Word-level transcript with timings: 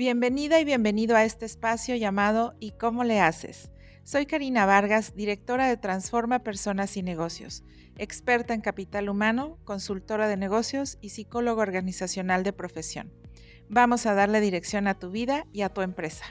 Bienvenida 0.00 0.58
y 0.58 0.64
bienvenido 0.64 1.14
a 1.14 1.24
este 1.24 1.44
espacio 1.44 1.94
llamado 1.94 2.54
¿Y 2.58 2.70
cómo 2.70 3.04
le 3.04 3.20
haces? 3.20 3.70
Soy 4.02 4.24
Karina 4.24 4.64
Vargas, 4.64 5.14
directora 5.14 5.68
de 5.68 5.76
Transforma 5.76 6.38
Personas 6.38 6.96
y 6.96 7.02
Negocios, 7.02 7.64
experta 7.98 8.54
en 8.54 8.62
capital 8.62 9.10
humano, 9.10 9.58
consultora 9.64 10.26
de 10.26 10.38
negocios 10.38 10.96
y 11.02 11.10
psicólogo 11.10 11.60
organizacional 11.60 12.44
de 12.44 12.54
profesión. 12.54 13.12
Vamos 13.68 14.06
a 14.06 14.14
darle 14.14 14.40
dirección 14.40 14.86
a 14.86 14.98
tu 14.98 15.10
vida 15.10 15.44
y 15.52 15.60
a 15.60 15.68
tu 15.68 15.82
empresa. 15.82 16.24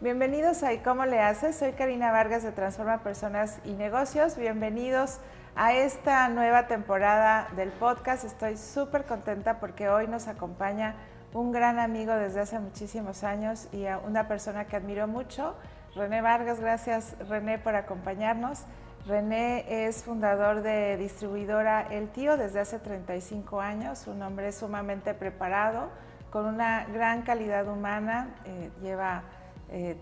Bienvenidos 0.00 0.62
a 0.62 0.72
¿Y 0.72 0.78
cómo 0.78 1.04
le 1.04 1.18
haces? 1.18 1.56
Soy 1.56 1.72
Karina 1.72 2.12
Vargas 2.12 2.42
de 2.42 2.52
Transforma 2.52 3.02
Personas 3.02 3.58
y 3.66 3.72
Negocios. 3.72 4.38
Bienvenidos 4.38 5.18
a 5.56 5.74
esta 5.74 6.26
nueva 6.30 6.68
temporada 6.68 7.50
del 7.54 7.68
podcast. 7.68 8.24
Estoy 8.24 8.56
súper 8.56 9.04
contenta 9.04 9.60
porque 9.60 9.90
hoy 9.90 10.08
nos 10.08 10.26
acompaña 10.26 10.96
un 11.32 11.52
gran 11.52 11.78
amigo 11.78 12.12
desde 12.14 12.40
hace 12.40 12.58
muchísimos 12.58 13.22
años 13.24 13.68
y 13.72 13.84
una 14.06 14.26
persona 14.26 14.66
que 14.66 14.76
admiro 14.76 15.06
mucho, 15.06 15.54
René 15.94 16.22
Vargas. 16.22 16.60
Gracias 16.60 17.16
René 17.28 17.58
por 17.58 17.74
acompañarnos. 17.74 18.64
René 19.06 19.86
es 19.86 20.02
fundador 20.02 20.62
de 20.62 20.96
distribuidora 20.96 21.86
El 21.90 22.08
Tío 22.08 22.36
desde 22.36 22.60
hace 22.60 22.78
35 22.78 23.60
años, 23.60 24.06
un 24.06 24.20
hombre 24.22 24.52
sumamente 24.52 25.14
preparado, 25.14 25.88
con 26.30 26.46
una 26.46 26.84
gran 26.84 27.22
calidad 27.22 27.66
humana, 27.66 28.34
eh, 28.44 28.70
lleva 28.82 29.22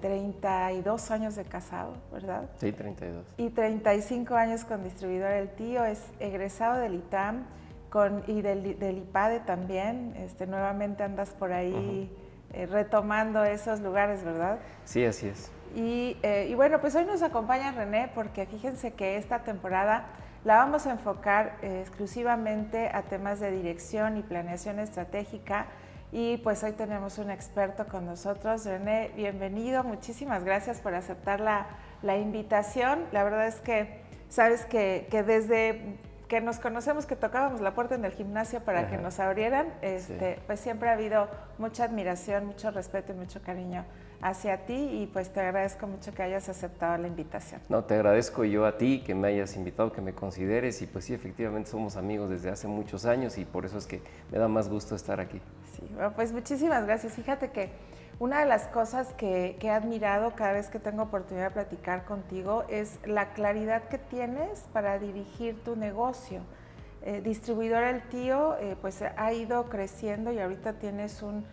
32 0.00 1.10
eh, 1.10 1.14
años 1.14 1.36
de 1.36 1.44
casado, 1.44 1.94
¿verdad? 2.10 2.48
Sí, 2.56 2.72
32. 2.72 3.24
Y 3.36 3.50
35 3.50 4.34
años 4.34 4.64
con 4.64 4.82
distribuidora 4.82 5.38
El 5.38 5.50
Tío, 5.50 5.84
es 5.84 6.02
egresado 6.18 6.78
del 6.78 6.94
ITAM 6.94 7.44
con, 7.90 8.22
y 8.26 8.42
del, 8.42 8.78
del 8.78 8.98
IPADE 8.98 9.40
también, 9.40 10.14
este, 10.16 10.46
nuevamente 10.46 11.02
andas 11.02 11.30
por 11.30 11.52
ahí 11.52 12.10
eh, 12.52 12.66
retomando 12.66 13.44
esos 13.44 13.80
lugares, 13.80 14.24
¿verdad? 14.24 14.58
Sí, 14.84 15.04
así 15.04 15.28
es. 15.28 15.50
Y, 15.74 16.16
eh, 16.22 16.46
y, 16.48 16.54
bueno, 16.54 16.80
pues 16.80 16.94
hoy 16.94 17.04
nos 17.04 17.22
acompaña 17.22 17.72
René 17.72 18.10
porque 18.14 18.46
fíjense 18.46 18.92
que 18.92 19.16
esta 19.16 19.40
temporada 19.40 20.06
la 20.44 20.56
vamos 20.56 20.86
a 20.86 20.92
enfocar 20.92 21.56
eh, 21.60 21.80
exclusivamente 21.82 22.88
a 22.92 23.02
temas 23.02 23.38
de 23.40 23.50
dirección 23.50 24.16
y 24.16 24.22
planeación 24.22 24.78
estratégica. 24.78 25.66
Y 26.10 26.38
pues 26.38 26.64
hoy 26.64 26.72
tenemos 26.72 27.18
un 27.18 27.30
experto 27.30 27.86
con 27.86 28.06
nosotros. 28.06 28.64
René, 28.64 29.10
bienvenido. 29.14 29.84
Muchísimas 29.84 30.42
gracias 30.42 30.80
por 30.80 30.94
aceptar 30.94 31.40
la, 31.40 31.66
la 32.00 32.16
invitación. 32.16 33.00
La 33.12 33.24
verdad 33.24 33.46
es 33.46 33.60
que 33.60 34.00
sabes 34.30 34.64
que, 34.64 35.06
que 35.10 35.22
desde 35.22 35.98
que 36.28 36.40
nos 36.42 36.58
conocemos, 36.58 37.06
que 37.06 37.16
tocábamos 37.16 37.60
la 37.60 37.74
puerta 37.74 37.94
en 37.94 38.04
el 38.04 38.12
gimnasio 38.12 38.60
para 38.60 38.88
que 38.88 38.98
nos 38.98 39.18
abrieran, 39.18 39.72
este, 39.80 40.38
pues 40.46 40.60
siempre 40.60 40.90
ha 40.90 40.92
habido 40.92 41.26
mucha 41.56 41.84
admiración, 41.84 42.46
mucho 42.46 42.70
respeto 42.70 43.12
y 43.12 43.14
mucho 43.16 43.40
cariño 43.42 43.84
hacia 44.20 44.66
ti 44.66 44.74
y 44.74 45.06
pues 45.06 45.30
te 45.32 45.40
agradezco 45.40 45.86
mucho 45.86 46.12
que 46.12 46.22
hayas 46.22 46.48
aceptado 46.48 46.98
la 46.98 47.08
invitación. 47.08 47.60
No, 47.68 47.84
te 47.84 47.94
agradezco 47.94 48.44
yo 48.44 48.66
a 48.66 48.76
ti 48.76 49.02
que 49.06 49.14
me 49.14 49.28
hayas 49.28 49.56
invitado, 49.56 49.92
que 49.92 50.00
me 50.00 50.12
consideres 50.12 50.82
y 50.82 50.86
pues 50.86 51.06
sí, 51.06 51.14
efectivamente 51.14 51.70
somos 51.70 51.96
amigos 51.96 52.28
desde 52.28 52.50
hace 52.50 52.68
muchos 52.68 53.06
años 53.06 53.38
y 53.38 53.44
por 53.44 53.64
eso 53.64 53.78
es 53.78 53.86
que 53.86 54.02
me 54.30 54.38
da 54.38 54.48
más 54.48 54.68
gusto 54.68 54.94
estar 54.96 55.20
aquí. 55.20 55.40
Sí, 55.74 55.88
pues 56.14 56.32
muchísimas 56.32 56.84
gracias. 56.84 57.14
Fíjate 57.14 57.50
que 57.50 57.70
una 58.20 58.40
de 58.40 58.46
las 58.46 58.64
cosas 58.66 59.14
que, 59.14 59.56
he 59.60 59.70
admirado 59.70 60.34
cada 60.34 60.52
vez 60.52 60.70
que 60.70 60.80
tengo 60.80 61.04
oportunidad 61.04 61.46
de 61.46 61.50
platicar 61.52 62.04
contigo 62.04 62.64
es 62.68 62.98
la 63.06 63.32
claridad 63.32 63.84
que 63.84 63.98
tienes 63.98 64.64
para 64.72 64.98
dirigir 64.98 65.62
tu 65.62 65.76
negocio. 65.76 66.40
Eh, 67.02 67.20
distribuidor 67.20 67.84
El 67.84 68.02
Tío 68.08 68.56
eh, 68.58 68.76
pues 68.80 69.02
ha 69.02 69.32
ido 69.32 69.68
creciendo 69.68 70.32
y 70.32 70.40
ahorita 70.40 70.74
tienes 70.74 71.22
un, 71.22 71.46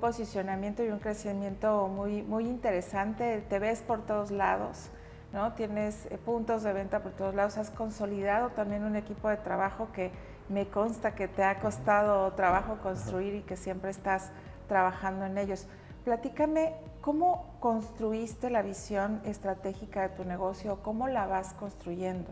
posicionamiento 0.00 0.82
y 0.82 0.88
un 0.88 1.00
crecimiento 1.00 1.86
muy, 1.88 2.22
muy 2.22 2.44
interesante. 2.44 3.44
Te 3.50 3.58
ves 3.58 3.82
por 3.82 4.06
todos 4.06 4.30
lados, 4.30 4.88
¿no? 5.34 5.52
tienes 5.52 6.06
eh, 6.06 6.16
puntos 6.16 6.62
de 6.62 6.72
venta 6.72 7.00
por 7.00 7.12
todos 7.12 7.34
lados. 7.34 7.58
Has 7.58 7.70
consolidado 7.70 8.48
también 8.50 8.84
un 8.84 8.96
equipo 8.96 9.28
de 9.28 9.36
trabajo 9.36 9.88
que 9.92 10.12
me 10.48 10.66
consta 10.68 11.14
que 11.14 11.28
te 11.28 11.44
ha 11.44 11.60
costado 11.60 12.32
trabajo 12.32 12.78
construir 12.82 13.34
y 13.34 13.42
que 13.42 13.58
siempre 13.58 13.90
estás 13.90 14.30
trabajando 14.66 15.26
en 15.26 15.36
ellos. 15.36 15.68
Platícame 16.06 16.72
cómo 17.00 17.56
construiste 17.58 18.48
la 18.48 18.62
visión 18.62 19.20
estratégica 19.24 20.02
de 20.02 20.10
tu 20.10 20.24
negocio, 20.24 20.78
cómo 20.84 21.08
la 21.08 21.26
vas 21.26 21.52
construyendo. 21.54 22.28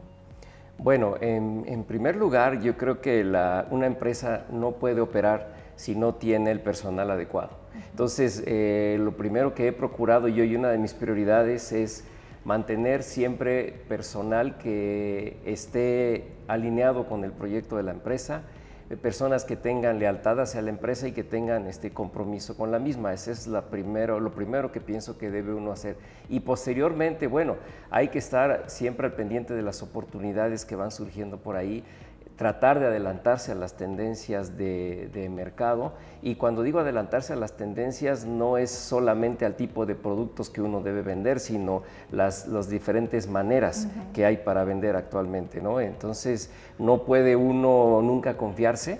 Bueno, 0.79 1.17
en, 1.21 1.83
primer 1.83 2.15
lugar, 2.15 2.61
yo 2.61 2.77
creo 2.77 3.01
que 3.01 3.25
una 3.73 3.87
empresa 3.87 4.45
no 4.53 4.77
puede 4.77 5.01
operar 5.01 5.55
si 5.75 5.97
no 5.97 6.15
tiene 6.15 6.53
el 6.53 6.61
personal 6.61 7.11
adecuado. 7.11 7.51
Entonces, 7.91 8.45
eh, 8.47 8.97
lo 9.01 9.17
primero 9.17 9.57
que 9.57 9.67
he 9.67 9.73
procurado 9.73 10.29
yo 10.29 10.45
y 10.45 10.55
una 10.55 10.69
de 10.69 10.79
mis 10.79 10.95
prioridades 10.95 11.73
es 11.73 12.05
mantener 12.45 13.03
siempre 13.03 13.73
personal 13.89 14.57
que 14.57 15.37
esté 15.45 16.29
alineado 16.47 17.09
con 17.09 17.25
el 17.25 17.33
proyecto 17.33 17.77
de 17.77 17.83
la 17.83 17.91
empresa, 17.91 18.43
personas 18.97 19.45
que 19.45 19.57
tengan 19.57 19.99
lealtad 19.99 20.41
hacia 20.41 20.63
la 20.63 20.71
empresa 20.71 21.09
y 21.09 21.13
que 21.13 21.25
tengan 21.25 21.67
este 21.67 21.93
compromiso 21.93 22.57
con 22.57 22.71
la 22.71 22.79
misma. 22.79 23.13
Ese 23.13 23.33
es 23.33 23.49
primero, 23.71 24.21
lo 24.21 24.33
primero 24.33 24.73
que 24.73 24.81
pienso 24.81 25.19
que 25.19 25.31
debe 25.31 25.55
uno 25.55 25.73
hacer. 25.73 25.97
Y 26.29 26.41
posteriormente, 26.41 27.27
bueno, 27.27 27.57
hay 27.91 28.09
que 28.09 28.19
estar 28.19 28.65
siempre 28.69 29.07
al 29.07 29.15
pendiente 29.15 29.55
de 29.55 29.63
las 29.63 29.83
oportunidades 29.83 30.65
que 30.65 30.77
van 30.77 30.91
surgiendo 30.91 31.39
por 31.39 31.57
ahí 31.57 31.85
tratar 32.37 32.81
de 32.81 32.87
adelantarse 32.87 33.53
a 33.53 33.55
las 33.55 33.75
tendencias 33.75 34.57
de, 34.57 35.31
mercado 35.31 35.93
y 36.23 36.35
cuando 36.35 36.63
digo 36.63 36.81
adelantarse 36.81 37.33
a 37.33 37.37
las 37.37 37.57
tendencias 37.57 38.25
no 38.25 38.59
es 38.59 38.71
solamente 38.71 39.45
al 39.45 39.55
tipo 39.55 39.87
de 39.87 39.95
productos 39.95 40.51
que 40.51 40.61
uno 40.61 40.81
debe 40.81 41.03
vender, 41.03 41.41
sino 41.41 41.83
las, 42.11 42.69
diferentes 42.69 43.29
maneras 43.29 43.89
que 44.13 44.25
hay 44.25 44.39
para 44.39 44.65
vender 44.65 44.97
actualmente. 44.97 45.61
¿no? 45.61 45.81
Entonces 45.81 46.51
no 46.79 47.03
puede 47.05 47.37
uno 47.37 48.01
nunca 48.03 48.37
confiarse, 48.37 48.99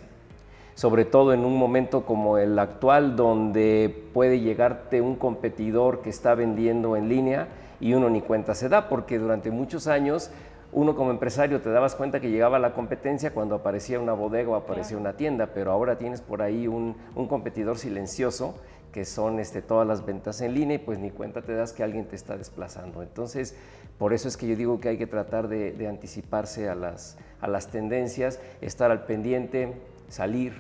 sobre 0.75 1.05
todo 1.05 1.33
en 1.33 1.45
un 1.45 1.57
momento 1.57 2.05
como 2.05 2.39
el 2.39 2.59
actual 2.59 3.17
donde 3.17 4.09
puede 4.13 4.41
llegarte 4.41 5.01
un 5.01 5.17
competidor 5.17 6.03
que 6.03 6.11
está 6.11 6.35
vendiendo 6.35 6.97
en 6.97 7.09
línea 7.09 7.49
y 7.81 7.95
uno 7.95 8.09
ni 8.11 8.23
cuenta 8.23 8.55
se 8.55 8.69
da, 8.69 8.89
porque 8.89 9.19
durante 9.19 9.51
muchos 9.51 9.87
años 9.87 10.31
uno 10.75 10.97
como 10.97 11.13
empresario 11.13 11.61
te 11.61 11.71
dabas 11.71 11.95
cuenta 11.95 12.21
que 12.21 12.31
llegaba 12.31 12.59
la 12.59 12.75
competencia 12.75 13.33
cuando 13.33 13.55
aparecía 13.55 14.01
una 14.01 14.13
bodega 14.13 14.51
o 14.51 14.55
aparecía 14.57 14.97
una 14.97 15.17
tienda, 15.17 15.51
pero 15.55 15.71
ahora 15.71 15.99
tienes 15.99 16.21
por 16.21 16.43
ahí 16.43 16.67
un, 16.67 16.97
competidor 17.29 17.79
silencioso 17.79 18.57
que 18.93 19.05
son 19.05 19.39
este, 19.39 19.63
todas 19.63 19.87
las 19.87 20.05
ventas 20.05 20.41
en 20.41 20.55
línea 20.55 20.77
y 20.77 20.79
pues 20.79 20.99
ni 20.99 21.11
cuenta 21.11 21.43
te 21.43 21.55
das 21.55 21.73
que 21.73 21.83
alguien 21.85 22.07
te 22.07 22.17
está 22.17 22.37
desplazando. 22.37 23.03
Entonces, 23.03 23.57
por 23.99 24.13
eso 24.13 24.27
es 24.27 24.37
que 24.37 24.49
yo 24.49 24.57
digo 24.57 24.81
que 24.81 24.89
hay 24.89 24.99
que 24.99 25.07
tratar 25.07 25.49
de, 25.49 25.89
anticiparse 25.89 26.69
a 26.69 26.75
las, 26.75 27.19
a 27.41 27.47
las 27.47 27.69
tendencias, 27.69 28.41
estar 28.61 28.91
al 28.91 29.05
pendiente, 29.05 29.75
salir, 30.09 30.55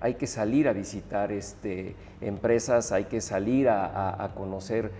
hay 0.00 0.14
que 0.14 0.28
salir 0.28 0.68
a 0.68 0.72
visitar 0.72 1.32
este, 1.32 1.96
empresas, 2.20 2.92
hay 2.92 3.04
que 3.04 3.20
salir 3.20 3.68
a, 3.68 4.22
a 4.22 4.34
conocer 4.34 4.92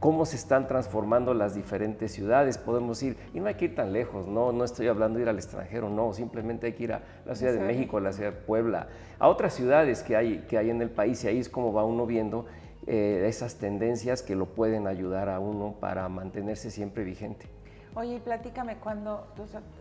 cómo 0.00 0.26
se 0.26 0.36
están 0.36 0.68
transformando 0.68 1.34
las 1.34 1.54
diferentes 1.54 2.12
ciudades. 2.12 2.58
Podemos 2.58 3.02
ir, 3.02 3.16
y 3.34 3.40
no 3.40 3.46
hay 3.46 3.54
que 3.54 3.66
ir 3.66 3.74
tan 3.74 3.92
lejos, 3.92 4.26
no, 4.26 4.52
no 4.52 4.64
estoy 4.64 4.88
hablando 4.88 5.18
de 5.18 5.24
ir 5.24 5.28
al 5.28 5.36
extranjero, 5.36 5.88
no, 5.88 6.12
simplemente 6.12 6.66
hay 6.66 6.72
que 6.72 6.84
ir 6.84 6.92
a 6.92 7.02
la 7.26 7.34
Ciudad 7.34 7.52
de 7.52 7.60
México, 7.60 7.98
a 7.98 8.00
la 8.00 8.12
Ciudad 8.12 8.32
de 8.32 8.38
Puebla, 8.38 8.88
a 9.18 9.28
otras 9.28 9.54
ciudades 9.54 10.02
que 10.02 10.16
hay, 10.16 10.38
que 10.48 10.58
hay 10.58 10.70
en 10.70 10.80
el 10.82 10.90
país, 10.90 11.22
y 11.24 11.28
ahí 11.28 11.38
es 11.38 11.48
como 11.48 11.72
va 11.72 11.84
uno 11.84 12.06
viendo 12.06 12.46
eh, 12.86 13.26
esas 13.28 13.56
tendencias 13.56 14.22
que 14.22 14.34
lo 14.34 14.46
pueden 14.46 14.86
ayudar 14.86 15.28
a 15.28 15.40
uno 15.40 15.74
para 15.78 16.08
mantenerse 16.08 16.70
siempre 16.70 17.04
vigente. 17.04 17.46
Oye, 17.94 18.20
platícame, 18.20 18.76
cuando 18.76 19.26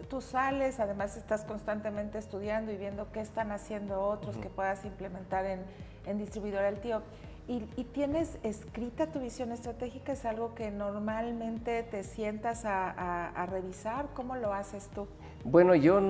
tú, 0.09 0.21
sales, 0.21 0.79
además 0.79 1.17
estás 1.17 1.43
constantemente 1.43 2.17
estudiando 2.17 2.71
y 2.71 2.75
viendo 2.77 3.11
qué 3.11 3.19
están 3.19 3.51
haciendo 3.51 4.01
otros 4.01 4.37
que 4.37 4.49
puedas 4.49 4.83
implementar 4.85 5.45
en, 5.45 5.59
en 6.07 6.17
Distribuidor 6.17 6.63
El 6.63 6.79
Tío. 6.79 7.03
Y, 7.49 7.61
tienes 7.93 8.37
escrita 8.43 9.07
tu 9.07 9.19
visión 9.19 9.53
estratégica, 9.53 10.11
es 10.11 10.25
algo 10.25 10.53
que 10.53 10.69
normalmente 10.69 11.81
te 11.83 12.03
sientas 12.03 12.63
a, 12.65 13.47
revisar, 13.49 14.07
¿cómo 14.13 14.35
lo 14.35 14.53
haces 14.53 14.89
tú? 14.93 15.07
Bueno, 15.45 15.73
yo 15.73 16.01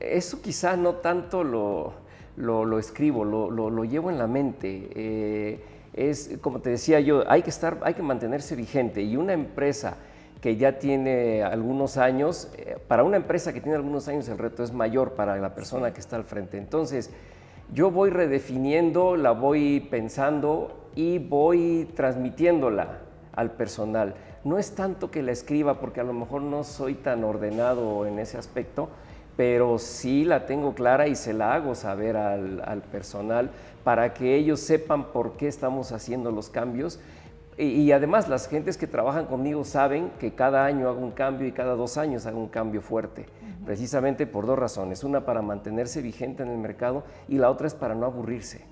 eso 0.00 0.42
quizá 0.42 0.76
no 0.76 0.94
tanto 0.96 1.44
lo, 1.44 1.92
lo, 2.36 2.78
escribo, 2.80 3.24
lo, 3.24 3.50
lo, 3.50 3.84
llevo 3.84 4.10
en 4.10 4.18
la 4.18 4.26
mente. 4.26 4.90
Eh, 4.96 5.64
es, 5.94 6.38
como 6.40 6.58
te 6.58 6.70
decía 6.70 6.98
yo, 6.98 7.22
hay 7.30 7.42
que, 7.42 7.50
estar, 7.50 7.78
hay 7.82 7.94
que 7.94 8.02
mantenerse 8.02 8.56
vigente 8.56 9.00
y 9.02 9.16
una 9.16 9.32
empresa 9.32 9.96
que 10.40 10.56
ya 10.56 10.78
tiene 10.78 11.44
algunos 11.44 11.98
años, 11.98 12.48
eh, 12.56 12.78
para 12.88 13.04
una 13.04 13.16
empresa 13.16 13.52
que 13.52 13.60
tiene 13.60 13.76
algunos 13.76 14.08
años 14.08 14.28
el 14.28 14.38
reto 14.38 14.64
es 14.64 14.72
mayor 14.72 15.12
para 15.12 15.36
la 15.36 15.54
persona 15.54 15.92
que 15.92 16.00
está 16.00 16.16
al 16.16 16.24
frente. 16.24 16.58
Entonces, 16.58 17.10
yo 17.72 17.90
voy 17.90 18.10
redefiniendo, 18.10 19.16
la 19.16 19.30
voy 19.30 19.80
pensando 19.90 20.88
y 20.96 21.18
voy 21.18 21.88
transmitiéndola 21.94 22.98
al 23.32 23.52
personal. 23.52 24.14
No 24.42 24.58
es 24.58 24.74
tanto 24.74 25.10
que 25.10 25.22
la 25.22 25.32
escriba, 25.32 25.80
porque 25.80 26.00
a 26.00 26.04
lo 26.04 26.12
mejor 26.12 26.42
no 26.42 26.64
soy 26.64 26.94
tan 26.94 27.22
ordenado 27.24 28.06
en 28.06 28.18
ese 28.18 28.38
aspecto, 28.38 28.88
pero 29.36 29.78
sí 29.78 30.24
la 30.24 30.46
tengo 30.46 30.74
clara 30.74 31.06
y 31.06 31.14
se 31.14 31.32
la 31.32 31.54
hago 31.54 31.74
saber 31.74 32.16
al, 32.16 32.82
personal 32.90 33.50
para 33.84 34.14
que 34.14 34.34
ellos 34.34 34.60
sepan 34.60 35.12
por 35.12 35.36
qué 35.36 35.48
estamos 35.48 35.92
haciendo 35.92 36.30
los 36.30 36.48
cambios. 36.48 36.98
Y, 37.62 37.92
además 37.92 38.26
las 38.26 38.48
gentes 38.48 38.78
que 38.78 38.86
trabajan 38.86 39.26
conmigo 39.26 39.64
saben 39.64 40.12
que 40.18 40.34
cada 40.34 40.64
año 40.64 40.88
hago 40.88 41.00
un 41.00 41.10
cambio 41.10 41.46
y 41.46 41.52
cada 41.52 41.74
dos 41.74 41.98
años 41.98 42.24
hago 42.24 42.38
un 42.38 42.48
cambio 42.48 42.80
fuerte, 42.80 43.26
precisamente 43.66 44.26
por 44.26 44.46
dos 44.46 44.58
razones. 44.58 45.04
Una 45.04 45.26
para 45.26 45.42
mantenerse 45.42 46.00
vigente 46.00 46.42
en 46.42 46.48
el 46.48 46.56
mercado 46.56 47.04
y 47.28 47.36
la 47.36 47.50
otra 47.50 47.66
es 47.66 47.74
para 47.74 47.94
no 47.94 48.06
aburrirse. 48.06 48.64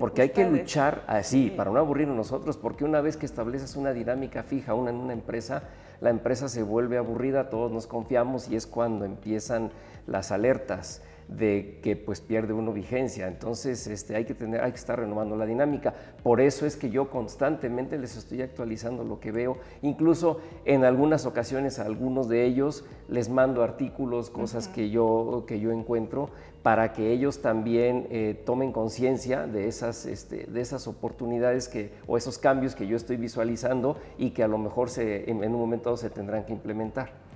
Porque 0.00 0.22
hay 0.22 0.30
que 0.30 0.50
luchar 0.50 1.04
así, 1.06 1.52
para 1.56 1.70
no 1.70 1.78
aburrirnos 1.78 2.16
nosotros, 2.16 2.56
porque 2.56 2.84
una 2.84 3.00
vez 3.00 3.16
que 3.16 3.26
estableces 3.26 3.76
una 3.76 3.92
dinámica 3.92 4.42
fija 4.42 4.74
una 4.74 4.90
en 4.90 4.96
una 4.96 5.12
empresa, 5.12 5.62
la 6.00 6.10
empresa 6.10 6.48
se 6.48 6.64
vuelve 6.64 6.98
aburrida, 6.98 7.50
todos 7.50 7.70
nos 7.70 7.86
confiamos 7.86 8.48
y 8.48 8.56
es 8.56 8.66
cuando 8.66 9.04
empiezan 9.04 9.70
las 10.08 10.32
alertas 10.32 11.02
de 11.28 11.78
que 11.82 11.94
pues 11.96 12.20
pierde 12.20 12.52
uno 12.52 12.72
vigencia. 12.72 13.28
Entonces 13.28 13.86
este, 13.86 14.16
hay, 14.16 14.24
que 14.24 14.34
tener, 14.34 14.62
hay 14.62 14.70
que 14.70 14.78
estar 14.78 14.98
renovando 14.98 15.36
la 15.36 15.46
dinámica. 15.46 15.94
Por 16.22 16.40
eso 16.40 16.66
es 16.66 16.76
que 16.76 16.90
yo 16.90 17.10
constantemente 17.10 17.98
les 17.98 18.16
estoy 18.16 18.42
actualizando 18.42 19.04
lo 19.04 19.20
que 19.20 19.30
veo. 19.30 19.58
Incluso 19.82 20.40
en 20.64 20.84
algunas 20.84 21.26
ocasiones 21.26 21.78
a 21.78 21.84
algunos 21.84 22.28
de 22.28 22.44
ellos 22.44 22.84
les 23.08 23.28
mando 23.28 23.62
artículos, 23.62 24.30
cosas 24.30 24.68
que, 24.68 24.90
yo, 24.90 25.44
que 25.46 25.60
yo 25.60 25.70
encuentro 25.70 26.30
para 26.62 26.92
que 26.92 27.12
ellos 27.12 27.40
también 27.40 28.06
eh, 28.10 28.42
tomen 28.44 28.72
conciencia 28.72 29.46
de, 29.46 29.68
esas, 29.68 30.06
este, 30.06 30.46
de 30.46 30.60
esas 30.60 30.86
oportunidades 30.88 31.68
que, 31.68 31.92
o 32.06 32.16
esos 32.16 32.38
cambios 32.38 32.74
que 32.74 32.86
yo 32.86 32.96
estoy 32.96 33.16
visualizando 33.16 33.96
y 34.18 34.30
que 34.30 34.42
a 34.42 34.48
lo 34.48 34.58
mejor 34.58 34.90
se, 34.90 35.30
en, 35.30 35.38
un 35.38 35.60
momento 35.60 35.96
se 35.96 36.10
tendrán 36.10 36.44
que 36.44 36.52
implementar. 36.52 37.27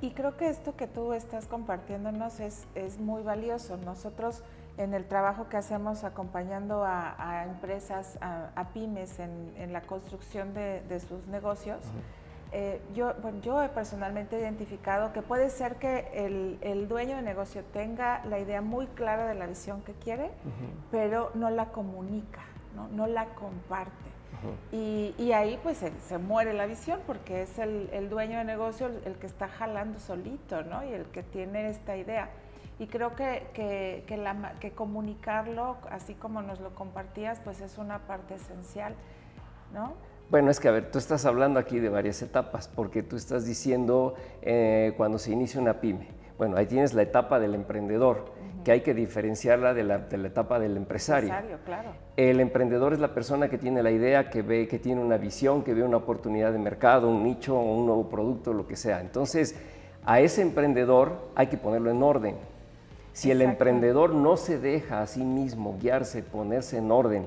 Y, 0.00 0.10
creo 0.10 0.36
que 0.36 0.48
esto 0.48 0.74
que 0.74 0.86
tú 0.86 1.12
estás 1.12 1.46
compartiéndonos 1.46 2.40
es, 2.40 2.66
es 2.74 2.98
muy 2.98 3.22
valioso. 3.22 3.76
Nosotros 3.76 4.42
en 4.78 4.94
el 4.94 5.06
trabajo 5.06 5.48
que 5.48 5.56
hacemos 5.56 6.02
acompañando 6.04 6.84
a, 6.84 7.44
empresas, 7.44 8.18
a, 8.20 8.68
pymes 8.72 9.18
en, 9.18 9.72
la 9.72 9.82
construcción 9.82 10.54
de, 10.54 11.00
sus 11.00 11.26
negocios, 11.28 11.78
eh, 12.52 12.80
yo, 12.94 13.14
bueno, 13.22 13.40
yo 13.40 13.62
he 13.62 13.68
personalmente 13.68 14.38
identificado 14.38 15.12
que 15.12 15.22
puede 15.22 15.50
ser 15.50 15.76
que 15.76 16.10
el, 16.14 16.58
el, 16.62 16.88
dueño 16.88 17.16
de 17.16 17.22
negocio 17.22 17.62
tenga 17.72 18.24
la 18.24 18.38
idea 18.38 18.62
muy 18.62 18.86
clara 18.86 19.26
de 19.26 19.34
la 19.34 19.46
visión 19.46 19.82
que 19.82 19.92
quiere, 19.92 20.30
pero 20.90 21.30
no 21.34 21.50
la 21.50 21.66
comunica, 21.66 22.42
no, 22.74 22.88
no 22.88 23.06
la 23.06 23.26
comparte. 23.34 24.15
Y, 24.72 25.14
y, 25.18 25.32
ahí 25.32 25.58
pues 25.62 25.78
se, 25.78 26.18
muere 26.18 26.52
la 26.52 26.66
visión 26.66 27.00
porque 27.06 27.42
es 27.42 27.58
el, 27.58 27.88
el, 27.92 28.08
dueño 28.08 28.38
de 28.38 28.44
negocio 28.44 28.90
el, 29.04 29.14
que 29.16 29.26
está 29.26 29.48
jalando 29.48 29.98
solito, 29.98 30.62
¿no? 30.62 30.84
Y 30.84 30.92
el 30.92 31.06
que 31.06 31.22
tiene 31.22 31.68
esta 31.70 31.96
idea. 31.96 32.30
Y 32.78 32.86
creo 32.86 33.16
que, 33.16 33.46
que, 33.54 34.04
que, 34.06 34.16
la, 34.16 34.54
que 34.60 34.72
comunicarlo, 34.72 35.78
así 35.90 36.14
como 36.14 36.42
nos 36.42 36.60
lo 36.60 36.74
compartías, 36.74 37.40
pues 37.40 37.60
es 37.60 37.78
una 37.78 38.00
parte 38.00 38.34
esencial, 38.34 38.94
¿no? 39.72 39.94
Bueno, 40.28 40.50
es 40.50 40.58
que 40.58 40.68
a 40.68 40.72
ver, 40.72 40.90
tú 40.90 40.98
estás 40.98 41.24
hablando 41.24 41.60
aquí 41.60 41.78
de 41.78 41.88
varias 41.88 42.20
etapas, 42.20 42.68
porque 42.68 43.02
tú 43.02 43.16
estás 43.16 43.46
diciendo 43.46 44.14
eh, 44.42 44.92
cuando 44.96 45.18
se 45.18 45.30
inicia 45.30 45.60
una 45.60 45.80
pyme. 45.80 46.08
Bueno, 46.36 46.56
ahí 46.56 46.66
tienes 46.66 46.94
la 46.94 47.02
etapa 47.02 47.38
del 47.38 47.54
emprendedor, 47.54 48.32
que 48.66 48.72
hay 48.72 48.80
que 48.80 48.94
diferenciarla 48.94 49.74
de 49.74 49.84
la, 49.84 50.08
etapa 50.10 50.58
del 50.58 50.76
empresario. 50.76 51.28
empresario 51.28 51.58
claro. 51.64 51.90
El 52.16 52.40
emprendedor 52.40 52.94
es 52.94 52.98
la 52.98 53.14
persona 53.14 53.48
que 53.48 53.58
tiene 53.58 53.80
la 53.80 53.92
idea, 53.92 54.28
que 54.28 54.42
ve, 54.42 54.66
que 54.66 54.80
tiene 54.80 55.00
una 55.00 55.18
visión, 55.18 55.62
que 55.62 55.72
ve 55.72 55.84
una 55.84 55.98
oportunidad 55.98 56.50
de 56.50 56.58
mercado, 56.58 57.08
un 57.08 57.22
nicho, 57.22 57.56
un 57.56 57.86
nuevo 57.86 58.08
producto, 58.08 58.52
lo 58.52 58.66
que 58.66 58.74
sea. 58.74 59.00
Entonces, 59.00 59.54
a 60.04 60.18
ese 60.18 60.42
emprendedor 60.42 61.12
hay 61.36 61.46
que 61.46 61.56
ponerlo 61.56 61.92
en 61.92 62.02
orden. 62.02 62.34
Si 63.12 63.30
el 63.30 63.40
emprendedor 63.40 64.12
no 64.12 64.36
se 64.36 64.58
deja 64.58 65.00
a 65.00 65.06
sí 65.06 65.22
mismo 65.22 65.78
guiarse, 65.80 66.24
ponerse 66.24 66.78
en 66.78 66.90
orden, 66.90 67.24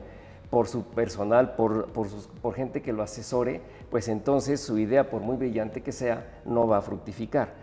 por 0.50 0.68
su 0.68 0.84
personal, 0.84 1.56
por, 1.56 1.86
por, 1.94 2.54
gente 2.54 2.82
que 2.82 2.92
lo 2.92 3.02
asesore, 3.02 3.62
pues 3.90 4.10
entonces 4.10 4.60
su 4.60 4.78
idea, 4.78 5.10
por 5.10 5.22
muy 5.22 5.38
brillante 5.38 5.80
que 5.80 5.94
sea, 5.94 6.42
no 6.44 6.68
va 6.68 6.80
a 6.80 6.82
fructificar. 6.82 7.54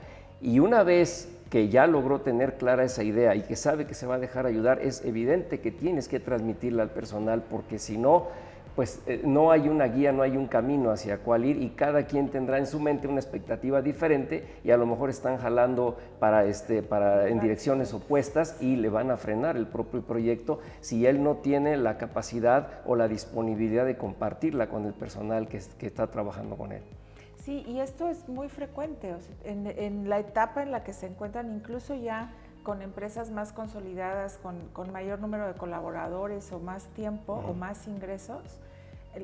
Y 0.40 0.60
una 0.60 0.82
vez 0.82 1.35
que 1.50 1.68
ya 1.68 1.86
logró 1.86 2.20
tener 2.20 2.56
clara 2.56 2.84
esa 2.84 3.04
idea 3.04 3.34
y 3.34 3.42
que 3.42 3.56
sabe 3.56 3.86
que 3.86 3.94
se 3.94 4.06
va 4.06 4.16
a 4.16 4.18
dejar 4.18 4.46
ayudar, 4.46 4.80
es 4.80 5.04
evidente 5.04 5.60
que 5.60 5.70
tienes 5.70 6.08
que 6.08 6.20
transmitirla 6.20 6.82
al 6.82 6.90
personal, 6.90 7.44
porque 7.48 7.78
si 7.78 7.98
no, 7.98 8.26
pues 8.74 9.00
eh, 9.06 9.22
no 9.24 9.50
hay 9.50 9.68
una 9.68 9.86
guía, 9.86 10.12
no 10.12 10.22
hay 10.22 10.36
un 10.36 10.46
camino 10.46 10.90
hacia 10.90 11.18
cuál 11.18 11.46
ir 11.46 11.62
y 11.62 11.70
cada 11.70 12.04
quien 12.04 12.28
tendrá 12.28 12.58
en 12.58 12.66
su 12.66 12.78
mente 12.78 13.08
una 13.08 13.20
expectativa 13.20 13.80
diferente 13.80 14.44
y 14.64 14.70
a 14.70 14.76
lo 14.76 14.86
mejor 14.86 15.08
están 15.08 15.38
jalando 15.38 15.96
para 16.20 16.44
este, 16.44 16.82
para, 16.82 17.28
en 17.28 17.40
direcciones 17.40 17.94
opuestas 17.94 18.60
y 18.60 18.76
le 18.76 18.90
van 18.90 19.10
a 19.10 19.16
frenar 19.16 19.56
el 19.56 19.66
propio 19.66 20.02
proyecto 20.02 20.60
si 20.80 21.06
él 21.06 21.22
no 21.22 21.36
tiene 21.36 21.78
la 21.78 21.96
capacidad 21.96 22.80
o 22.84 22.96
la 22.96 23.08
disponibilidad 23.08 23.86
de 23.86 23.96
compartirla 23.96 24.68
con 24.68 24.84
el 24.84 24.92
personal 24.92 25.48
que, 25.48 25.60
que 25.78 25.86
está 25.86 26.08
trabajando 26.08 26.56
con 26.56 26.72
él. 26.72 26.82
Sí, 27.46 27.62
y 27.68 27.78
esto 27.78 28.08
es 28.08 28.28
muy 28.28 28.48
frecuente 28.48 29.14
en, 29.44 29.68
en, 29.68 30.08
la 30.08 30.18
etapa 30.18 30.64
en 30.64 30.72
la 30.72 30.82
que 30.82 30.92
se 30.92 31.06
encuentran 31.06 31.54
incluso 31.54 31.94
ya 31.94 32.32
con 32.64 32.82
empresas 32.82 33.30
más 33.30 33.52
consolidadas, 33.52 34.36
con, 34.38 34.66
con 34.72 34.90
mayor 34.90 35.20
número 35.20 35.46
de 35.46 35.54
colaboradores 35.54 36.50
o 36.50 36.58
más 36.58 36.86
tiempo 36.88 37.34
o 37.34 37.54
más 37.54 37.86
ingresos, 37.86 38.58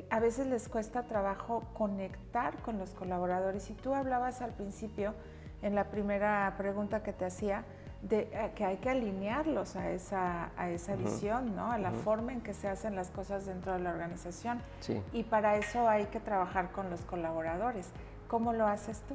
a 0.09 0.21
veces 0.21 0.47
les 0.47 0.69
cuesta 0.69 1.03
trabajo 1.03 1.63
conectar 1.73 2.55
con 2.59 2.77
los 2.77 2.91
colaboradores. 2.91 3.69
Y 3.69 3.73
tú 3.73 3.93
hablabas 3.93 4.41
al 4.41 4.51
principio, 4.51 5.13
en 5.61 5.75
la 5.75 5.89
primera 5.89 6.53
pregunta 6.57 7.03
que 7.03 7.11
te 7.11 7.25
hacía, 7.25 7.65
de 8.03 8.29
eh, 8.31 8.51
que 8.55 8.63
hay 8.63 8.77
que 8.77 8.89
alinearlos 8.89 9.75
a 9.75 9.91
esa, 9.91 10.51
a 10.57 10.69
esa 10.69 10.95
visión, 10.95 11.57
¿no? 11.57 11.71
a 11.71 11.77
la 11.77 11.91
forma 11.91 12.31
en 12.31 12.39
que 12.39 12.53
se 12.53 12.69
hacen 12.69 12.95
las 12.95 13.09
cosas 13.09 13.45
dentro 13.45 13.73
de 13.73 13.79
la 13.79 13.91
organización. 13.91 14.61
Y 15.11 15.23
para 15.23 15.57
eso 15.57 15.89
hay 15.89 16.05
que 16.05 16.21
trabajar 16.21 16.71
con 16.71 16.89
los 16.89 17.01
colaboradores. 17.01 17.89
¿Cómo 18.33 18.51
lo 18.51 18.65
haces 18.65 18.99
tú? 19.07 19.13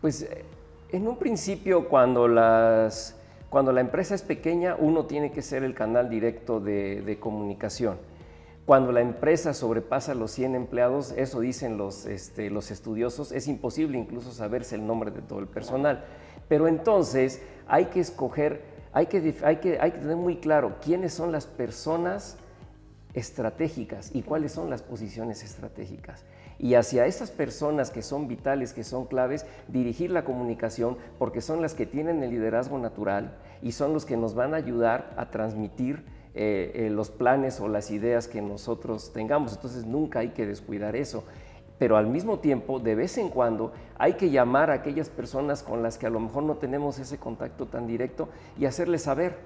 Pues 0.00 0.22
eh, 0.22 0.44
en 0.90 1.06
un 1.06 1.16
principio, 1.18 1.88
cuando, 1.88 2.26
las, 2.26 3.14
cuando 3.48 3.70
la 3.70 3.80
empresa 3.80 4.16
es 4.16 4.22
pequeña, 4.22 4.74
uno 4.76 5.06
tiene 5.06 5.30
que 5.30 5.40
ser 5.40 5.62
el 5.62 5.72
canal 5.72 6.10
directo 6.10 6.58
de, 6.58 7.16
comunicación 7.20 7.98
cuando 8.66 8.90
la 8.90 9.02
empresa 9.02 9.54
sobrepasa 9.54 10.14
los 10.14 10.32
100 10.32 10.56
empleados, 10.56 11.12
eso 11.12 11.38
dicen 11.38 11.76
los, 11.76 12.06
este, 12.06 12.50
los 12.50 12.72
estudiosos, 12.72 13.30
es 13.30 13.46
imposible 13.46 13.96
incluso 13.96 14.32
saberse 14.32 14.74
el 14.74 14.84
nombre 14.84 15.12
de 15.12 15.22
todo 15.22 15.38
el 15.38 15.46
personal. 15.46 16.04
Pero 16.48 16.66
entonces 16.66 17.40
hay 17.68 17.84
que 17.84 18.00
escoger, 18.00 18.62
hay 18.92 19.06
que, 19.06 19.32
hay 19.44 19.56
que, 19.58 19.78
hay 19.78 19.92
que 19.92 19.98
tener 19.98 20.16
muy 20.16 20.38
claro 20.38 20.74
quiénes 20.82 21.14
son 21.14 21.30
las 21.30 21.46
personas 21.46 22.36
estratégicas 23.14 24.10
y 24.12 24.22
cuáles 24.22 24.50
son 24.50 24.70
las 24.70 24.82
posiciones 24.82 25.44
estratégicas. 25.44 26.24
Y 26.62 26.74
hacia 26.74 27.06
esas 27.06 27.30
personas 27.30 27.90
que 27.90 28.02
son 28.02 28.28
vitales, 28.28 28.74
que 28.74 28.84
son 28.84 29.06
claves, 29.06 29.46
dirigir 29.68 30.10
la 30.10 30.24
comunicación 30.24 30.98
porque 31.18 31.40
son 31.40 31.62
las 31.62 31.72
que 31.72 31.86
tienen 31.86 32.22
el 32.22 32.30
liderazgo 32.30 32.76
natural 32.76 33.38
y 33.62 33.72
son 33.72 33.94
los 33.94 34.04
que 34.04 34.18
nos 34.18 34.34
van 34.34 34.52
a 34.52 34.58
ayudar 34.58 35.14
a 35.16 35.30
transmitir 35.30 36.04
eh, 36.34 36.72
eh, 36.74 36.90
los 36.90 37.10
planes 37.10 37.60
o 37.60 37.68
las 37.68 37.90
ideas 37.90 38.28
que 38.28 38.42
nosotros 38.42 39.10
tengamos. 39.14 39.54
Entonces 39.54 39.86
nunca 39.86 40.18
hay 40.18 40.28
que 40.28 40.44
descuidar 40.44 40.96
eso. 40.96 41.24
Pero 41.78 41.96
al 41.96 42.08
mismo 42.08 42.40
tiempo, 42.40 42.78
de 42.78 42.94
vez 42.94 43.16
en 43.16 43.30
cuando, 43.30 43.72
hay 43.96 44.12
que 44.12 44.28
llamar 44.28 44.70
a 44.70 44.74
aquellas 44.74 45.08
personas 45.08 45.62
con 45.62 45.82
las 45.82 45.96
que 45.96 46.08
a 46.08 46.10
lo 46.10 46.20
mejor 46.20 46.42
no 46.42 46.56
tenemos 46.56 46.98
ese 46.98 47.16
contacto 47.16 47.68
tan 47.68 47.86
directo 47.86 48.28
y 48.58 48.66
hacerles 48.66 49.04
saber 49.04 49.38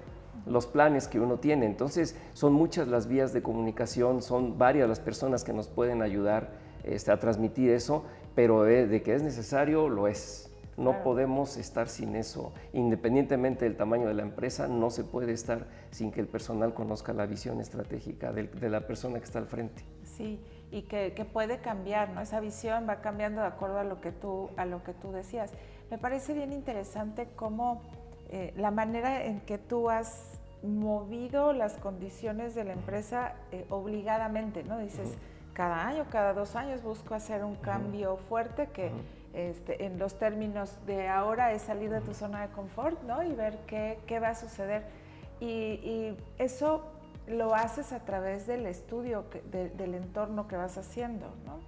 los 0.45 0.65
planes 0.65 1.07
que 1.07 1.21
uno 1.21 1.37
tiene. 1.37 1.65
Entonces, 1.65 2.17
son 2.33 2.51
muchas 2.51 2.89
las 2.89 3.07
vías 3.07 3.31
de 3.31 3.41
comunicación, 3.41 4.21
son 4.21 4.57
varias 4.57 4.89
las 4.89 4.99
personas 4.99 5.45
que 5.45 5.53
nos 5.53 5.69
pueden 5.69 6.01
ayudar 6.01 6.64
este, 6.85 7.11
a 7.11 7.19
transmitir 7.19 7.71
eso, 7.71 8.05
pero 8.35 8.63
de 8.63 9.01
que 9.01 9.13
es 9.13 9.23
necesario, 9.23 9.89
lo 9.89 10.07
es. 10.07 10.51
No 10.77 11.03
podemos 11.03 11.55
estar 11.55 11.87
sin 11.87 12.15
eso. 12.15 12.53
Independientemente 12.73 13.63
del 13.63 13.77
tamaño 13.77 14.07
de 14.07 14.13
la 14.13 14.23
empresa, 14.23 14.67
no 14.67 14.89
se 14.89 15.05
puede 15.05 15.31
estar 15.31 15.67
sin 15.89 16.11
que 16.11 16.19
el 16.19 16.27
personal 16.27 16.73
conozca 16.73 17.13
la 17.13 17.25
visión 17.25 17.61
estratégica 17.61 18.33
de, 18.33 18.69
la 18.69 18.81
persona 18.81 19.19
que 19.19 19.25
está 19.25 19.39
al 19.39 19.47
frente. 19.47 19.83
Sí, 20.03 20.41
y 20.71 20.81
que, 20.83 21.11
puede 21.31 21.59
cambiar, 21.59 22.09
¿no? 22.09 22.19
Esa 22.19 22.41
visión 22.41 22.87
va 22.89 22.99
cambiando 22.99 23.39
de 23.41 23.47
acuerdo 23.47 23.79
a 23.79 23.85
lo 23.85 24.01
que 24.01 24.11
tú, 24.11 24.49
a 24.57 24.65
lo 24.65 24.83
que 24.83 24.93
tú 24.93 25.13
decías. 25.13 25.51
Me 25.89 25.97
parece 25.97 26.33
bien 26.33 26.51
interesante 26.51 27.29
cómo 27.37 27.81
eh, 28.29 28.53
la 28.57 28.71
manera 28.71 29.23
en 29.23 29.39
que 29.41 29.57
tú 29.57 29.89
has 29.89 30.41
movido 30.61 31.53
las 31.53 31.77
condiciones 31.77 32.53
de 32.53 32.65
la 32.65 32.73
empresa 32.73 33.35
eh, 33.51 33.65
obligadamente, 33.69 34.63
¿no? 34.63 34.79
Dices, 34.79 35.15
cada 35.55 35.87
año, 35.87 36.05
cada 36.11 36.33
dos 36.33 36.55
años 36.55 36.83
busco 36.83 37.15
hacer 37.15 37.43
un 37.43 37.55
cambio 37.55 38.17
fuerte 38.29 38.67
que... 38.67 38.91
Este, 39.33 39.83
en 39.83 39.99
los 39.99 40.17
términos 40.17 40.77
de 40.87 41.09
ahora 41.09 41.51
es 41.51 41.63
salir 41.63 41.89
de 41.89 41.99
tu 41.99 42.13
zona 42.13 42.47
de 42.47 42.53
confort, 42.53 43.03
¿no? 43.03 43.21
Y 43.21 43.33
ver 43.33 43.57
qué, 43.67 43.99
qué 44.07 44.21
va 44.21 44.29
a 44.29 44.35
suceder. 44.35 44.83
Y, 45.41 46.15
eso 46.37 46.83
lo 47.27 47.55
haces 47.55 47.91
a 47.91 47.99
través 47.99 48.45
del 48.47 48.65
estudio, 48.65 49.25
del 49.51 49.95
entorno 49.95 50.47
que 50.47 50.55
vas 50.55 50.77
haciendo, 50.77 51.27
¿no? 51.45 51.59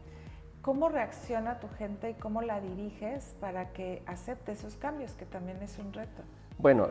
¿Cómo 0.62 0.90
reacciona 0.90 1.60
tu 1.60 1.68
gente 1.70 2.12
y 2.12 2.14
cómo 2.14 2.42
la 2.42 2.62
diriges 2.62 3.36
para 3.40 3.72
que 3.74 4.04
acepte 4.06 4.52
esos 4.52 4.76
cambios, 4.76 5.14
que 5.14 5.26
también 5.26 5.62
es 5.64 5.78
un 5.80 5.94
reto? 5.94 6.24
Bueno, 6.58 6.90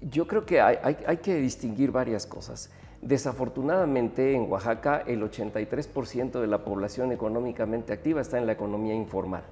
yo 0.00 0.26
creo 0.26 0.44
que 0.44 0.60
hay, 0.60 1.16
que 1.18 1.36
distinguir 1.36 1.90
varias 1.90 2.26
cosas. 2.26 2.70
Desafortunadamente 3.04 4.34
en 4.34 4.50
Oaxaca 4.50 5.02
el 5.06 5.20
83% 5.22 6.40
de 6.40 6.46
la 6.46 6.64
población 6.64 7.12
económicamente 7.12 7.92
activa 7.92 8.22
está 8.22 8.38
en 8.38 8.46
la 8.46 8.52
economía 8.52 8.94
informal. 8.94 9.42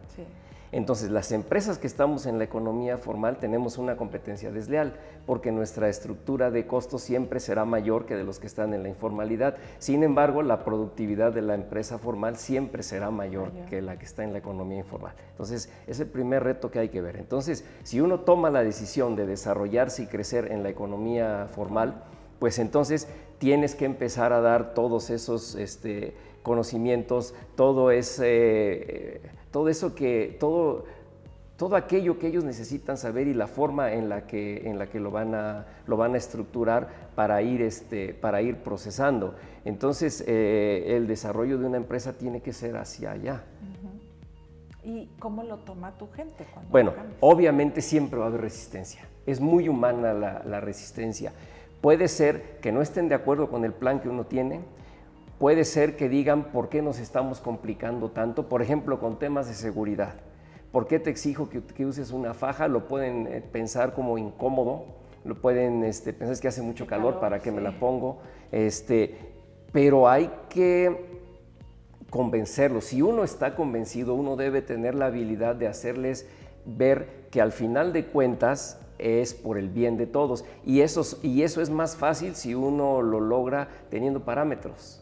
Entonces, 0.74 1.10
las 1.10 1.32
empresas 1.32 1.76
que 1.76 1.86
estamos 1.86 2.24
en 2.24 2.38
la 2.38 2.44
economía 2.44 2.96
formal 2.96 3.36
tenemos 3.36 3.76
una 3.76 3.94
competencia 3.98 4.50
desleal, 4.50 4.94
porque 5.26 5.52
nuestra 5.52 5.90
estructura 5.90 6.50
de 6.50 6.66
costos 6.66 7.02
siempre 7.02 7.40
será 7.40 7.66
mayor 7.66 8.06
que 8.06 8.16
de 8.16 8.24
los 8.24 8.38
que 8.38 8.46
están 8.46 8.72
en 8.72 8.82
la 8.82 8.88
informalidad. 8.88 9.58
Sin 9.78 10.02
embargo, 10.02 10.42
la 10.42 10.64
productividad 10.64 11.34
de 11.34 11.42
la 11.42 11.54
empresa 11.54 11.98
formal 11.98 12.38
siempre 12.38 12.82
será 12.82 13.10
mayor, 13.10 13.50
que 13.68 13.82
la 13.82 13.98
que 13.98 14.06
está 14.06 14.24
en 14.24 14.32
la 14.32 14.38
economía 14.38 14.78
informal. 14.78 15.12
Entonces, 15.32 15.70
es 15.86 16.00
el 16.00 16.06
primer 16.06 16.42
reto 16.42 16.70
que 16.70 16.78
hay 16.78 16.88
que 16.88 17.02
ver. 17.02 17.18
Entonces, 17.18 17.66
si 17.82 18.00
uno 18.00 18.20
toma 18.20 18.48
la 18.48 18.62
decisión 18.62 19.14
de 19.14 19.26
desarrollarse 19.26 20.04
y 20.04 20.06
crecer 20.06 20.50
en 20.52 20.62
la 20.62 20.70
economía 20.70 21.48
formal, 21.50 22.02
pues 22.42 22.58
entonces 22.58 23.06
tienes 23.38 23.76
que 23.76 23.84
empezar 23.84 24.32
a 24.32 24.40
dar 24.40 24.74
todos 24.74 25.10
esos 25.10 25.54
este, 25.54 26.12
conocimientos, 26.42 27.36
todo 27.54 27.92
ese... 27.92 29.20
Todo 29.52 29.68
eso 29.68 29.94
que, 29.94 30.36
todo, 30.40 30.84
todo 31.56 31.76
aquello 31.76 32.18
que 32.18 32.26
ellos 32.26 32.42
necesitan 32.42 32.96
saber 32.96 33.28
y 33.28 33.34
la 33.34 33.46
forma 33.46 33.92
en 33.92 34.08
la 34.08 34.26
que, 34.26 34.68
en 34.68 34.76
la 34.76 34.88
que 34.88 34.98
lo, 34.98 35.12
van 35.12 35.36
a, 35.36 35.66
lo 35.86 35.96
van 35.96 36.14
a 36.14 36.16
estructurar 36.16 36.88
para 37.14 37.40
ir, 37.42 37.62
este, 37.62 38.12
para 38.12 38.42
ir 38.42 38.56
procesando. 38.56 39.36
Entonces, 39.64 40.24
eh, 40.26 40.96
el 40.96 41.06
desarrollo 41.06 41.58
de 41.58 41.66
una 41.66 41.76
empresa 41.76 42.12
tiene 42.14 42.40
que 42.40 42.52
ser 42.52 42.76
hacia 42.76 43.12
allá. 43.12 43.44
¿Y 44.82 45.10
cómo 45.20 45.44
lo 45.44 45.58
toma 45.58 45.96
tu 45.96 46.10
gente? 46.10 46.44
bueno, 46.72 46.92
obviamente 47.20 47.82
siempre 47.82 48.18
va 48.18 48.24
a 48.24 48.28
haber 48.30 48.40
resistencia. 48.40 49.06
Es 49.26 49.40
muy 49.40 49.68
humana 49.68 50.12
la, 50.12 50.42
la 50.44 50.58
resistencia. 50.58 51.32
Puede 51.82 52.08
ser 52.08 52.58
que 52.62 52.72
no 52.72 52.80
estén 52.80 53.10
de 53.10 53.14
acuerdo 53.14 53.50
con 53.50 53.66
el 53.66 53.74
plan 53.74 54.00
que 54.00 54.08
uno 54.08 54.24
tiene, 54.24 54.62
Puede 55.42 55.64
ser 55.64 55.96
que 55.96 56.08
digan 56.08 56.52
por 56.52 56.68
qué 56.68 56.82
nos 56.82 57.00
estamos 57.00 57.40
complicando 57.40 58.12
tanto, 58.12 58.48
por 58.48 58.62
ejemplo, 58.62 59.00
con 59.00 59.18
temas 59.18 59.48
de 59.48 59.54
seguridad. 59.54 60.14
¿Por 60.70 60.86
qué 60.86 61.00
te 61.00 61.10
exijo 61.10 61.48
que, 61.48 61.84
uses 61.84 62.12
una 62.12 62.32
faja? 62.32 62.68
Lo 62.68 62.86
pueden 62.86 63.26
eh, 63.26 63.40
pensar 63.40 63.92
como 63.92 64.18
incómodo, 64.18 64.84
lo 65.24 65.34
pueden 65.34 65.82
este, 65.82 66.12
pensar 66.12 66.38
que 66.38 66.46
hace 66.46 66.62
mucho 66.62 66.86
calor, 66.86 67.18
para 67.18 67.40
que 67.40 67.50
me 67.50 67.60
la 67.60 67.76
pongo. 67.80 68.20
Este, 68.52 69.16
pero 69.72 70.08
hay 70.08 70.30
que 70.48 71.20
convencerlo. 72.08 72.80
Si 72.80 73.02
uno 73.02 73.24
está 73.24 73.56
convencido, 73.56 74.14
uno 74.14 74.36
debe 74.36 74.62
tener 74.62 74.94
la 74.94 75.06
habilidad 75.06 75.56
de 75.56 75.66
hacerles 75.66 76.28
ver 76.64 77.26
que 77.32 77.40
al 77.40 77.50
final 77.50 77.92
de 77.92 78.06
cuentas 78.06 78.78
es 79.02 79.34
por 79.34 79.58
el 79.58 79.68
bien 79.68 79.96
de 79.96 80.06
todos. 80.06 80.44
Y 80.64 80.80
eso, 80.80 81.02
y 81.22 81.42
eso 81.42 81.60
es 81.60 81.70
más 81.70 81.96
fácil 81.96 82.34
si 82.34 82.54
uno 82.54 83.02
lo 83.02 83.20
logra 83.20 83.68
teniendo 83.90 84.20
parámetros 84.20 85.01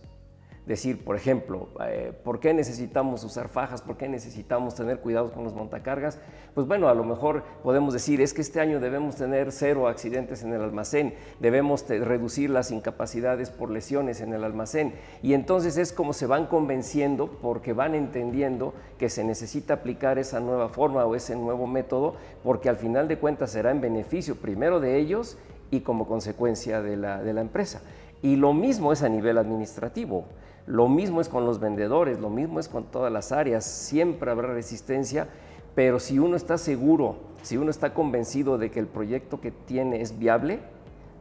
decir, 0.66 1.04
por 1.04 1.16
ejemplo, 1.16 1.68
eh, 1.86 2.12
¿por 2.22 2.38
qué 2.38 2.54
necesitamos 2.54 3.24
usar 3.24 3.48
fajas? 3.48 3.82
¿Por 3.82 3.96
qué 3.96 4.08
necesitamos 4.08 4.74
tener 4.74 5.00
cuidado 5.00 5.32
con 5.32 5.44
los 5.44 5.54
montacargas? 5.54 6.18
Pues 6.54 6.66
bueno, 6.66 6.88
a 6.88 6.94
lo 6.94 7.04
mejor 7.04 7.42
podemos 7.62 7.92
decir, 7.92 8.20
es 8.20 8.34
que 8.34 8.40
este 8.40 8.60
año 8.60 8.80
debemos 8.80 9.16
tener 9.16 9.52
cero 9.52 9.88
accidentes 9.88 10.42
en 10.42 10.52
el 10.52 10.62
almacén, 10.62 11.14
debemos 11.40 11.88
reducir 11.88 12.50
las 12.50 12.70
incapacidades 12.70 13.50
por 13.50 13.70
lesiones 13.70 14.20
en 14.20 14.32
el 14.32 14.44
almacén. 14.44 14.94
Y 15.22 15.34
entonces 15.34 15.76
es 15.76 15.92
como 15.92 16.12
se 16.12 16.26
van 16.26 16.46
convenciendo 16.46 17.28
porque 17.42 17.72
van 17.72 17.94
entendiendo 17.94 18.74
que 18.98 19.08
se 19.08 19.24
necesita 19.24 19.74
aplicar 19.74 20.18
esa 20.18 20.40
nueva 20.40 20.68
forma 20.68 21.04
o 21.04 21.14
ese 21.14 21.36
nuevo 21.36 21.66
método, 21.66 22.16
porque 22.42 22.68
al 22.68 22.76
final 22.76 23.08
de 23.08 23.18
cuentas 23.18 23.50
será 23.52 23.70
en 23.70 23.80
beneficio 23.80 24.36
primero 24.36 24.80
de 24.80 24.98
ellos 24.98 25.38
y 25.70 25.80
como 25.80 26.06
consecuencia 26.06 26.82
de 26.82 26.96
la, 26.96 27.22
de 27.22 27.32
la 27.32 27.40
empresa. 27.40 27.82
Y 28.22 28.36
lo 28.36 28.52
mismo 28.52 28.92
es 28.92 29.02
a 29.02 29.08
nivel 29.08 29.38
administrativo. 29.38 30.26
Lo 30.70 30.86
mismo 30.86 31.20
es 31.20 31.28
con 31.28 31.44
los 31.44 31.58
vendedores, 31.58 32.20
lo 32.20 32.30
mismo 32.30 32.60
es 32.60 32.68
con 32.68 32.84
todas 32.84 33.12
las 33.12 33.32
áreas, 33.32 33.64
siempre 33.64 34.30
habrá 34.30 34.54
resistencia, 34.54 35.26
pero 35.74 35.98
si 35.98 36.20
uno 36.20 36.36
está 36.36 36.58
seguro, 36.58 37.16
si 37.42 37.56
uno 37.56 37.72
está 37.72 37.92
convencido 37.92 38.56
de 38.56 38.70
que 38.70 38.78
el 38.78 38.86
proyecto 38.86 39.40
que 39.40 39.50
tiene 39.50 40.00
es 40.00 40.16
viable, 40.16 40.60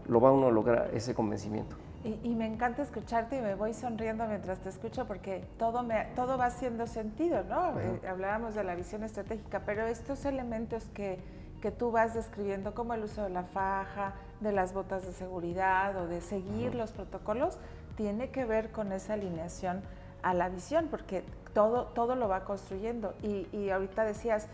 lo 0.08 0.22
va 0.22 0.32
uno 0.32 0.50
a 0.50 0.52
lograr 0.52 0.92
ese 0.94 1.16
convencimiento. 1.16 1.76
Y, 2.04 2.30
me 2.36 2.46
encanta 2.46 2.84
escucharte 2.84 3.40
y 3.40 3.42
me 3.42 3.56
voy 3.56 3.74
sonriendo 3.74 4.28
mientras 4.28 4.60
te 4.60 4.70
escucho 4.70 5.08
porque 5.08 5.44
todo, 5.58 5.82
me, 5.82 6.06
todo 6.16 6.38
va 6.38 6.46
haciendo 6.46 6.86
sentido, 6.86 7.44
¿no? 7.44 7.80
Eh, 7.80 8.02
hablábamos 8.08 8.54
de 8.54 8.64
la 8.64 8.76
visión 8.76 9.04
estratégica, 9.04 9.64
pero 9.66 9.88
estos 9.88 10.26
elementos 10.26 10.84
que, 10.94 11.18
que 11.60 11.72
tú 11.72 11.90
vas 11.90 12.14
describiendo, 12.14 12.76
como 12.76 12.94
el 12.94 13.04
uso 13.04 13.24
de 13.24 13.32
la 13.32 13.44
faja, 13.46 14.14
de 14.42 14.52
las 14.52 14.74
botas 14.74 15.08
de 15.08 15.12
seguridad 15.12 15.98
o 15.98 16.08
de 16.08 16.22
seguir 16.22 16.76
los 16.76 16.92
protocolos, 16.92 17.58
tiene 18.00 18.30
que 18.30 18.46
ver 18.46 18.72
con 18.72 18.94
esa 18.94 19.16
alineación 19.16 19.82
a 20.24 20.34
la 20.34 20.48
visión, 20.48 20.88
porque 20.90 21.26
todo, 21.54 21.88
todo 21.88 22.16
lo 22.16 22.30
va 22.30 22.46
construyendo. 22.46 23.14
Y, 23.22 23.70
ahorita 23.72 24.06
decías, 24.06 24.48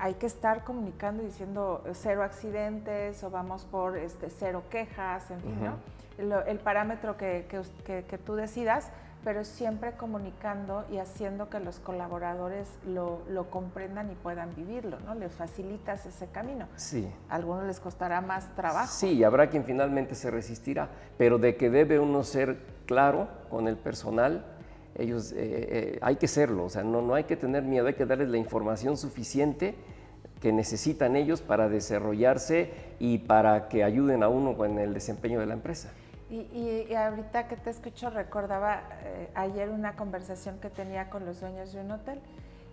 hay 0.00 0.14
que 0.14 0.26
estar 0.26 0.64
comunicando 0.64 1.22
diciendo 1.22 1.84
cero 1.92 2.24
accidentes 2.24 3.22
o 3.22 3.30
vamos 3.30 3.66
por 3.66 3.96
este, 3.96 4.30
cero 4.30 4.64
quejas, 4.68 5.30
en 5.30 5.40
fin, 5.42 5.64
¿no? 5.64 6.42
el, 6.44 6.58
parámetro 6.58 7.16
que, 7.16 7.46
que, 7.48 8.18
tú 8.18 8.34
decidas, 8.34 8.90
pero 9.28 9.44
siempre 9.44 9.92
comunicando 9.92 10.86
y 10.90 10.96
haciendo 10.96 11.50
que 11.50 11.60
los 11.60 11.80
colaboradores 11.80 12.66
lo, 12.86 13.20
lo, 13.28 13.50
comprendan 13.50 14.10
y 14.10 14.14
puedan 14.14 14.54
vivirlo, 14.54 14.98
¿no? 15.00 15.14
Les 15.14 15.30
facilitas 15.34 16.06
ese 16.06 16.28
camino. 16.28 16.66
Sí. 16.76 17.06
A 17.28 17.34
algunos 17.34 17.66
les 17.66 17.78
costará 17.78 18.22
más 18.22 18.56
trabajo. 18.56 18.90
Sí, 18.90 19.22
habrá 19.22 19.50
quien 19.50 19.64
finalmente 19.64 20.14
se 20.14 20.30
resistirá, 20.30 20.88
pero 21.18 21.36
de 21.36 21.56
que 21.56 21.68
debe 21.68 21.98
uno 21.98 22.24
ser 22.24 22.56
claro 22.86 23.28
con 23.50 23.68
el 23.68 23.76
personal, 23.76 24.46
ellos, 24.94 25.32
eh, 25.32 25.36
eh, 25.36 25.98
hay 26.00 26.16
que 26.16 26.26
serlo, 26.26 26.64
o 26.64 26.70
sea, 26.70 26.82
no, 26.82 27.02
no 27.02 27.12
hay 27.12 27.24
que 27.24 27.36
tener 27.36 27.64
miedo, 27.64 27.86
hay 27.86 27.94
que 27.96 28.06
darles 28.06 28.30
la 28.30 28.38
información 28.38 28.96
suficiente 28.96 29.74
que 30.40 30.54
necesitan 30.54 31.16
ellos 31.16 31.42
para 31.42 31.68
desarrollarse 31.68 32.70
y 32.98 33.18
para 33.18 33.68
que 33.68 33.84
ayuden 33.84 34.22
a 34.22 34.28
uno 34.28 34.56
con 34.56 34.78
el 34.78 34.94
desempeño 34.94 35.38
de 35.38 35.44
la 35.44 35.52
empresa. 35.52 35.92
Y, 36.30 36.92
ahorita 36.94 37.48
que 37.48 37.56
te 37.56 37.70
escucho, 37.70 38.10
recordaba 38.10 38.82
eh, 39.02 39.30
ayer 39.34 39.70
una 39.70 39.96
conversación 39.96 40.58
que 40.60 40.68
tenía 40.68 41.08
con 41.08 41.24
los 41.24 41.40
dueños 41.40 41.72
de 41.72 41.80
un 41.80 41.90
hotel 41.90 42.20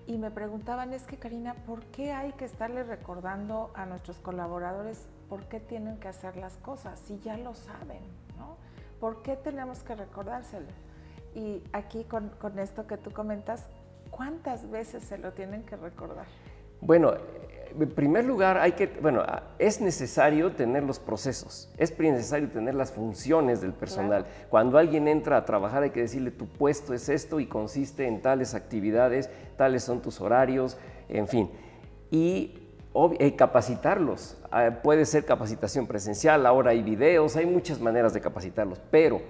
y 0.08 0.18
me 0.18 0.30
preguntaban, 0.30 0.94
es 0.94 1.04
que 1.04 1.18
Karina, 1.18 1.56
¿por 1.66 1.84
qué 1.86 2.12
hay 2.12 2.34
que 2.34 2.46
estarle 2.46 2.84
recordando 2.84 3.72
a 3.74 3.86
nuestros 3.86 4.20
colaboradores 4.20 5.08
por 5.30 5.46
qué 5.46 5.60
tienen 5.60 5.98
que 5.98 6.10
hacer 6.10 6.36
las 6.36 6.58
cosas 6.58 7.00
si 7.00 7.18
ya 7.20 7.38
lo 7.38 7.56
saben? 7.56 8.02
¿no? 8.38 8.58
¿Por 9.00 9.24
qué 9.24 9.36
tenemos 9.38 9.84
que 9.84 9.96
recordárselo? 9.96 10.68
Y 11.34 11.64
aquí 11.74 12.04
con, 12.04 12.30
con 12.30 12.60
esto 12.60 12.86
que 12.88 12.98
tú 12.98 13.12
comentas, 13.12 13.68
¿cuántas 14.12 14.70
veces 14.70 15.04
se 15.04 15.18
lo 15.18 15.32
tienen 15.32 15.64
que 15.64 15.76
recordar? 15.76 16.28
Bueno, 16.82 17.14
en 17.79 17.89
primer 17.89 18.25
lugar, 18.25 18.58
hay 18.58 18.74
que, 18.74 18.88
bueno, 19.01 19.24
es 19.60 19.82
necesario 19.82 20.51
tener 20.51 20.84
los 20.84 21.00
procesos, 21.00 21.70
es 21.77 21.98
necesario 21.98 22.50
tener 22.50 22.75
las 22.75 22.91
funciones 22.91 23.62
del 23.62 23.74
personal. 23.74 24.25
Cuando 24.50 24.77
alguien 24.77 25.08
entra 25.08 25.38
a 25.38 25.46
trabajar 25.46 25.84
hay 25.84 25.89
que 25.89 26.01
decirle 26.01 26.32
tu 26.32 26.48
puesto 26.48 26.94
es 26.94 27.10
esto 27.10 27.39
y 27.39 27.48
consiste 27.48 28.08
en 28.08 28.22
tales 28.22 28.53
actividades, 28.53 29.29
tales 29.58 29.84
son 29.84 30.01
tus 30.01 30.22
horarios, 30.22 30.77
en 31.10 31.27
fin. 31.27 31.50
Y 32.12 32.65
eh, 33.20 33.36
capacitarlos. 33.36 34.38
Ah, 34.51 34.70
puede 34.82 35.05
ser 35.05 35.25
capacitación 35.25 35.86
presencial, 35.86 36.46
ahora 36.46 36.72
hay 36.72 36.82
videos, 36.82 37.36
hay 37.36 37.46
muchas 37.46 37.82
maneras 37.82 38.13
de 38.13 38.22
capacitarlos, 38.22 38.79
pero 38.89 39.22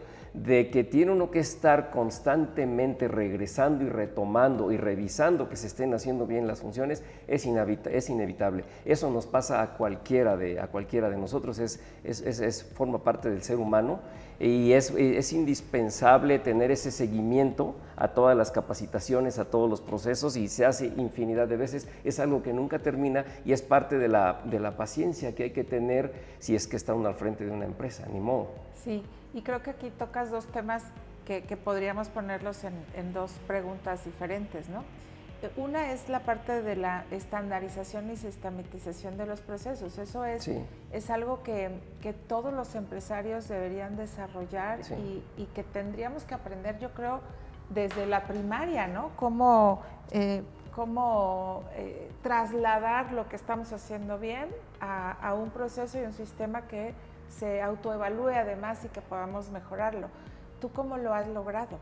de 0.44 0.70
que 0.70 0.84
tiene 0.84 1.13
uno 1.13 1.32
que 1.32 1.39
estar 1.39 1.92
constantemente 1.92 3.08
regresando 3.08 3.86
y 3.86 3.89
retomando 3.89 4.72
y 4.72 4.77
revisando 4.77 5.48
que 5.48 5.56
se 5.56 5.68
estén 5.68 5.94
haciendo 5.94 6.27
bien 6.27 6.46
las 6.46 6.60
funciones 6.60 7.04
es, 7.27 7.46
es 7.46 8.10
inevitable. 8.10 8.65
Eso 8.84 9.10
nos 9.12 9.27
pasa 9.27 9.62
a 9.62 9.77
cualquiera 9.77 10.36
de, 10.36 10.60
a 10.60 10.68
cualquiera 10.68 11.10
de 11.10 11.18
nosotros, 11.18 11.60
es, 11.60 11.80
es, 12.04 12.63
forma 12.75 13.01
parte 13.01 13.30
del 13.30 13.44
ser 13.44 13.58
humano 13.58 14.00
y 14.38 14.74
es, 14.74 14.92
indispensable 15.32 16.39
tener 16.39 16.70
ese 16.70 16.92
seguimiento 16.92 17.75
a 17.96 18.10
todas 18.10 18.36
las 18.36 18.51
capacitaciones, 18.51 19.39
a 19.39 19.46
todos 19.46 19.70
los 19.70 19.80
procesos 19.80 20.36
y 20.36 20.50
se 20.50 20.65
hace 20.65 20.88
infinidad 20.98 21.48
de 21.48 21.56
veces. 21.56 21.88
Es 22.04 22.20
algo 22.20 22.44
que 22.44 22.51
nunca 22.51 22.80
termina 22.80 23.24
y 23.46 23.54
es 23.54 23.62
parte 23.62 23.98
de 23.98 24.10
la, 24.10 24.42
de 24.44 24.60
la 24.60 24.75
paciencia 24.75 25.34
que 25.34 25.44
hay 25.44 25.51
que 25.51 25.63
tener 25.63 26.12
si 26.39 26.56
es 26.56 26.68
que 26.68 26.75
está 26.75 26.94
uno 26.94 27.08
al 27.08 27.15
frente 27.15 27.46
de 27.46 27.51
una 27.51 27.65
empresa, 27.65 28.06
ni 28.12 28.20
modo. 28.20 28.50
Sí. 28.84 29.01
Y 29.36 29.42
creo 29.42 29.62
que 29.62 29.72
aquí 29.72 29.89
tocas 29.89 30.32
dos 30.32 30.46
temas 30.46 30.82
que, 31.25 31.42
podríamos 31.58 32.08
ponerlos 32.08 32.63
en, 32.63 33.13
dos 33.13 33.32
preguntas 33.48 34.06
diferentes, 34.06 34.70
¿no? 34.70 34.86
Eh, 35.42 35.51
una 35.58 35.92
es 35.92 36.08
la 36.08 36.22
parte 36.22 36.62
de 36.62 36.77
la 36.77 37.04
estandarización 37.12 38.10
y 38.12 38.15
sistematización 38.15 39.18
de 39.18 39.25
los 39.25 39.42
procesos. 39.42 39.98
Eso 39.98 40.24
es, 40.24 40.50
es 40.94 41.10
algo 41.10 41.44
que, 41.44 41.70
todos 42.30 42.54
los 42.54 42.75
empresarios 42.75 43.50
deberían 43.50 43.98
desarrollar 43.98 44.80
y, 45.38 45.46
que 45.54 45.63
tendríamos 45.63 46.24
que 46.24 46.34
aprender, 46.34 46.80
yo 46.80 46.92
creo, 46.94 47.20
desde 47.70 48.06
la 48.06 48.24
primaria, 48.24 48.88
¿no? 48.88 49.10
Cómo, 49.18 49.82
eh, 50.12 50.44
cómo 50.74 51.63
eh, 51.74 52.10
trasladar 52.24 53.12
lo 53.12 53.27
que 53.27 53.36
estamos 53.36 53.74
haciendo 53.74 54.18
bien 54.18 54.48
a, 54.80 55.34
un 55.34 55.50
proceso 55.50 56.00
y 56.00 56.06
un 56.06 56.13
sistema 56.13 56.68
que 56.68 56.94
se 57.29 57.62
autoevalúe 57.62 58.29
además 58.29 58.84
y 58.86 58.88
que 58.89 59.01
podamos 59.01 59.50
mejorarlo. 59.50 60.08
¿Tú 60.60 60.70
cómo 60.72 60.98
lo 60.98 61.13
has 61.13 61.27
logrado? 61.27 61.77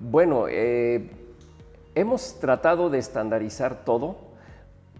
Bueno, 0.00 0.46
eh, 0.48 1.10
hemos 1.94 2.38
tratado 2.40 2.90
de 2.90 2.98
estandarizar 2.98 3.84
todo 3.84 4.16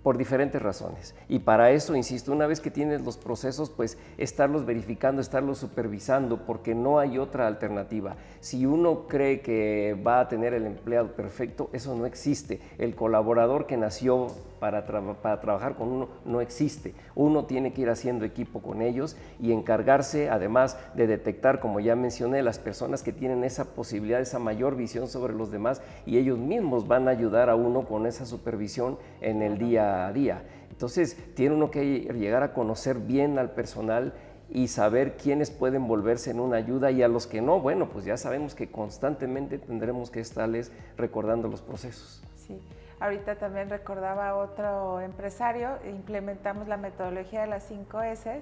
por 0.05 0.19
diferentes 0.19 0.61
razones. 0.61 1.15
Y 1.29 1.39
para 1.39 1.71
eso, 1.71 1.97
insisto, 1.97 2.31
una 2.31 2.47
vez 2.47 2.61
que 2.61 2.71
tienes 2.71 3.01
los 3.01 3.17
procesos, 3.17 3.71
pues 3.71 3.97
estarlos 4.19 4.67
verificando, 4.67 5.23
estarlos 5.23 5.59
supervisando, 5.59 6.45
porque 6.45 6.75
no 6.75 6.99
hay 6.99 7.17
otra 7.17 7.47
alternativa. 7.47 8.17
Si 8.41 8.67
uno 8.67 9.07
cree 9.09 9.41
que 9.41 9.99
va 10.07 10.21
a 10.21 10.29
tener 10.29 10.53
el 10.53 10.67
empleado 10.67 11.13
perfecto, 11.13 11.71
eso 11.73 11.97
no 11.97 12.05
existe. 12.05 12.61
El 12.77 12.95
colaborador 12.95 13.67
que 13.67 13.79
nació 13.79 14.27
para, 14.61 14.87
para 14.87 15.41
trabajar 15.41 15.77
con 15.77 15.89
uno 15.89 16.09
no 16.25 16.41
existe. 16.41 16.95
Uno 17.15 17.45
tiene 17.45 17.73
que 17.73 17.83
ir 17.83 17.91
haciendo 17.91 18.25
equipo 18.25 18.61
con 18.61 18.83
ellos 18.83 19.17
y 19.41 19.53
encargarse, 19.53 20.31
además, 20.31 20.79
de 20.95 21.07
detectar, 21.07 21.61
como 21.61 21.81
ya 21.81 21.97
mencioné, 21.97 22.43
las 22.43 22.59
personas 22.59 23.03
que 23.03 23.13
tienen 23.13 23.45
esa 23.45 23.75
posibilidad, 23.75 24.21
esa 24.21 24.39
mayor 24.39 24.77
visión 24.77 25.09
sobre 25.09 25.35
los 25.35 25.51
demás 25.51 25.83
y 26.07 26.19
ellos 26.19 26.39
mismos 26.39 26.89
van 26.89 27.09
a 27.09 27.13
ayudar 27.13 27.51
a 27.51 27.57
uno 27.57 27.83
con 27.87 28.07
esa 28.07 28.27
supervisión 28.27 28.99
en 29.21 29.43
el 29.43 29.59
día 29.59 30.07
a 30.07 30.13
día. 30.13 30.43
Entonces, 30.71 31.17
tiene 31.35 31.55
uno 31.55 31.71
que 31.71 32.01
llegar 32.01 32.43
a 32.43 32.53
conocer 32.53 32.99
bien 32.99 33.39
al 33.39 33.53
personal 33.53 34.13
y 34.51 34.69
saber 34.69 35.17
quiénes 35.17 35.51
pueden 35.51 35.87
volverse 35.89 36.31
en 36.31 36.41
una 36.41 36.57
ayuda 36.57 36.91
y 36.91 37.03
a 37.03 37.09
los 37.09 37.27
que 37.27 37.41
no, 37.41 37.61
bueno, 37.61 37.89
pues 37.91 38.05
ya 38.05 38.17
sabemos 38.17 38.55
que 38.55 38.71
constantemente 38.71 39.59
tendremos 39.59 40.11
que 40.11 40.21
estarles 40.21 40.71
recordando 40.97 41.49
los 41.49 41.63
procesos. 41.63 42.23
Sí. 42.37 42.61
Ahorita 43.05 43.35
también 43.35 43.69
recordaba 43.69 44.31
a 44.31 44.35
otro 44.35 44.99
empresario, 45.03 45.77
implementamos 45.87 46.69
la 46.69 46.79
metodología 46.79 47.43
de 47.43 47.49
las 47.49 47.65
5 47.65 48.01
S, 48.01 48.41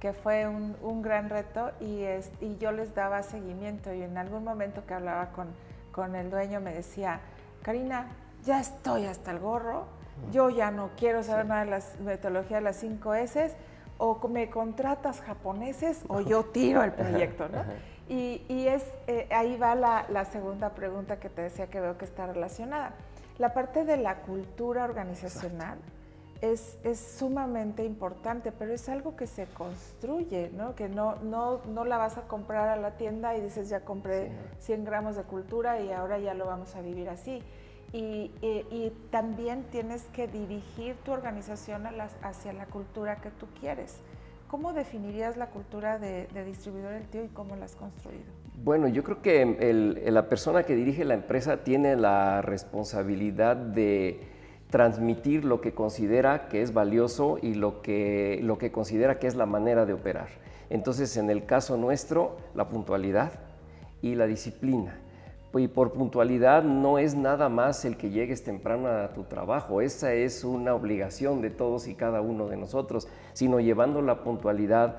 que 0.00 0.12
fue 0.12 0.48
un, 0.48 1.02
gran 1.02 1.30
reto 1.30 1.70
y, 1.78 2.02
y, 2.40 2.58
yo 2.58 2.72
les 2.72 2.96
daba 2.96 3.22
seguimiento 3.22 3.94
y 3.94 4.02
en 4.02 4.18
algún 4.18 4.42
momento 4.42 4.84
que 4.86 4.94
hablaba 4.94 5.28
con, 5.28 5.46
con 5.92 6.16
el 6.16 6.30
dueño 6.30 6.60
me 6.60 6.74
decía, 6.74 7.20
Karina, 7.62 8.08
ya 8.44 8.58
estoy 8.58 9.06
hasta 9.06 9.30
el 9.30 9.38
gorro, 9.38 9.84
yo 10.32 10.50
ya 10.50 10.72
no 10.72 10.90
quiero 10.96 11.22
saber 11.22 11.46
nada 11.46 11.64
de 11.64 11.70
la 11.70 11.80
metodología 12.00 12.56
de 12.56 12.64
las 12.64 12.78
5 12.78 13.14
S, 13.14 13.54
o 13.98 14.18
me 14.26 14.50
contratas 14.50 15.20
japoneses 15.20 16.02
o 16.08 16.20
yo 16.20 16.46
tiro 16.46 16.82
el 16.82 16.90
proyecto, 16.90 17.48
¿no? 17.48 17.62
Y, 18.08 18.66
es, 18.66 18.84
eh, 19.06 19.28
ahí 19.30 19.56
va 19.56 19.76
la, 19.76 20.24
segunda 20.24 20.70
pregunta 20.70 21.20
que 21.20 21.28
te 21.28 21.42
decía 21.42 21.68
que 21.68 21.80
veo 21.80 21.96
que 21.96 22.04
está 22.04 22.26
relacionada. 22.26 22.94
La 23.38 23.54
parte 23.54 23.84
de 23.84 23.96
la 23.96 24.22
cultura 24.22 24.84
organizacional 24.84 25.78
es, 26.40 26.78
es, 26.84 26.98
sumamente 26.98 27.84
importante, 27.84 28.52
pero 28.52 28.72
es 28.72 28.88
algo 28.88 29.16
que 29.16 29.26
se 29.26 29.46
construye, 29.46 30.50
¿no? 30.54 30.74
Que 30.74 30.88
no, 30.88 31.16
no, 31.16 31.60
no 31.66 31.84
la 31.84 31.98
vas 31.98 32.18
a 32.18 32.22
comprar 32.22 32.68
a 32.68 32.76
la 32.76 32.96
tienda 32.96 33.36
y 33.36 33.40
dices, 33.40 33.68
ya 33.68 33.80
compré 33.80 34.32
100 34.58 34.84
gramos 34.84 35.16
de 35.16 35.22
cultura 35.22 35.80
y 35.80 35.92
ahora 35.92 36.18
ya 36.18 36.34
lo 36.34 36.46
vamos 36.46 36.74
a 36.74 36.80
vivir 36.80 37.08
así 37.08 37.42
y, 37.92 38.92
también 39.10 39.64
tienes 39.64 40.04
que 40.14 40.26
dirigir 40.26 40.96
tu 41.04 41.12
organización 41.12 41.86
hacia 42.22 42.52
la 42.52 42.66
cultura 42.66 43.16
que 43.16 43.30
tú 43.30 43.46
quieres. 43.60 43.98
¿Cómo 44.48 44.72
definirías 44.72 45.36
la 45.36 45.48
cultura 45.48 45.98
de, 45.98 46.26
distribuidor 46.44 46.92
del 46.92 47.08
tío 47.08 47.24
y 47.24 47.28
cómo 47.28 47.56
la 47.56 47.66
has 47.66 47.76
construido? 47.76 48.41
Bueno, 48.64 48.86
yo 48.86 49.02
creo 49.02 49.20
que 49.22 49.98
la 50.06 50.28
persona 50.28 50.62
que 50.62 50.76
dirige 50.76 51.04
la 51.04 51.14
empresa 51.14 51.64
tiene 51.64 51.96
la 51.96 52.42
responsabilidad 52.42 53.56
de 53.56 54.20
transmitir 54.70 55.44
lo 55.44 55.60
que 55.60 55.74
considera 55.74 56.46
que 56.46 56.62
es 56.62 56.72
valioso 56.72 57.38
y 57.42 57.54
lo 57.54 57.82
que, 57.82 58.38
lo 58.40 58.58
que 58.58 58.70
considera 58.70 59.18
que 59.18 59.26
es 59.26 59.34
la 59.34 59.46
manera 59.46 59.84
de 59.84 59.94
operar. 59.94 60.28
Entonces, 60.70 61.16
en 61.16 61.28
el 61.28 61.44
caso 61.44 61.76
nuestro, 61.76 62.36
la 62.54 62.68
puntualidad 62.68 63.32
y 64.00 64.14
la 64.14 64.28
disciplina 64.28 64.96
y 65.54 65.68
por 65.68 65.92
puntualidad 65.92 66.62
no 66.62 66.98
es 66.98 67.14
nada 67.14 67.48
más 67.48 67.84
el 67.84 67.96
que 67.96 68.10
llegues 68.10 68.42
temprano 68.42 68.88
a 68.88 69.12
tu 69.12 69.24
trabajo, 69.24 69.82
esa 69.82 70.12
es 70.14 70.44
una 70.44 70.74
obligación 70.74 71.42
de 71.42 71.50
todos 71.50 71.88
y 71.88 71.94
cada 71.94 72.22
uno 72.22 72.48
de 72.48 72.56
nosotros, 72.56 73.06
sino 73.34 73.60
llevando 73.60 74.00
la 74.00 74.24
puntualidad 74.24 74.96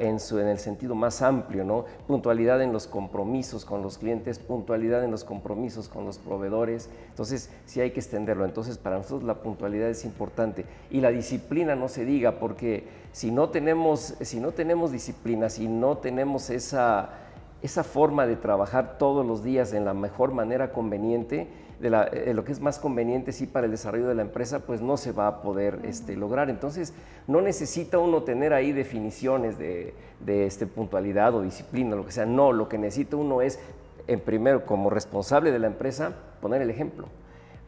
en, 0.00 0.16
en, 0.18 0.48
el 0.48 0.58
sentido 0.58 0.94
más 0.94 1.20
amplio, 1.20 1.64
¿no? 1.64 1.84
Puntualidad 2.06 2.62
en 2.62 2.72
los 2.72 2.86
compromisos 2.86 3.64
con 3.64 3.82
los 3.82 3.98
clientes, 3.98 4.38
puntualidad 4.38 5.04
en 5.04 5.10
los 5.10 5.24
compromisos 5.24 5.88
con 5.88 6.06
los 6.06 6.18
proveedores, 6.18 6.88
entonces 7.10 7.50
sí 7.66 7.80
hay 7.80 7.90
que 7.90 8.00
extenderlo, 8.00 8.44
entonces 8.46 8.78
para 8.78 8.96
nosotros 8.96 9.24
la 9.24 9.42
puntualidad 9.42 9.90
es 9.90 10.04
importante. 10.04 10.64
Y 10.90 11.00
la 11.00 11.10
disciplina 11.10 11.76
no 11.76 11.88
se 11.88 12.04
diga, 12.04 12.38
porque 12.38 12.84
si 13.12 13.30
no 13.30 13.50
tenemos, 13.50 14.14
si 14.20 14.40
no 14.40 14.52
tenemos 14.52 14.90
disciplina, 14.90 15.50
si 15.50 15.68
no 15.68 15.98
tenemos 15.98 16.50
esa 16.50 17.25
esa 17.62 17.84
forma 17.84 18.26
de 18.26 18.36
trabajar 18.36 18.98
todos 18.98 19.26
los 19.26 19.42
días 19.42 19.72
en 19.72 19.84
la 19.84 19.94
mejor 19.94 20.32
manera 20.32 20.72
conveniente, 20.72 21.48
de, 21.80 21.88
eh, 22.12 22.32
lo 22.34 22.44
que 22.44 22.52
es 22.52 22.60
más 22.60 22.78
conveniente 22.78 23.32
sí 23.32 23.46
para 23.46 23.66
el 23.66 23.72
desarrollo 23.72 24.08
de 24.08 24.14
la 24.14 24.22
empresa, 24.22 24.60
pues 24.60 24.80
no 24.80 24.96
se 24.96 25.12
va 25.12 25.26
a 25.26 25.42
poder 25.42 25.80
este, 25.84 26.16
lograr. 26.16 26.48
Entonces, 26.48 26.94
no 27.26 27.40
necesita 27.40 27.98
uno 27.98 28.22
tener 28.22 28.52
ahí 28.52 28.72
definiciones 28.72 29.58
de, 29.58 29.94
este, 30.26 30.66
puntualidad 30.66 31.34
o 31.34 31.42
disciplina, 31.42 31.96
lo 31.96 32.04
que 32.04 32.12
sea. 32.12 32.26
No, 32.26 32.52
lo 32.52 32.68
que 32.68 32.78
necesita 32.78 33.16
uno 33.16 33.42
es, 33.42 33.58
en 34.06 34.20
primero, 34.20 34.64
como 34.64 34.90
responsable 34.90 35.50
de 35.50 35.58
la 35.58 35.66
empresa, 35.66 36.14
poner 36.40 36.62
el 36.62 36.70
ejemplo. 36.70 37.08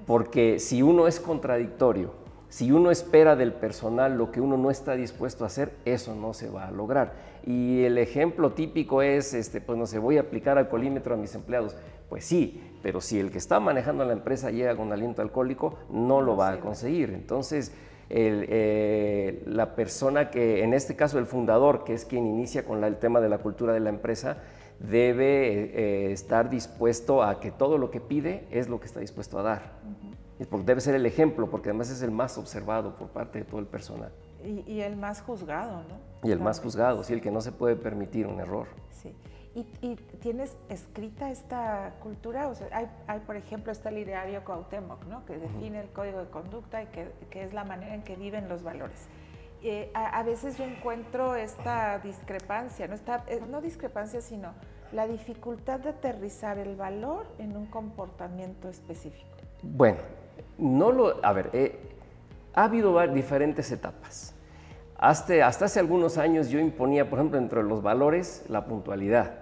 Porque 0.06 0.58
si 0.58 0.82
uno 0.82 1.06
es 1.06 1.20
contradictorio, 1.20 2.12
si 2.48 2.72
uno 2.72 2.90
espera 2.90 3.36
del 3.36 3.52
personal 3.52 4.16
lo 4.16 4.32
que 4.32 4.40
uno 4.40 4.56
no 4.56 4.70
está 4.70 4.94
dispuesto 4.94 5.44
a 5.44 5.48
hacer, 5.48 5.74
eso 5.84 6.14
no 6.14 6.32
se 6.32 6.48
va 6.48 6.66
a 6.66 6.70
lograr. 6.70 7.12
Y 7.48 7.84
el 7.84 7.96
ejemplo 7.96 8.52
típico 8.52 9.00
es, 9.00 9.32
este, 9.32 9.62
pues 9.62 9.78
no 9.78 9.86
sé, 9.86 9.98
voy 9.98 10.18
a 10.18 10.20
aplicar 10.20 10.58
alcoholímetro 10.58 11.14
a 11.14 11.16
mis 11.16 11.34
empleados. 11.34 11.74
Pues 12.10 12.26
sí, 12.26 12.62
pero 12.82 13.00
si 13.00 13.18
el 13.18 13.30
que 13.30 13.38
está 13.38 13.58
manejando 13.58 14.04
la 14.04 14.12
empresa 14.12 14.50
llega 14.50 14.76
con 14.76 14.92
aliento 14.92 15.22
alcohólico, 15.22 15.78
no 15.88 16.20
lo 16.20 16.36
va 16.36 16.50
a 16.50 16.60
conseguir. 16.60 17.08
Entonces, 17.08 17.72
eh, 18.10 19.42
la 19.46 19.74
persona 19.74 20.28
que, 20.28 20.62
en 20.62 20.74
este 20.74 20.94
caso 20.94 21.18
el 21.18 21.24
fundador, 21.24 21.84
que 21.84 21.94
es 21.94 22.04
quien 22.04 22.26
inicia 22.26 22.66
con 22.66 22.84
el 22.84 22.98
tema 22.98 23.18
de 23.22 23.30
la 23.30 23.38
cultura 23.38 23.72
de 23.72 23.80
la 23.80 23.88
empresa, 23.88 24.42
debe 24.78 25.48
eh, 25.54 26.12
estar 26.12 26.50
dispuesto 26.50 27.22
a 27.22 27.40
que 27.40 27.50
todo 27.50 27.78
lo 27.78 27.90
que 27.90 28.00
pide 28.00 28.44
es 28.50 28.68
lo 28.68 28.78
que 28.78 28.88
está 28.88 29.00
dispuesto 29.00 29.38
a 29.38 29.42
dar 29.42 29.72
porque 30.46 30.66
debe 30.66 30.80
ser 30.80 30.94
el 30.94 31.06
ejemplo, 31.06 31.50
porque 31.50 31.70
además 31.70 31.90
es 31.90 32.02
el 32.02 32.10
más 32.10 32.38
observado 32.38 32.94
por 32.96 33.08
parte 33.08 33.40
de 33.40 33.44
todo 33.44 33.58
el 33.58 33.66
personal. 33.66 34.12
Y, 34.44 34.80
el 34.80 34.96
más 34.96 35.20
juzgado, 35.20 35.82
¿no? 35.88 36.28
Y 36.28 36.30
el 36.30 36.40
más 36.40 36.60
juzgado, 36.60 37.02
sí, 37.02 37.12
el 37.12 37.20
que 37.20 37.30
no 37.30 37.40
se 37.40 37.52
puede 37.52 37.74
permitir 37.74 38.26
un 38.26 38.40
error. 38.40 38.68
Sí. 38.90 39.14
¿Y, 39.54 39.96
tienes 40.20 40.56
escrita 40.68 41.30
esta 41.30 41.94
cultura? 42.00 42.48
O 42.48 42.54
sea, 42.54 42.68
hay, 42.72 42.88
hay, 43.08 43.20
por 43.20 43.36
ejemplo, 43.36 43.72
está 43.72 43.88
el 43.88 43.98
ideario 43.98 44.44
Cuauhtémoc, 44.44 45.04
¿no? 45.06 45.24
Que 45.24 45.38
define 45.38 45.80
el 45.80 45.88
código 45.88 46.20
de 46.20 46.30
conducta 46.30 46.82
y 46.82 46.86
que, 46.86 47.10
que, 47.30 47.42
es 47.42 47.52
la 47.52 47.64
manera 47.64 47.94
en 47.94 48.02
que 48.02 48.14
viven 48.14 48.48
los 48.48 48.62
valores. 48.62 49.08
Eh, 49.62 49.90
a, 49.92 50.22
veces 50.22 50.56
yo 50.56 50.64
encuentro 50.64 51.34
esta 51.34 51.98
discrepancia, 51.98 52.86
no, 52.86 52.94
está, 52.94 53.24
eh, 53.26 53.40
no 53.50 53.60
discrepancia, 53.60 54.20
sino 54.20 54.52
la 54.92 55.08
dificultad 55.08 55.80
de 55.80 55.90
aterrizar 55.90 56.58
el 56.58 56.76
valor 56.76 57.26
en 57.38 57.56
un 57.56 57.66
comportamiento 57.66 58.68
específico. 58.68 59.26
Bueno, 59.62 59.98
no 60.58 60.92
lo, 60.92 61.24
a 61.24 61.32
ver, 61.32 61.50
eh, 61.52 61.97
ha 62.54 62.64
habido 62.64 63.06
diferentes 63.08 63.70
etapas. 63.70 64.34
Hasta, 64.96 65.46
hace 65.46 65.78
algunos 65.78 66.18
años 66.18 66.48
yo 66.48 66.58
imponía, 66.58 67.08
por 67.08 67.18
ejemplo, 67.18 67.38
entre 67.38 67.62
los 67.62 67.82
valores, 67.82 68.44
la 68.48 68.64
puntualidad. 68.64 69.32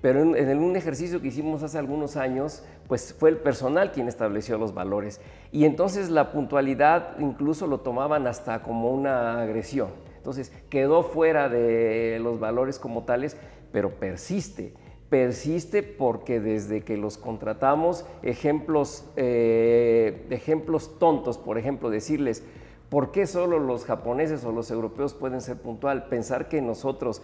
Pero 0.00 0.20
en, 0.20 0.58
un 0.58 0.76
ejercicio 0.76 1.20
que 1.20 1.28
hicimos 1.28 1.62
hace 1.62 1.78
algunos 1.78 2.16
años, 2.16 2.62
pues 2.86 3.14
fue 3.18 3.30
el 3.30 3.38
personal 3.38 3.92
quien 3.92 4.08
estableció 4.08 4.58
los 4.58 4.72
valores. 4.72 5.20
Y 5.52 5.64
entonces 5.64 6.10
la 6.10 6.32
puntualidad 6.32 7.18
incluso 7.18 7.66
lo 7.66 7.80
tomaban 7.80 8.26
hasta 8.26 8.62
como 8.62 8.90
una 8.90 9.40
agresión. 9.42 9.88
Entonces 10.16 10.52
quedó 10.70 11.02
fuera 11.02 11.48
de 11.48 12.18
los 12.22 12.40
valores 12.40 12.78
como 12.78 13.04
tales, 13.04 13.36
pero 13.72 13.90
persiste 13.90 14.74
persiste 15.08 15.82
porque 15.82 16.40
desde 16.40 16.82
que 16.82 16.96
los 16.96 17.18
contratamos, 17.18 18.04
ejemplos, 18.22 19.04
eh, 19.16 20.26
ejemplos 20.30 20.98
tontos, 20.98 21.38
por 21.38 21.58
ejemplo, 21.58 21.90
decirles, 21.90 22.42
¿por 22.88 23.12
qué 23.12 23.26
solo 23.26 23.58
los 23.58 23.84
japoneses 23.84 24.44
o 24.44 24.52
los 24.52 24.70
europeos 24.70 25.14
pueden 25.14 25.40
ser 25.40 25.56
puntual? 25.56 26.08
Pensar 26.08 26.48
que 26.48 26.60
nosotros, 26.60 27.22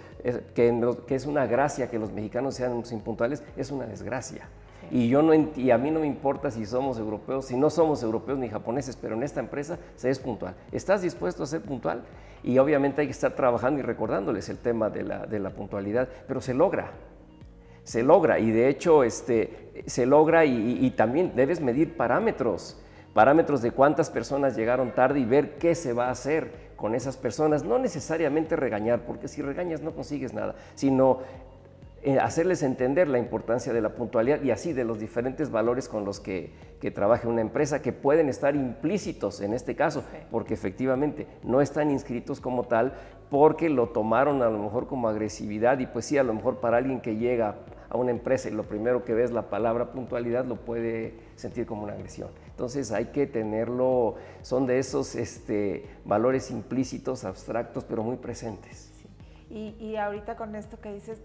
que, 0.54 0.96
que, 1.06 1.14
es 1.14 1.26
una 1.26 1.46
gracia 1.46 1.90
que 1.90 1.98
los 1.98 2.12
mexicanos 2.12 2.54
sean 2.54 2.82
impuntuales, 2.90 3.42
es 3.56 3.70
una 3.70 3.86
desgracia. 3.86 4.48
Y, 4.90 5.08
yo 5.08 5.22
no, 5.22 5.32
y 5.34 5.70
a 5.70 5.78
mí 5.78 5.90
no 5.90 6.00
me 6.00 6.06
importa 6.06 6.50
si 6.50 6.66
somos 6.66 6.98
europeos, 6.98 7.46
si 7.46 7.56
no 7.56 7.70
somos 7.70 8.02
europeos 8.02 8.38
ni 8.38 8.48
japoneses, 8.48 8.96
pero 8.96 9.14
en 9.14 9.22
esta 9.22 9.40
empresa 9.40 9.78
se 9.96 10.10
es 10.10 10.18
puntual. 10.18 10.54
¿Estás 10.70 11.02
dispuesto 11.02 11.44
a 11.44 11.46
ser 11.46 11.62
puntual? 11.62 12.02
Y 12.44 12.58
obviamente 12.58 13.00
hay 13.00 13.06
que 13.06 13.12
estar 13.12 13.34
trabajando 13.34 13.80
y 13.80 13.82
recordándoles 13.82 14.48
el 14.50 14.58
tema 14.58 14.90
de 14.90 15.04
la, 15.04 15.26
de 15.26 15.38
la 15.38 15.50
puntualidad, 15.50 16.08
pero 16.28 16.40
se 16.40 16.52
logra 16.52 16.92
se 17.84 18.02
logra. 18.02 18.38
Y 18.38 18.50
de 18.50 18.68
hecho 18.68 19.04
este, 19.04 19.84
se 19.86 20.06
logra 20.06 20.44
y, 20.44 20.90
también 20.90 21.32
debes 21.34 21.60
medir 21.60 21.96
parámetros, 21.96 22.78
parámetros 23.14 23.62
de 23.62 23.70
cuántas 23.70 24.10
personas 24.10 24.56
llegaron 24.56 24.92
tarde 24.92 25.20
y 25.20 25.24
ver 25.24 25.58
qué 25.58 25.74
se 25.74 25.92
va 25.92 26.08
a 26.08 26.10
hacer, 26.10 26.72
con 26.82 26.96
esas 26.96 27.16
personas, 27.16 27.62
no 27.62 27.78
necesariamente 27.78 28.56
regañar, 28.56 29.06
porque 29.06 29.28
si 29.28 29.40
regañas 29.40 29.82
no 29.82 29.92
consigues 29.92 30.34
nada, 30.34 30.56
sino 30.74 31.20
eh, 32.04 32.18
hacerles 32.18 32.64
entender 32.64 33.06
la 33.06 33.18
importancia 33.18 33.72
de 33.72 33.80
la 33.80 33.94
puntualidad 33.94 34.42
y 34.42 34.50
así 34.50 34.72
de 34.72 34.84
los 34.84 34.98
diferentes 34.98 35.52
valores 35.52 35.88
con 35.88 36.04
los 36.04 36.18
que, 36.18 36.52
que 36.80 36.90
trabaja 36.90 37.28
una 37.28 37.42
empresa 37.42 37.80
que 37.80 37.92
pueden 37.92 38.28
estar 38.28 38.56
implícitos 38.56 39.40
en 39.40 39.54
este 39.54 39.76
caso, 39.76 40.02
porque 40.30 40.52
efectivamente 40.52 41.28
no 41.44 41.60
están 41.60 41.92
inscritos 41.92 42.40
como 42.40 42.64
tal 42.64 42.94
porque 43.30 43.70
lo 43.70 43.90
tomaron 43.90 44.42
a 44.42 44.50
lo 44.50 44.58
mejor 44.58 44.88
como 44.88 45.08
agresividad 45.08 45.78
y 45.78 45.86
pues 45.86 46.04
sí, 46.06 46.18
a 46.18 46.24
lo 46.24 46.34
mejor 46.34 46.58
para 46.58 46.78
alguien 46.78 47.00
que 47.00 47.16
llega 47.16 47.58
a 47.88 47.96
una 47.96 48.10
empresa 48.10 48.48
y 48.48 48.52
lo 48.52 48.64
primero 48.64 49.04
que 49.04 49.14
ve 49.14 49.22
es 49.22 49.30
la 49.30 49.48
palabra 49.48 49.92
puntualidad 49.92 50.44
lo 50.44 50.56
puede 50.56 51.14
sentir 51.36 51.66
como 51.66 51.84
una 51.84 51.92
agresión. 51.92 52.30
Entonces 52.48 52.90
hay 52.90 53.06
que 53.06 53.28
tenerlo, 53.28 54.16
son 54.42 54.66
de 54.66 54.80
esos 54.80 55.14
este, 55.14 55.86
valores 56.04 56.50
implícitos, 56.50 57.24
abstractos, 57.24 57.84
pero 57.84 58.02
muy 58.02 58.16
presentes. 58.16 58.90
Y, 59.48 59.76
y 59.78 59.96
ahorita 59.96 60.36
con 60.36 60.56
esto 60.56 60.80
que 60.80 60.92
dices, 60.92 61.20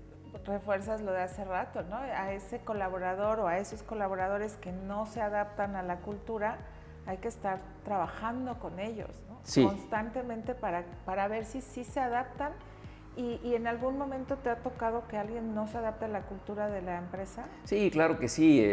refuerzas 0.45 1.02
lo 1.02 1.12
de 1.12 1.21
hace 1.21 1.43
rato, 1.43 1.84
¿no? 1.84 1.95
A 1.95 2.34
ese 2.34 2.60
colaborador 2.60 3.39
o 3.39 3.47
a 3.47 3.58
esos 3.58 3.84
colaboradores 3.84 4.56
que 4.58 4.71
no 4.71 5.06
se 5.06 5.21
adaptan 5.21 5.76
a 5.76 5.84
la 5.84 5.97
cultura, 5.97 6.58
hay 7.06 7.17
que 7.17 7.28
estar 7.28 7.60
trabajando 7.84 8.60
con 8.60 8.80
ellos, 8.80 9.10
¿no? 9.30 9.39
Constantemente 9.69 10.56
para, 10.56 10.84
para 11.06 11.28
ver 11.28 11.45
si 11.45 11.62
sí 11.62 11.84
se 11.84 12.00
adaptan. 12.00 12.54
Y, 13.15 13.56
en 13.56 13.65
algún 13.65 13.97
momento 13.97 14.36
te 14.36 14.52
ha 14.52 14.58
tocado 14.58 15.08
que 15.08 15.17
alguien 15.17 15.56
no 15.56 15.67
se 15.67 15.80
adapte 15.80 16.06
a 16.06 16.08
la 16.08 16.21
cultura 16.21 16.69
de 16.69 16.84
la 16.84 17.00
empresa? 17.00 17.45
Sí, 17.63 17.89
claro 17.89 18.19
que 18.19 18.28
sí. 18.28 18.63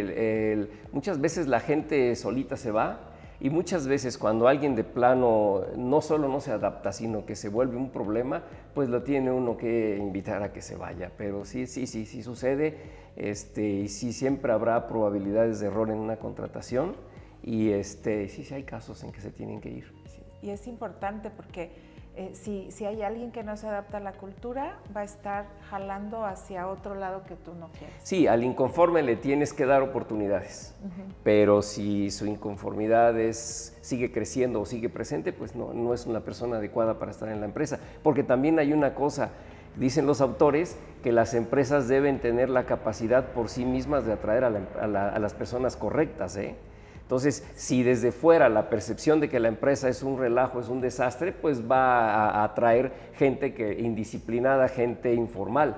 muchas 0.93 1.19
veces 1.19 1.47
la 1.47 1.61
gente 1.61 2.15
solita 2.15 2.59
se 2.59 2.71
va 2.71 3.14
y 3.45 3.51
muchas 3.51 3.87
veces 3.87 4.17
cuando 4.17 4.49
alguien 4.49 4.75
de 4.75 4.85
plano 4.85 5.67
no 5.77 6.01
solo 6.01 6.29
no 6.29 6.41
se 6.41 6.51
adapta, 6.51 6.93
sino 6.93 7.27
que 7.27 7.37
se 7.37 7.51
vuelve 7.51 7.77
un 7.77 7.91
problema, 7.91 8.43
pues 8.73 8.89
lo 8.89 9.03
tiene 9.03 9.31
uno 9.31 9.59
que 9.59 9.99
invitar 9.99 10.43
a 10.43 10.51
que 10.51 10.63
se 10.63 10.77
vaya. 10.77 11.13
Pero 11.19 11.45
sí, 11.45 11.67
sí, 11.67 11.87
sí, 11.87 12.07
sí 12.07 12.23
sucede. 12.23 12.79
Este, 13.17 13.69
y 13.69 13.89
sí 13.89 14.15
siempre 14.15 14.51
habrá 14.51 14.89
probabilidades 14.89 15.61
de 15.61 15.67
error 15.67 15.91
en 15.91 15.99
una 15.99 16.17
contratación. 16.17 16.97
Y 17.43 17.69
este, 17.69 18.31
sí, 18.31 18.45
sí 18.45 18.55
hay 18.55 18.63
casos 18.63 19.05
en 19.05 19.13
que 19.13 19.21
se 19.21 19.31
tienen 19.31 19.61
que 19.61 19.69
ir. 19.69 19.93
Y 20.41 20.49
es 20.49 20.67
importante 20.67 21.29
porque 21.29 21.71
eh, 22.17 22.31
si, 22.35 22.71
si, 22.71 22.85
hay 22.85 23.03
alguien 23.03 23.33
que 23.33 23.43
no 23.43 23.57
se 23.57 23.67
adapta 23.67 23.97
a 23.97 24.01
la 24.01 24.13
cultura, 24.13 24.79
va 24.97 25.01
a 25.01 25.05
estar 25.05 25.47
jalando 25.69 26.25
hacia 26.25 26.69
otro 26.69 26.95
lado 26.95 27.25
que 27.25 27.35
tú 27.35 27.55
no 27.55 27.71
quieres. 27.77 27.97
Sí, 28.05 28.29
al 28.29 28.45
inconforme 28.45 29.03
le 29.03 29.17
tienes 29.17 29.53
que 29.53 29.67
dar 29.67 29.83
oportunidades, 29.83 30.77
pero 31.25 31.61
si 31.61 32.13
su 32.13 32.27
inconformidad 32.27 33.15
sigue 33.33 34.13
creciendo 34.13 34.61
o 34.61 34.65
sigue 34.65 34.89
presente, 34.89 35.33
pues 35.33 35.57
no, 35.57 35.75
no 35.75 35.93
es 35.93 36.07
una 36.07 36.21
persona 36.21 36.59
adecuada 36.59 37.01
para 37.01 37.11
estar 37.11 37.29
en 37.29 37.41
la 37.41 37.47
empresa. 37.47 37.81
Porque 38.05 38.23
también 38.23 38.61
hay 38.61 38.73
una 38.73 38.95
cosa, 38.95 39.31
dicen 39.77 40.07
los 40.07 40.21
autores, 40.21 40.77
que 41.03 41.11
las 41.11 41.35
empresas 41.35 41.89
deben 41.89 42.21
tener 42.21 42.49
la 42.49 42.65
capacidad 42.65 43.33
por 43.33 43.49
sí 43.49 43.65
mismas 43.65 44.07
de 44.07 44.13
atraer 44.13 44.45
a, 44.45 45.09
a 45.09 45.19
las 45.19 45.35
personas 45.35 45.77
correctas. 45.77 46.37
¿eh? 46.37 46.55
Entonces, 47.05 47.47
si 47.55 47.83
desde 47.83 48.13
fuera 48.13 48.49
la 48.49 48.71
percepción 48.71 49.21
de 49.21 49.29
que 49.29 49.39
la 49.39 49.49
empresa 49.49 49.91
es 49.91 50.03
un 50.03 50.19
relajo, 50.19 50.59
es 50.59 50.69
un 50.69 50.81
desastre, 50.81 51.33
pues 51.33 51.71
va 51.71 52.31
a 52.31 52.45
atraer 52.45 52.93
gente 53.15 53.53
que, 53.53 53.79
indisciplinada, 53.79 54.69
gente 54.69 55.13
informal. 55.13 55.77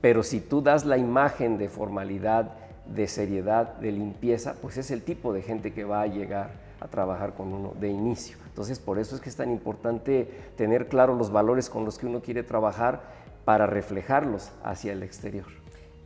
Pero 0.00 0.22
si 0.22 0.40
tú 0.40 0.62
das 0.62 0.86
la 0.86 0.96
imagen 0.96 1.58
de 1.58 1.68
formalidad, 1.68 2.52
de 2.86 3.08
seriedad, 3.08 3.74
de 3.78 3.90
limpieza, 3.90 4.54
pues 4.62 4.76
es 4.76 4.92
el 4.92 5.02
tipo 5.02 5.32
de 5.32 5.42
gente 5.42 5.72
que 5.72 5.84
va 5.84 6.02
a 6.02 6.06
llegar 6.06 6.50
a 6.80 6.86
trabajar 6.86 7.34
con 7.34 7.52
uno 7.52 7.74
de 7.80 7.88
inicio. 7.88 8.36
Entonces, 8.46 8.78
por 8.78 9.00
eso 9.00 9.16
es 9.16 9.20
que 9.20 9.28
es 9.28 9.36
tan 9.36 9.50
importante 9.50 10.30
tener 10.56 10.86
claro 10.86 11.16
los 11.16 11.32
valores 11.32 11.68
con 11.68 11.84
los 11.84 11.98
que 11.98 12.06
uno 12.06 12.20
quiere 12.20 12.44
trabajar 12.44 13.02
para 13.44 13.66
reflejarlos 13.66 14.52
hacia 14.62 14.92
el 14.92 15.02
exterior. 15.02 15.46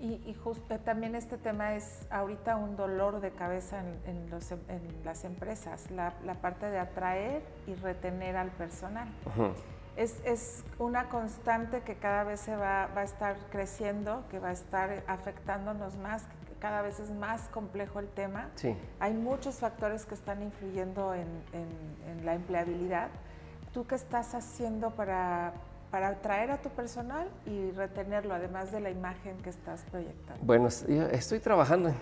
Y, 0.03 0.35
justo 0.43 0.81
también 0.81 1.15
este 1.15 1.38
tema 1.38 1.77
es 1.77 2.09
ahorita 2.11 2.57
un 2.57 2.75
dolor 2.75 3.21
de 3.21 3.31
cabeza 3.31 3.85
en, 4.05 4.29
las 5.05 5.23
empresas, 5.25 5.93
la, 5.93 6.12
parte 6.43 6.69
de 6.69 6.81
atraer 6.81 7.45
y 7.69 7.75
retener 7.77 8.37
al 8.37 8.51
personal. 8.51 9.07
es, 9.97 10.65
una 10.81 11.09
constante 11.09 11.83
que 11.83 11.95
cada 11.95 12.25
vez 12.25 12.41
se 12.41 12.57
va, 12.57 12.87
a 12.93 13.03
estar 13.05 13.37
creciendo, 13.51 14.25
que 14.29 14.41
va 14.41 14.49
a 14.49 14.53
estar 14.53 15.05
afectándonos 15.07 15.95
más, 15.99 16.25
que 16.49 16.55
cada 16.59 16.83
vez 16.83 16.99
es 16.99 17.12
más 17.12 17.43
complejo 17.51 18.01
el 18.01 18.09
tema. 18.09 18.49
Hay 18.99 19.15
muchos 19.15 19.61
factores 19.61 20.05
que 20.05 20.15
están 20.15 20.43
influyendo 20.43 21.15
en, 21.15 21.29
en 21.53 22.27
la 22.27 22.35
empleabilidad. 22.35 23.09
¿Tú 23.73 23.87
qué 23.87 23.95
estás 23.95 24.35
haciendo 24.35 24.91
para 24.91 25.53
para 25.92 26.09
atraer 26.09 26.50
a 26.50 26.57
tu 26.57 26.70
personal 26.70 27.28
y 27.44 27.70
retenerlo, 27.72 28.33
además 28.33 28.72
de 28.72 28.81
la 28.81 28.90
imagen 28.90 29.37
que 29.42 29.50
estás 29.50 29.85
proyectando? 29.90 30.42
Bueno, 30.42 30.68
estoy 30.68 31.38
trabajando 31.38 31.92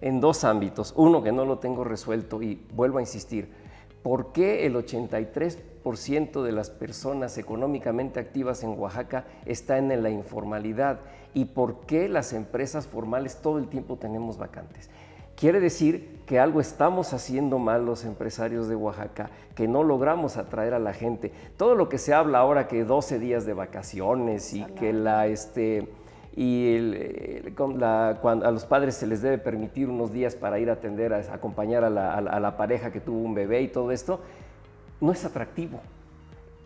en, 0.00 0.20
dos 0.20 0.42
ámbitos. 0.42 0.92
Uno 0.96 1.22
que 1.22 1.30
no 1.30 1.44
lo 1.44 1.60
tengo 1.60 1.84
resuelto 1.84 2.42
y 2.42 2.66
vuelvo 2.74 2.98
a 2.98 3.02
insistir. 3.02 3.48
¿Por 4.02 4.32
qué 4.32 4.66
el 4.66 4.74
83% 4.74 6.42
de 6.42 6.52
las 6.52 6.70
personas 6.70 7.38
económicamente 7.38 8.18
activas 8.18 8.64
en 8.64 8.70
Oaxaca 8.70 9.26
están 9.44 9.92
en 9.92 10.02
la 10.02 10.10
informalidad? 10.10 10.98
¿Y 11.32 11.44
por 11.44 11.86
qué 11.86 12.08
las 12.08 12.32
empresas 12.32 12.88
formales 12.88 13.40
todo 13.42 13.58
el 13.58 13.68
tiempo 13.68 13.96
tenemos 13.96 14.38
vacantes? 14.38 14.90
Quiere 15.36 15.60
decir 15.60 16.22
que 16.26 16.40
algo 16.40 16.60
estamos 16.60 17.12
haciendo 17.12 17.58
mal 17.58 17.84
los 17.84 18.04
empresarios 18.04 18.68
de 18.68 18.74
Oaxaca, 18.74 19.30
que 19.54 19.68
no 19.68 19.82
logramos 19.82 20.38
atraer 20.38 20.72
a 20.72 20.78
la 20.78 20.94
gente. 20.94 21.30
Todo 21.58 21.74
lo 21.74 21.88
que 21.88 21.98
se 21.98 22.14
habla 22.14 22.38
ahora 22.38 22.66
que 22.66 22.84
12 22.84 23.18
días 23.18 23.44
de 23.44 23.52
vacaciones 23.52 24.54
y 24.54 24.64
que 24.64 24.92
la 24.92 25.26
este 25.26 25.88
y 26.34 26.76
a 27.82 28.50
los 28.50 28.66
padres 28.66 28.94
se 28.96 29.06
les 29.06 29.22
debe 29.22 29.38
permitir 29.38 29.88
unos 29.88 30.12
días 30.12 30.34
para 30.34 30.58
ir 30.58 30.68
a 30.68 30.74
atender, 30.74 31.14
a, 31.14 31.18
acompañar 31.32 31.84
a 31.84 31.90
la 32.40 32.56
pareja 32.56 32.90
que 32.90 33.00
tuvo 33.00 33.20
un 33.20 33.34
bebé 33.34 33.62
y 33.62 33.68
todo 33.68 33.90
esto, 33.90 34.20
no 35.00 35.12
es 35.12 35.24
atractivo 35.24 35.80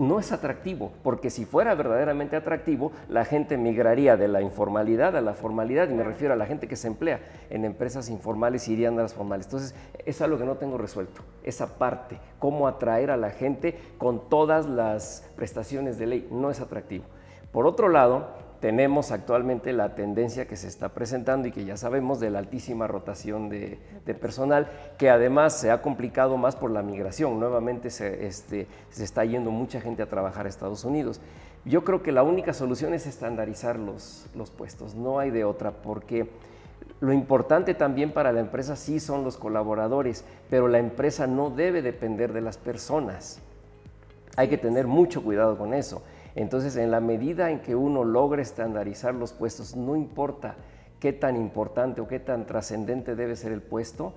no 0.01 0.19
es 0.19 0.33
atractivo, 0.33 0.93
porque 1.03 1.29
si 1.29 1.45
fuera 1.45 1.75
verdaderamente 1.75 2.35
atractivo, 2.35 2.91
la 3.09 3.27
gente 3.27 3.59
migraría 3.59 4.17
de 4.17 4.29
la 4.29 4.41
informalidad 4.41 5.15
a 5.15 5.21
la 5.21 5.35
formalidad, 5.35 5.91
y 5.91 5.95
me 5.95 6.03
refiero 6.03 6.33
a 6.33 6.39
la 6.39 6.47
gente 6.47 6.67
que 6.69 6.77
se 6.77 6.89
emplea 6.89 7.21
en 7.51 7.67
empresas 7.67 8.09
informales 8.09 8.67
y 8.67 8.73
irían 8.73 8.99
a 8.99 9.03
las 9.03 9.13
formales. 9.13 9.47
Entonces, 9.47 9.75
es 10.07 10.23
algo 10.23 10.39
que 10.39 10.47
no 10.47 10.57
tengo 10.57 10.79
resuelto, 10.79 11.21
esa 11.45 11.79
parte, 11.79 12.19
cómo 12.39 12.67
atraer 12.67 13.11
a 13.11 13.19
la 13.19 13.31
gente 13.31 13.79
con 13.99 14.29
todas 14.31 14.67
las 14.67 15.31
prestaciones 15.37 15.99
de 15.99 16.07
ley, 16.07 16.29
no 16.31 16.51
es 16.51 16.61
atractivo. 16.61 17.05
Por 17.53 17.67
otro 17.67 17.91
lado, 17.91 18.29
tenemos 18.61 19.11
actualmente 19.11 19.73
la 19.73 19.95
tendencia 19.95 20.47
que 20.47 20.57
se 20.57 20.69
está 20.69 20.91
presentando 20.91 21.49
y 21.49 21.53
que 21.53 21.65
ya 21.65 21.77
sabemos 21.77 22.21
de 22.21 22.31
la 22.31 22.41
altísima 22.41 22.87
rotación 22.87 23.49
de, 23.49 23.79
personal, 24.21 24.71
que 24.99 25.09
además 25.09 25.59
se 25.59 25.71
ha 25.71 25.81
complicado 25.81 26.37
más 26.37 26.57
por 26.57 26.71
la 26.71 26.83
migración. 26.83 27.41
Nuevamente 27.41 27.91
se, 27.91 28.27
este, 28.27 28.67
se 28.91 29.05
está 29.05 29.25
yendo 29.25 29.51
mucha 29.51 29.81
gente 29.81 30.03
a 30.03 30.09
trabajar 30.11 30.47
a 30.47 30.49
Estados 30.51 30.85
Unidos. 30.85 31.21
Yo 31.65 31.85
creo 31.85 32.03
que 32.03 32.13
la 32.13 32.23
única 32.23 32.53
solución 32.53 32.93
es 32.93 33.07
estandarizar 33.07 33.79
los, 33.79 34.27
los 34.35 34.51
puestos, 34.51 34.95
no 34.95 35.19
hay 35.19 35.31
de 35.31 35.45
otra, 35.45 35.71
porque 35.71 36.29
lo 37.01 37.13
importante 37.13 37.75
también 37.75 38.13
para 38.13 38.33
la 38.33 38.41
empresa 38.41 38.77
sí 38.77 39.01
son 39.01 39.25
los 39.25 39.39
colaboradores, 39.39 40.25
pero 40.51 40.69
la 40.69 40.79
empresa 40.79 41.27
no 41.27 41.49
debe 41.49 41.81
depender 41.81 42.33
de 42.33 42.43
las 42.43 42.59
personas. 42.59 43.41
Hay 44.37 44.49
que 44.49 44.59
tener 44.59 44.87
mucho 44.87 45.23
cuidado 45.23 45.57
con 45.57 45.73
eso. 45.73 46.03
Entonces, 46.35 46.77
en 46.77 46.91
la 46.91 47.01
medida 47.01 47.51
en 47.51 47.61
que 47.61 47.75
uno 47.75 48.05
logre 48.05 48.43
estandarizar 48.43 49.15
los 49.15 49.33
puestos, 49.33 49.77
no 49.77 49.97
importa 49.97 50.57
qué 51.01 51.13
tan 51.13 51.37
importante 51.37 52.01
o 52.01 52.09
qué 52.09 52.21
tan 52.21 52.47
trascendente 52.47 53.17
debe 53.17 53.37
ser 53.37 53.53
el 53.53 53.63
puesto, 53.63 54.15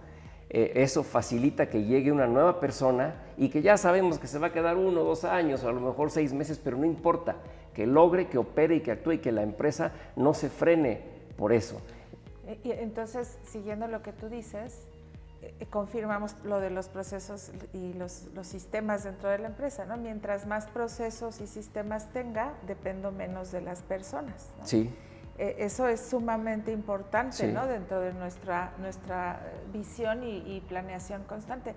eh, 0.49 0.73
eso 0.75 1.03
facilita 1.03 1.67
que 1.67 1.83
llegue 1.83 2.11
una 2.11 2.27
nueva 2.27 2.59
persona 2.59 3.15
y 3.37 3.49
que 3.49 3.63
ya 3.63 3.77
sabemos 3.77 4.19
que 4.19 4.27
se 4.27 4.37
va 4.37 4.47
a 4.47 4.51
quedar 4.51 4.77
uno, 4.77 5.03
dos 5.03 5.23
años 5.23 5.63
o 5.63 5.69
a 5.69 5.71
lo 5.71 5.81
mejor 5.81 6.11
seis 6.11 6.31
meses, 6.33 6.59
pero 6.63 6.77
no 6.77 6.85
importa, 6.85 7.37
que 7.73 7.87
logre, 7.87 8.27
que 8.27 8.37
opere 8.37 8.75
y 8.75 8.81
que 8.81 8.91
actúe 8.91 9.13
y 9.13 9.17
que 9.17 9.31
la 9.31 9.41
empresa 9.41 9.91
no 10.15 10.35
se 10.35 10.49
frene 10.49 11.01
por 11.37 11.53
eso. 11.53 11.81
Entonces, 12.63 13.39
siguiendo 13.43 13.87
lo 13.87 14.03
que 14.03 14.11
tú 14.13 14.29
dices, 14.29 14.85
confirmamos 15.69 16.35
lo 16.43 16.59
de 16.59 16.69
los 16.69 16.87
procesos 16.87 17.51
y 17.73 17.93
los, 17.93 18.27
sistemas 18.43 19.03
dentro 19.03 19.29
de 19.29 19.39
la 19.39 19.47
empresa, 19.47 19.85
¿no? 19.85 19.97
Mientras 19.97 20.45
más 20.45 20.67
procesos 20.67 21.41
y 21.41 21.47
sistemas 21.47 22.11
tenga, 22.11 22.53
dependo 22.67 23.11
menos 23.11 23.51
de 23.51 23.61
las 23.61 23.81
personas. 23.81 24.49
Sí. 24.63 24.93
Eh, 25.37 25.55
eso 25.59 25.87
es 25.87 25.99
sumamente 25.99 26.71
importante, 26.71 27.51
¿no? 27.51 27.65
Dentro 27.65 27.99
de 28.01 28.13
nuestra, 28.13 28.73
nuestra 28.79 29.41
visión 29.73 30.23
y, 30.23 30.61
planeación 30.67 31.23
constante. 31.23 31.73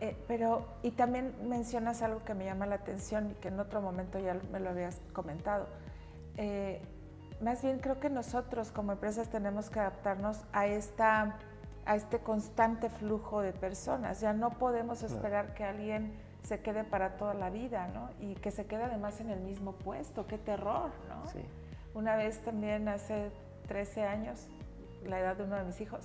Eh, 0.00 0.16
pero, 0.28 0.66
y 0.82 0.92
también 0.92 1.34
mencionas 1.48 2.02
algo 2.02 2.24
que 2.24 2.34
me 2.34 2.44
llama 2.44 2.66
la 2.66 2.76
atención 2.76 3.30
y 3.30 3.34
que 3.34 3.48
en 3.48 3.60
otro 3.60 3.80
momento 3.80 4.18
ya 4.18 4.36
me 4.52 4.60
lo 4.60 4.70
habías 4.70 5.00
comentado. 5.12 5.66
más 7.40 7.62
bien 7.62 7.78
creo 7.78 8.00
que 8.00 8.10
nosotros 8.10 8.70
como 8.70 8.92
empresas 8.92 9.28
tenemos 9.28 9.70
que 9.70 9.80
adaptarnos 9.80 10.44
a 10.52 10.66
esta 10.66 11.38
a 11.86 11.96
este 11.96 12.18
constante 12.18 12.88
flujo 12.90 13.42
de 13.42 13.52
personas. 13.52 14.20
Ya 14.20 14.32
no 14.32 14.50
podemos 14.50 15.02
esperar 15.02 15.54
que 15.54 15.64
alguien 15.64 16.12
se 16.42 16.60
quede 16.60 16.84
para 16.84 17.16
toda 17.16 17.34
la 17.34 17.50
vida, 17.50 17.88
¿no? 17.88 18.10
Y 18.20 18.34
que 18.34 18.50
se 18.50 18.66
quede 18.66 18.84
además 18.84 19.20
en 19.20 19.30
el 19.30 19.40
mismo 19.40 19.72
puesto, 19.72 20.26
qué 20.26 20.38
terror, 20.38 20.90
¿no? 21.08 21.30
Sí. 21.30 21.40
Una 21.94 22.16
vez 22.16 22.40
también 22.40 22.88
hace 22.88 23.30
13 23.68 24.04
años, 24.04 24.48
la 25.06 25.18
edad 25.20 25.36
de 25.36 25.44
uno 25.44 25.56
de 25.56 25.64
mis 25.64 25.80
hijos, 25.80 26.00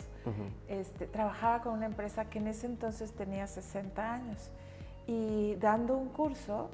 este, 0.67 1.07
trabajaba 1.07 1.61
con 1.61 1.73
una 1.73 1.85
empresa 1.85 2.25
que 2.25 2.39
en 2.39 2.47
ese 2.47 2.65
entonces 2.67 3.11
tenía 3.13 3.45
60 3.47 4.13
años 4.13 4.51
y 5.07 5.55
dando 5.55 5.97
un 5.97 6.09
curso, 6.09 6.69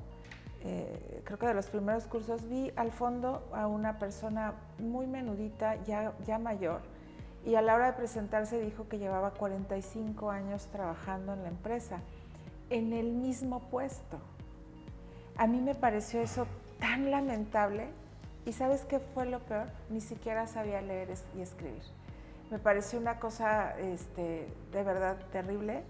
eh, 0.63 1.21
creo 1.25 1.39
que 1.39 1.47
de 1.47 1.53
los 1.53 1.67
primeros 1.67 2.05
cursos, 2.05 2.47
vi 2.47 2.71
al 2.75 2.91
fondo 2.91 3.47
a 3.53 3.67
una 3.67 3.97
persona 3.97 4.53
muy 4.79 5.07
menudita, 5.07 5.83
ya, 5.83 6.13
ya 6.25 6.37
mayor, 6.37 6.81
y 7.45 7.55
a 7.55 7.61
la 7.61 7.75
hora 7.75 7.87
de 7.87 7.93
presentarse 7.93 8.59
dijo 8.59 8.87
que 8.87 8.99
llevaba 8.99 9.31
45 9.31 10.29
años 10.29 10.67
trabajando 10.71 11.33
en 11.33 11.43
la 11.43 11.49
empresa, 11.49 12.01
en 12.69 12.93
el 12.93 13.11
mismo 13.13 13.59
puesto. 13.59 14.19
A 15.37 15.47
mí 15.47 15.59
me 15.59 15.75
pareció 15.75 16.21
eso 16.21 16.45
tan 16.79 17.09
lamentable 17.11 17.87
y 18.45 18.53
sabes 18.53 18.85
qué 18.85 18.99
fue 18.99 19.25
lo 19.25 19.39
peor? 19.39 19.67
Ni 19.89 20.01
siquiera 20.01 20.47
sabía 20.47 20.81
leer 20.81 21.09
y 21.35 21.41
escribir. 21.41 21.83
Me 22.49 22.59
pareció 22.59 22.99
una 22.99 23.19
cosa 23.19 23.79
este, 23.79 24.47
de 24.71 24.83
verdad 24.83 25.17
terrible 25.31 25.83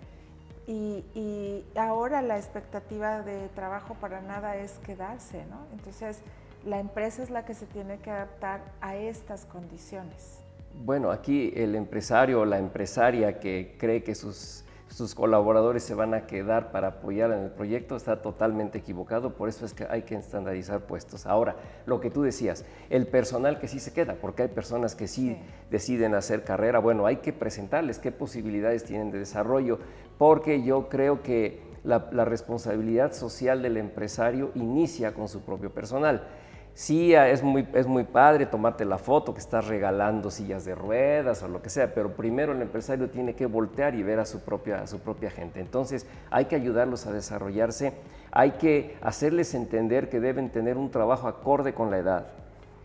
y, 0.68 1.66
ahora 1.76 2.22
la 2.22 2.38
expectativa 2.38 3.22
de 3.22 3.50
trabajo 3.50 3.96
para 3.96 4.22
nada 4.22 4.56
es 4.56 4.74
quedarse, 4.80 5.46
¿no? 5.48 5.66
Entonces, 5.74 6.20
la 6.66 6.80
empresa 6.80 7.24
es 7.24 7.30
la 7.30 7.46
que 7.46 7.54
se 7.56 7.66
tiene 7.66 7.98
que 7.98 8.12
adaptar 8.12 8.62
a 8.80 8.96
estas 8.96 9.46
condiciones. 9.46 10.41
Bueno, 10.74 11.12
aquí 11.12 11.54
el 11.56 11.76
empresario 11.76 12.42
o 12.42 12.46
la 12.46 12.58
empresaria 12.58 13.40
que 13.40 13.76
cree 13.78 14.04
que 14.04 14.16
sus 14.16 14.66
sus 14.92 15.16
colaboradores 15.16 15.84
se 15.84 15.94
van 15.94 16.14
a 16.14 16.28
quedar 16.28 16.72
para 16.72 16.88
apoyar 16.88 17.32
en 17.32 17.40
el 17.40 17.50
proyecto, 17.50 17.96
está 17.96 18.22
totalmente 18.22 18.78
equivocado, 18.80 19.36
por 19.36 19.48
eso 19.48 19.66
es 19.66 19.74
que 19.74 19.86
hay 19.90 20.02
que 20.02 20.16
estandarizar 20.16 20.82
puestos. 20.82 21.26
Ahora, 21.26 21.56
lo 21.86 22.02
que 22.02 22.10
tú 22.10 22.24
decías, 22.24 22.66
el 22.90 23.08
personal 23.08 23.58
que 23.58 23.70
sí 23.70 23.80
se 23.80 23.94
queda, 23.94 24.16
porque 24.20 24.44
hay 24.44 24.48
personas 24.50 24.96
que 24.96 25.08
sí, 25.08 25.38
deciden 25.70 26.14
hacer 26.14 26.44
carrera, 26.44 26.80
bueno, 26.80 27.06
hay 27.06 27.18
que 27.18 27.32
presentarles 27.32 28.00
qué 28.00 28.12
posibilidades 28.12 28.84
tienen 28.84 29.12
de 29.12 29.20
desarrollo, 29.20 29.80
porque 30.18 30.62
yo 30.62 30.90
creo 30.90 31.24
que 31.24 31.62
la, 31.84 32.10
la 32.12 32.26
responsabilidad 32.26 33.14
social 33.14 33.62
del 33.62 33.78
empresario 33.78 34.52
inicia 34.56 35.14
con 35.14 35.30
su 35.30 35.42
propio 35.42 35.74
personal. 35.74 36.28
Sí, 36.74 37.14
ah, 37.16 37.28
es 37.28 37.44
muy, 37.44 37.68
es 37.74 37.86
muy 37.86 38.04
padre 38.04 38.46
tomarte 38.46 38.86
la 38.86 38.98
foto 38.98 39.34
que 39.34 39.40
estás 39.40 39.68
regalando 39.68 40.32
sillas 40.32 40.64
de 40.64 40.74
ruedas 40.74 41.44
o 41.44 41.48
lo 41.48 41.62
que 41.62 41.70
sea, 41.70 41.94
pero 41.94 42.14
primero 42.14 42.54
el 42.54 42.62
empresario 42.62 43.10
tiene 43.10 43.36
que 43.36 43.46
voltear 43.46 43.94
y 43.94 44.04
ver 44.04 44.20
a 44.20 44.26
su 44.26 44.40
propia, 44.40 44.82
a 44.82 44.88
su 44.88 45.00
propia 45.00 45.30
gente. 45.30 45.60
Entonces 45.60 46.06
hay 46.30 46.46
que 46.46 46.56
ayudarlos 46.56 47.06
a 47.08 47.12
desarrollarse, 47.12 47.94
hay 48.32 48.52
que 48.52 48.96
hacerles 49.02 49.54
entender 49.54 50.10
que 50.10 50.20
deben 50.22 50.50
tener 50.50 50.78
un 50.78 50.90
trabajo 50.90 51.28
acorde 51.28 51.74
con 51.74 51.92
la 51.92 51.98
edad. 51.98 52.28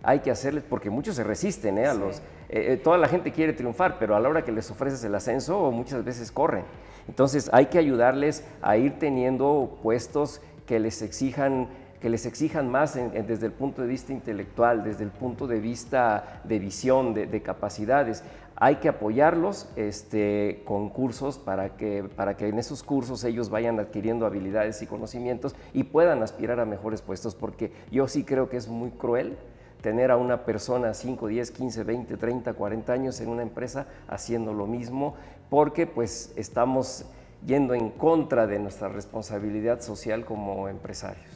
Hay 0.03 0.21
que 0.21 0.31
hacerles, 0.31 0.65
porque 0.69 0.91
muchos 0.91 1.17
se 1.17 1.25
resisten, 1.25 1.79
¿eh? 1.79 1.87
A 1.87 1.95
los, 1.95 2.19
eh, 2.49 2.73
eh, 2.73 2.81
toda 2.83 2.99
la 2.99 3.09
gente 3.09 3.33
quiere 3.33 3.53
triunfar, 3.53 3.99
pero 3.99 4.15
a 4.15 4.21
la 4.21 4.29
hora 4.29 4.45
que 4.45 4.53
les 4.53 4.71
ofreces 4.71 5.03
el 5.05 5.15
ascenso 5.15 5.71
muchas 5.71 6.05
veces 6.05 6.31
corren. 6.31 6.65
Entonces 7.09 7.51
hay 7.53 7.67
que 7.67 7.79
ayudarles 7.79 8.45
a 8.63 8.77
ir 8.77 8.99
teniendo 8.99 9.79
puestos 9.83 10.41
que 10.67 10.81
les 10.81 11.03
exijan 11.03 11.69
que 12.01 12.11
les 12.11 12.27
exijan 12.27 12.71
más 12.71 12.95
desde 12.95 13.47
el 13.47 13.53
punto 13.53 13.83
de 13.83 13.89
vista 13.89 14.13
intelectual, 14.13 14.85
desde 14.85 15.05
el 15.05 15.11
punto 15.11 15.47
de 15.47 15.61
vista 15.61 16.41
de 16.45 16.59
visión, 16.59 17.15
de, 17.15 17.43
capacidades. 17.43 18.23
Hay 18.57 18.77
que 18.77 18.89
apoyarlos 18.89 19.69
este, 19.77 20.63
con 20.65 20.89
cursos 20.89 21.39
para 21.39 21.77
que, 21.77 22.05
para 22.17 22.37
que 22.37 22.49
en 22.49 22.59
esos 22.59 22.83
cursos 22.83 23.23
ellos 23.25 23.51
vayan 23.51 23.79
adquiriendo 23.79 24.25
habilidades 24.25 24.81
y 24.83 24.87
conocimientos 24.87 25.55
y 25.75 25.85
puedan 25.85 26.23
aspirar 26.23 26.61
a 26.61 26.65
mejores 26.65 27.03
puestos, 27.03 27.35
porque 27.35 27.73
yo 27.91 28.09
sí 28.09 28.25
creo 28.25 28.49
que 28.49 28.57
es 28.57 28.69
muy 28.69 28.91
cruel 28.91 29.37
tener 29.83 30.11
a 30.11 30.17
una 30.17 30.45
persona 30.45 30.95
5, 30.95 31.29
10, 31.29 31.51
15, 31.51 31.85
20, 31.85 32.17
30, 32.17 32.55
40 32.55 32.93
años 32.93 33.21
en 33.21 33.29
una 33.29 33.43
empresa 33.43 33.87
haciendo 34.09 34.55
lo 34.55 34.67
mismo, 34.67 35.15
porque 35.51 35.87
pues 35.87 36.33
estamos 36.37 37.05
yendo 37.47 37.75
en 37.75 37.91
contra 37.91 38.47
de 38.47 38.59
nuestra 38.59 38.89
responsabilidad 38.89 39.81
social 39.81 40.25
como 40.25 40.69
empresarios. 40.69 41.36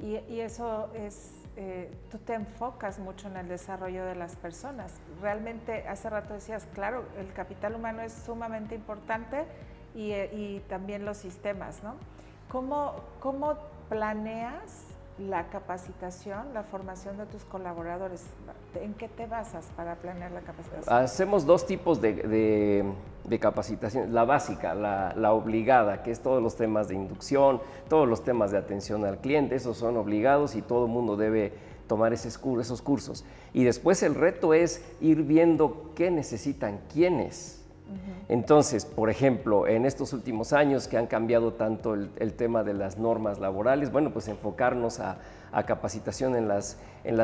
Y, 0.00 0.40
eso 0.40 0.90
es, 0.94 1.32
eh, 1.56 1.90
tú 2.10 2.18
te 2.18 2.34
enfocas 2.34 2.98
mucho 2.98 3.28
en 3.28 3.36
el 3.36 3.48
desarrollo 3.48 4.04
de 4.04 4.14
las 4.14 4.36
personas. 4.36 4.94
Realmente, 5.20 5.86
hace 5.88 6.08
rato 6.08 6.34
decías, 6.34 6.68
claro, 6.72 7.04
el 7.18 7.32
capital 7.32 7.74
humano 7.74 8.02
es 8.02 8.12
sumamente 8.12 8.74
importante 8.74 9.44
y, 9.94 10.12
eh, 10.12 10.30
y 10.32 10.60
también 10.68 11.04
los 11.04 11.16
sistemas, 11.16 11.82
¿no? 11.82 11.96
¿Cómo, 12.48 12.94
¿Cómo 13.20 13.58
planeas 13.88 14.87
la 15.18 15.48
capacitación, 15.48 16.54
la 16.54 16.62
formación 16.62 17.18
de 17.18 17.26
tus 17.26 17.44
colaboradores? 17.44 18.24
¿En 18.74 18.94
qué 18.94 19.08
te 19.08 19.26
basas 19.26 19.66
para 19.76 19.96
planear 19.96 20.30
la 20.30 20.40
capacitación? 20.40 20.94
Hacemos 20.94 21.46
dos 21.46 21.66
tipos 21.66 22.00
de, 22.00 22.84
capacitación. 23.40 24.14
La 24.14 24.24
básica, 24.24 24.74
la, 24.74 25.32
obligada, 25.32 26.02
que 26.02 26.10
es 26.10 26.20
todos 26.20 26.42
los 26.42 26.56
temas 26.56 26.88
de 26.88 26.94
inducción, 26.94 27.60
todos 27.88 28.08
los 28.08 28.24
temas 28.24 28.50
de 28.50 28.58
atención 28.58 29.04
al 29.04 29.18
cliente, 29.18 29.54
esos 29.54 29.76
son 29.76 29.96
obligados 29.96 30.54
y 30.54 30.62
todo 30.62 30.86
el 30.86 30.92
mundo 30.92 31.16
debe 31.16 31.52
tomar 31.86 32.12
esos 32.12 32.38
cursos. 32.38 33.24
Y 33.52 33.64
después 33.64 34.02
el 34.02 34.14
reto 34.14 34.54
es 34.54 34.84
ir 35.00 35.22
viendo 35.22 35.92
qué 35.94 36.10
necesitan, 36.10 36.80
quiénes 36.92 37.58
entonces, 38.28 38.84
por 38.84 39.08
ejemplo, 39.08 39.66
en 39.66 39.86
estos 39.86 40.12
últimos 40.12 40.52
años 40.52 40.86
que 40.86 40.98
han 40.98 41.06
cambiado 41.06 41.54
tanto 41.54 41.94
el, 41.94 42.32
tema 42.34 42.62
de 42.62 42.74
las 42.74 42.98
normas 42.98 43.38
laborales, 43.38 43.90
bueno, 43.90 44.10
pues 44.12 44.28
enfocarnos 44.28 45.00
a, 45.00 45.18
capacitación 45.66 46.36
en 46.36 46.46
las, 46.46 46.76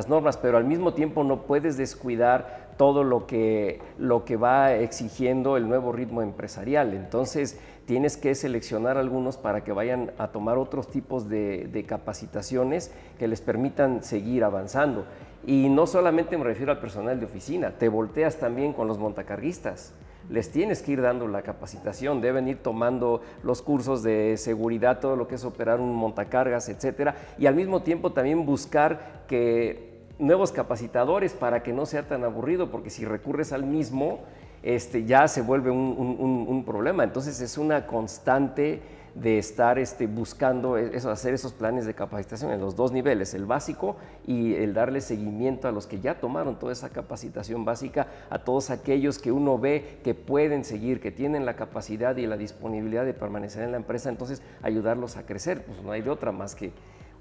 normas, 0.09 0.39
pero 0.39 0.57
al 0.57 0.65
mismo 0.65 0.95
tiempo 0.95 1.23
no 1.23 1.43
puedes 1.43 1.77
descuidar 1.77 2.71
todo 2.79 3.05
lo 3.05 3.27
que, 3.27 3.81
lo 3.99 4.25
que 4.25 4.37
va 4.37 4.75
exigiendo 4.75 5.59
el 5.59 5.69
nuevo 5.69 5.93
ritmo 5.93 6.23
empresarial. 6.23 6.95
Entonces, 6.95 7.61
tienes 7.85 8.17
que 8.17 8.35
seleccionar 8.35 8.97
algunos 8.97 9.37
para 9.37 9.63
que 9.63 9.73
vayan 9.73 10.13
a 10.17 10.29
tomar 10.29 10.57
otros 10.57 10.89
tipos 10.89 11.29
de, 11.29 11.69
de 11.71 11.85
capacitaciones 11.85 12.93
que 13.19 13.29
les 13.29 13.43
permitan 13.43 14.03
seguir 14.03 14.43
avanzando. 14.43 15.05
Y 15.47 15.69
no 15.69 15.87
solamente 15.87 16.39
me 16.39 16.45
refiero 16.45 16.73
al 16.73 16.81
personal 16.81 17.21
de 17.21 17.27
oficina, 17.27 17.73
te 17.73 17.91
volteas 17.91 18.37
también 18.37 18.73
con 18.73 18.89
los 18.89 18.99
montacarguistas 18.99 19.93
les 20.31 20.51
tienes 20.51 20.83
que 20.83 20.93
ir 20.93 21.03
dando 21.03 21.29
la 21.29 21.43
capacitación, 21.43 22.21
deben 22.21 22.49
ir 22.49 22.63
tomando 22.63 23.23
los 23.43 23.63
cursos 23.63 24.03
de 24.03 24.37
seguridad, 24.37 25.01
todo 25.01 25.17
lo 25.17 25.29
que 25.29 25.35
es 25.35 25.45
operar 25.45 25.81
un 25.81 25.95
montacargas, 25.95 26.69
etcétera, 26.69 27.17
y 27.39 27.47
al 27.47 27.55
mismo 27.55 27.83
tiempo 27.83 28.13
también 28.13 28.47
buscar 28.47 29.25
que 29.29 29.95
nuevos 30.19 30.53
capacitadores 30.53 31.33
para 31.33 31.63
que 31.63 31.73
no 31.73 31.87
sea 31.87 32.07
tan 32.07 32.25
aburrido, 32.25 32.71
porque 32.71 32.91
si 32.91 33.05
recurres 33.05 33.53
al 33.53 33.65
mismo, 33.65 34.21
este, 34.63 35.05
ya 35.05 35.29
se 35.29 35.43
vuelve 35.43 35.71
un 35.71 36.65
problema. 36.65 37.05
Entonces 37.05 37.41
es 37.41 37.59
una 37.59 37.87
constante 37.87 38.81
de 39.15 39.39
estar 39.39 39.79
este, 39.79 40.07
buscando 40.07 40.77
e-, 40.77 40.97
eso, 40.97 41.11
hacer 41.11 41.35
esos 41.35 41.53
planes 41.53 41.87
de 41.87 41.95
capacitación 41.95 42.51
en 42.51 42.61
los 42.61 42.77
dos 42.77 42.93
niveles, 42.93 43.35
el 43.35 43.47
básico 43.47 43.97
y 44.27 44.55
el 44.55 44.75
darle 44.75 45.01
seguimiento 45.01 45.69
a 45.69 45.73
los 45.73 45.87
que 45.87 46.01
ya 46.01 46.19
tomaron 46.19 46.59
toda 46.59 46.73
esa 46.73 46.91
capacitación 46.91 47.65
básica, 47.65 48.09
a 48.31 48.41
todos 48.41 48.71
aquellos 48.71 49.19
que 49.19 49.33
uno 49.33 49.59
ve 49.59 50.01
que 50.03 50.15
pueden 50.15 50.65
seguir, 50.65 51.01
que 51.01 51.11
tienen 51.11 51.47
la 51.47 51.55
capacidad 51.55 52.17
y 52.17 52.27
la 52.27 52.37
disponibilidad 52.37 53.05
de 53.05 53.15
permanecer 53.15 53.63
en 53.63 53.71
la 53.73 53.77
empresa, 53.77 54.09
entonces 54.09 54.43
ayudarlos 54.63 55.17
a 55.17 55.25
crecer. 55.25 55.65
Pues 55.65 55.83
no 55.83 55.93
hay 55.93 56.03
de 56.03 56.11
otra 56.11 56.33
más 56.33 56.55
que 56.55 56.73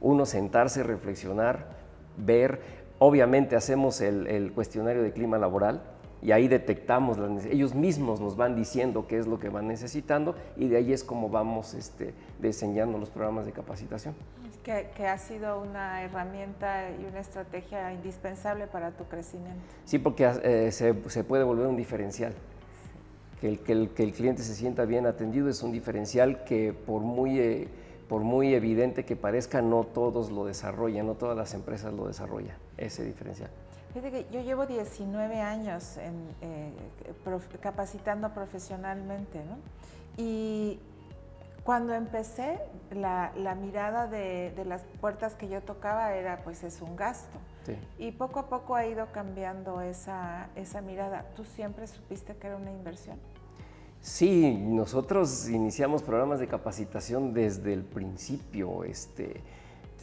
uno 0.01 0.25
sentarse, 0.25 0.83
reflexionar, 0.83 1.67
ver. 2.17 2.83
Obviamente 2.99 3.55
hacemos 3.55 4.01
el, 4.01 4.27
el 4.27 4.51
cuestionario 4.53 5.03
de 5.03 5.11
clima 5.11 5.37
laboral, 5.37 5.81
y 6.23 6.31
ahí 6.31 6.47
detectamos, 6.47 7.17
las, 7.17 7.45
ellos 7.45 7.75
mismos 7.75 8.21
nos 8.21 8.37
van 8.37 8.55
diciendo 8.55 9.05
qué 9.07 9.17
es 9.17 9.27
lo 9.27 9.39
que 9.39 9.49
van 9.49 9.67
necesitando 9.67 10.35
y 10.55 10.69
de 10.69 10.77
ahí 10.77 10.93
es 10.93 11.03
como 11.03 11.29
vamos 11.29 11.73
este, 11.73 12.13
diseñando 12.39 12.97
los 12.97 13.09
programas 13.09 13.45
de 13.45 13.51
capacitación. 13.51 14.15
Que, 14.63 14.89
que, 14.95 15.05
ha 15.05 15.17
sido 15.17 15.59
una 15.59 16.01
herramienta 16.03 16.89
y 16.91 17.05
una 17.05 17.19
estrategia 17.19 17.91
indispensable 17.91 18.67
para 18.67 18.91
tu 18.91 19.03
crecimiento. 19.03 19.61
Sí, 19.83 19.99
porque 19.99 20.31
eh, 20.43 20.71
se, 20.71 20.95
se, 21.09 21.23
puede 21.25 21.43
volver 21.43 21.67
un 21.67 21.75
diferencial. 21.75 22.33
Que 23.41 23.49
el, 23.49 23.59
que, 23.59 23.73
el, 23.73 23.89
que 23.89 24.03
el, 24.03 24.13
cliente 24.13 24.41
se 24.41 24.55
sienta 24.55 24.85
bien 24.85 25.05
atendido 25.05 25.49
es 25.49 25.61
un 25.63 25.73
diferencial 25.73 26.45
que 26.45 26.71
por 26.71 27.01
muy, 27.01 27.37
eh, 27.37 27.67
por 28.07 28.21
muy 28.21 28.53
evidente 28.53 29.03
que 29.03 29.17
parezca, 29.17 29.61
no 29.61 29.83
todos 29.83 30.31
lo 30.31 30.45
desarrollan, 30.45 31.05
no 31.05 31.15
todas 31.15 31.35
las 31.35 31.53
empresas 31.53 31.93
lo 31.93 32.07
desarrollan, 32.07 32.55
ese 32.77 33.03
diferencial. 33.03 33.49
Fíjate 33.93 34.11
que 34.11 34.33
yo 34.33 34.41
llevo 34.41 34.65
19 34.65 35.39
años 35.39 35.97
eh, 35.97 36.71
capacitando 37.61 38.33
profesionalmente, 38.33 39.43
¿no? 39.45 39.57
Y 40.17 40.79
cuando 41.63 41.93
empecé, 41.93 42.59
la, 42.91 43.31
mirada 43.59 44.07
de, 44.07 44.51
las 44.65 44.81
puertas 44.99 45.35
que 45.35 45.47
yo 45.47 45.61
tocaba 45.61 46.13
era, 46.15 46.43
pues 46.43 46.63
es 46.63 46.81
un 46.81 46.95
gasto. 46.95 47.37
Y 47.97 48.11
poco 48.11 48.39
a 48.39 48.47
poco 48.47 48.75
ha 48.75 48.85
ido 48.85 49.07
cambiando 49.13 49.79
esa, 49.79 50.49
esa 50.55 50.81
mirada. 50.81 51.25
¿Tú 51.35 51.45
siempre 51.45 51.87
supiste 51.87 52.35
que 52.35 52.47
era 52.47 52.57
una 52.57 52.71
inversión? 52.71 53.17
Sí, 54.01 54.57
nosotros 54.57 55.47
iniciamos 55.47 56.03
programas 56.03 56.39
de 56.39 56.47
capacitación 56.47 57.33
desde 57.33 57.71
el 57.71 57.83
principio. 57.83 58.83
Este, 58.83 59.41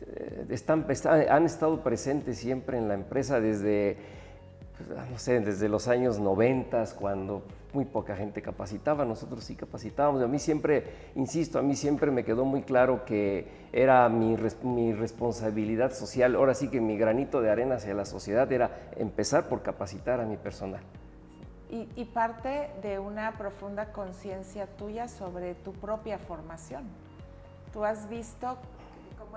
eh, 0.06 0.46
están, 0.50 0.86
han 1.28 1.46
estado 1.46 1.82
presentes 1.82 2.38
siempre 2.38 2.78
en 2.78 2.88
la 2.88 2.94
empresa 2.94 3.40
desde, 3.40 3.96
pues, 4.76 5.10
no 5.10 5.18
sé, 5.18 5.40
desde 5.40 5.68
los 5.68 5.88
años 5.88 6.18
90, 6.18 6.84
cuando 6.98 7.42
muy 7.72 7.84
poca 7.84 8.16
gente 8.16 8.42
capacitaba, 8.42 9.04
nosotros 9.04 9.44
sí 9.44 9.54
capacitábamos. 9.54 10.22
A 10.22 10.26
mí 10.26 10.38
siempre, 10.38 10.84
insisto, 11.14 11.58
a 11.58 11.62
mí 11.62 11.76
siempre 11.76 12.10
me 12.10 12.24
quedó 12.24 12.44
muy 12.44 12.62
claro 12.62 13.04
que 13.04 13.46
era 13.72 14.08
mi, 14.08 14.36
mi, 14.62 14.92
responsabilidad 14.92 15.92
social, 15.92 16.34
ahora 16.34 16.54
sí 16.54 16.68
que 16.68 16.80
mi 16.80 16.96
granito 16.96 17.40
de 17.40 17.50
arena 17.50 17.76
hacia 17.76 17.94
la 17.94 18.04
sociedad 18.04 18.50
era 18.50 18.70
empezar 18.96 19.48
por 19.48 19.62
capacitar 19.62 20.20
a 20.20 20.26
mi 20.26 20.36
personal. 20.36 20.82
Y, 21.70 21.88
y 21.94 22.04
parte 22.06 22.70
de 22.82 22.98
una 22.98 23.38
profunda 23.38 23.92
conciencia 23.92 24.66
tuya 24.66 25.06
sobre 25.06 25.54
tu 25.54 25.72
propia 25.72 26.18
formación. 26.18 26.82
Tú 27.72 27.84
has 27.84 28.08
visto 28.08 28.58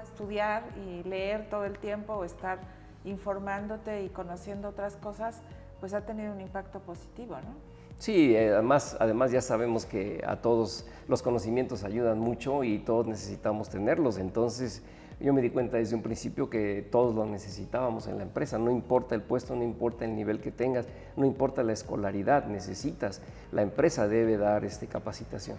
estudiar 0.01 0.63
y 0.86 1.03
leer 1.03 1.49
todo 1.49 1.65
el 1.65 1.77
tiempo 1.77 2.13
o 2.13 2.23
estar 2.23 2.60
informándote 3.06 4.03
y 4.03 4.10
conociendo 4.10 4.69
otras 4.69 4.95
cosas, 4.97 5.41
pues 5.79 5.93
ha 5.93 6.06
tenido 6.06 6.34
un 6.34 6.41
impacto 6.41 6.79
positivo, 6.79 7.36
¿no? 7.36 7.73
Sí, 7.97 8.36
además, 8.36 8.97
además 8.99 9.32
ya 9.32 9.41
sabemos 9.41 9.86
que 9.86 10.21
a 10.27 10.38
todos 10.38 10.86
los 11.08 11.21
conocimientos 11.21 11.84
ayudan 11.84 12.19
mucho 12.19 12.63
y 12.63 12.79
todos 12.79 13.08
necesitamos 13.08 13.69
tenerlos. 13.69 14.17
Entonces, 14.17 14.84
yo 15.19 15.34
me 15.34 15.41
di 15.41 15.49
cuenta 15.49 15.77
desde 15.77 15.95
un 15.95 16.01
principio 16.01 16.49
que 16.49 16.86
todos 16.91 17.15
lo 17.15 17.25
necesitábamos 17.25 18.08
en 18.08 18.17
la 18.17 18.23
empresa. 18.23 18.58
No 18.58 18.71
importa 18.71 19.15
el 19.15 19.21
puesto, 19.21 19.56
no 19.56 19.63
importa 19.63 20.03
el 20.06 20.15
nivel 20.15 20.41
que 20.41 20.51
tengas, 20.51 20.86
no 21.15 21.25
importa 21.25 21.63
la 21.63 21.71
escolaridad, 21.71 22.45
necesitas. 22.47 23.21
La 23.51 23.62
empresa 23.62 24.08
debe 24.08 24.38
dar 24.38 24.65
este, 24.65 24.88
capacitación. 24.88 25.58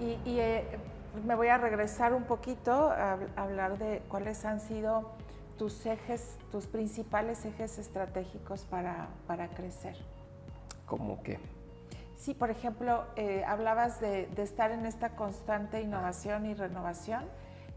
Y, 0.00 0.38
eh, 0.38 0.64
me 1.26 1.34
voy 1.34 1.48
a 1.48 1.58
regresar 1.58 2.14
un 2.14 2.24
poquito 2.24 2.72
a, 2.72 3.18
hablar 3.36 3.78
de 3.78 4.02
cuáles 4.08 4.44
han 4.44 4.60
sido 4.60 5.12
tus 5.58 5.84
ejes, 5.86 6.38
tus 6.50 6.66
principales 6.66 7.44
ejes 7.44 7.78
estratégicos 7.78 8.64
para, 8.64 9.08
para 9.26 9.48
crecer. 9.48 9.96
¿Cómo 10.86 11.22
qué? 11.22 11.38
Sí, 12.20 12.34
por 12.34 12.50
ejemplo, 12.50 13.04
eh, 13.16 13.44
hablabas 13.46 13.98
de, 13.98 14.28
estar 14.36 14.72
en 14.72 14.84
esta 14.84 15.16
constante 15.16 15.80
innovación 15.80 16.44
y 16.44 16.52
renovación, 16.52 17.24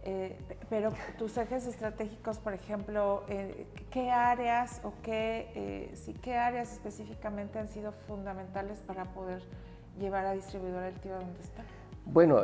eh, 0.04 0.38
pero 0.70 0.92
tus 1.18 1.38
ejes 1.38 1.66
estratégicos, 1.66 2.40
por 2.40 2.54
ejemplo, 2.54 3.24
eh, 3.30 3.66
¿qué 3.90 4.12
áreas 4.12 4.82
o 4.84 4.92
qué, 5.02 5.94
sí, 5.96 6.14
qué 6.22 6.36
áreas 6.36 6.74
específicamente 6.74 7.58
han 7.58 7.70
sido 7.70 7.94
fundamentales 7.94 8.80
para 8.80 9.06
poder 9.06 9.42
llevar 9.98 10.26
a 10.26 10.34
distribuidor 10.34 10.84
el 10.84 10.96
tío 10.96 11.16
donde 11.16 11.40
está? 11.40 11.64
Bueno, 12.06 12.44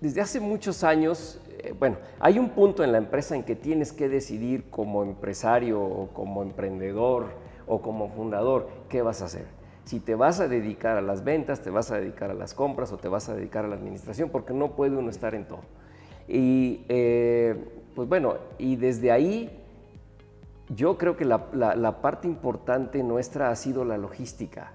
desde 0.00 0.20
hace 0.20 0.40
muchos 0.40 0.84
años, 0.84 1.40
bueno, 1.78 1.96
hay 2.20 2.38
un 2.38 2.50
punto 2.50 2.84
en 2.84 2.92
la 2.92 2.98
empresa 2.98 3.34
en 3.34 3.42
que 3.42 3.56
tienes 3.56 3.92
que 3.92 4.08
decidir 4.08 4.70
como 4.70 5.02
empresario 5.02 5.80
o 5.80 6.08
como 6.08 6.42
emprendedor, 6.42 7.46
o 7.66 7.80
como 7.82 8.08
fundador, 8.08 8.68
¿qué 8.88 9.02
vas 9.02 9.22
a 9.22 9.26
hacer? 9.26 9.46
Si 9.84 10.00
te 10.00 10.14
vas 10.14 10.40
a 10.40 10.48
dedicar 10.48 10.96
a 10.96 11.02
las 11.02 11.24
ventas, 11.24 11.62
te 11.62 11.70
vas 11.70 11.90
a 11.90 11.98
dedicar 11.98 12.30
a 12.30 12.34
las 12.34 12.54
compras 12.54 12.92
o 12.92 12.96
te 12.96 13.08
vas 13.08 13.28
a 13.28 13.34
dedicar 13.34 13.64
a 13.64 13.68
la 13.68 13.76
administración, 13.76 14.30
porque 14.30 14.52
no 14.52 14.72
puede 14.72 14.96
uno 14.96 15.10
estar 15.10 15.34
en 15.34 15.46
todo. 15.46 15.60
Y 16.28 16.84
eh, 16.88 17.54
pues 17.94 18.08
bueno, 18.08 18.34
y 18.58 18.76
desde 18.76 19.12
ahí 19.12 19.62
yo 20.68 20.98
creo 20.98 21.16
que 21.16 21.24
la, 21.24 22.00
parte 22.02 22.26
importante 22.26 23.02
nuestra 23.02 23.50
ha 23.50 23.56
sido 23.56 23.84
la 23.84 23.96
logística. 23.96 24.72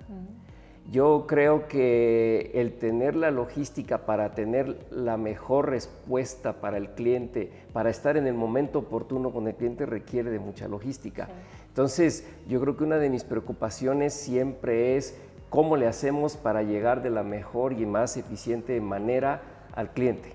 Yo 0.89 1.25
creo 1.27 1.67
que 1.67 2.51
el 2.55 2.73
tener 2.73 3.15
la 3.15 3.31
logística 3.31 4.05
para 4.05 4.33
tener 4.33 4.87
la 4.89 5.15
mejor 5.15 5.69
respuesta 5.69 6.59
para 6.59 6.77
el 6.77 6.89
cliente, 6.89 7.51
para 7.71 7.89
estar 7.89 8.17
en 8.17 8.27
el 8.27 8.33
momento 8.33 8.79
oportuno 8.79 9.31
con 9.31 9.47
el 9.47 9.55
cliente, 9.55 9.85
requiere 9.85 10.31
de 10.31 10.39
mucha 10.39 10.67
logística. 10.67 11.29
Entonces, 11.67 12.27
yo 12.49 12.59
creo 12.59 12.75
que 12.75 12.83
una 12.83 12.97
de 12.97 13.09
mis 13.09 13.23
preocupaciones 13.23 14.13
siempre 14.13 14.97
es 14.97 15.17
cómo 15.49 15.77
le 15.77 15.87
hacemos 15.87 16.35
para 16.35 16.63
llegar 16.63 17.03
de 17.03 17.09
la 17.09 17.23
mejor 17.23 17.73
y 17.73 17.85
más 17.85 18.17
eficiente 18.17 18.79
manera 18.81 19.41
al 19.73 19.91
cliente. 19.93 20.33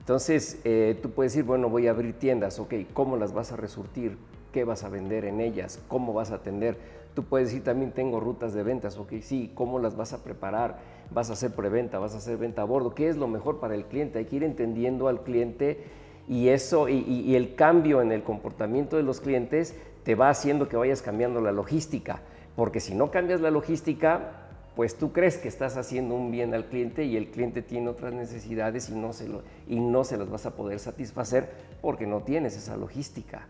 Entonces, 0.00 0.60
eh, 0.64 0.98
tú 1.02 1.10
puedes 1.10 1.32
decir, 1.32 1.44
bueno, 1.44 1.68
voy 1.68 1.86
a 1.86 1.90
abrir 1.90 2.18
tiendas, 2.18 2.58
ok, 2.58 2.74
¿cómo 2.94 3.16
las 3.16 3.34
vas 3.34 3.52
a 3.52 3.56
resurtir? 3.56 4.16
¿Qué 4.52 4.64
vas 4.64 4.82
a 4.82 4.88
vender 4.88 5.26
en 5.26 5.40
ellas? 5.40 5.80
¿Cómo 5.86 6.14
vas 6.14 6.30
a 6.30 6.36
atender? 6.36 6.78
Tú 7.18 7.24
puedes 7.24 7.48
decir, 7.48 7.64
también 7.64 7.90
tengo 7.90 8.20
rutas 8.20 8.54
de 8.54 8.62
ventas, 8.62 8.96
ok, 8.96 9.14
sí, 9.22 9.50
¿cómo 9.56 9.80
las 9.80 9.96
vas 9.96 10.12
a 10.12 10.22
preparar? 10.22 10.78
¿Vas 11.10 11.30
a 11.30 11.32
hacer 11.32 11.50
preventa? 11.50 11.98
¿Vas 11.98 12.14
a 12.14 12.18
hacer 12.18 12.36
venta 12.36 12.62
a 12.62 12.64
bordo? 12.64 12.94
¿Qué 12.94 13.08
es 13.08 13.16
lo 13.16 13.26
mejor 13.26 13.58
para 13.58 13.74
el 13.74 13.86
cliente? 13.86 14.20
Hay 14.20 14.26
que 14.26 14.36
ir 14.36 14.44
entendiendo 14.44 15.08
al 15.08 15.24
cliente 15.24 15.82
y 16.28 16.50
eso, 16.50 16.88
y 16.88 17.34
el 17.34 17.56
cambio 17.56 18.02
en 18.02 18.12
el 18.12 18.22
comportamiento 18.22 18.96
de 18.96 19.02
los 19.02 19.20
clientes 19.20 19.74
te 20.04 20.14
va 20.14 20.28
haciendo 20.28 20.68
que 20.68 20.76
vayas 20.76 21.02
cambiando 21.02 21.40
la 21.40 21.50
logística, 21.50 22.20
porque 22.54 22.78
si 22.78 22.94
no 22.94 23.10
cambias 23.10 23.40
la 23.40 23.50
logística, 23.50 24.46
pues 24.78 24.96
tú 24.96 25.10
crees 25.10 25.38
que 25.38 25.48
estás 25.48 25.76
haciendo 25.76 26.14
un 26.14 26.30
bien 26.30 26.54
al 26.54 26.66
cliente 26.66 27.04
y 27.04 27.16
el 27.16 27.32
cliente 27.32 27.62
tiene 27.62 27.88
otras 27.88 28.12
necesidades 28.12 28.90
y 28.90 28.94
no 28.94 29.12
se, 29.12 29.28
lo, 29.28 29.42
y 29.66 29.80
no 29.80 30.04
se 30.04 30.16
las 30.16 30.30
vas 30.30 30.46
a 30.46 30.54
poder 30.54 30.78
satisfacer 30.78 31.50
porque 31.82 32.06
no 32.06 32.20
tienes 32.20 32.56
esa 32.56 32.76
logística. 32.76 33.48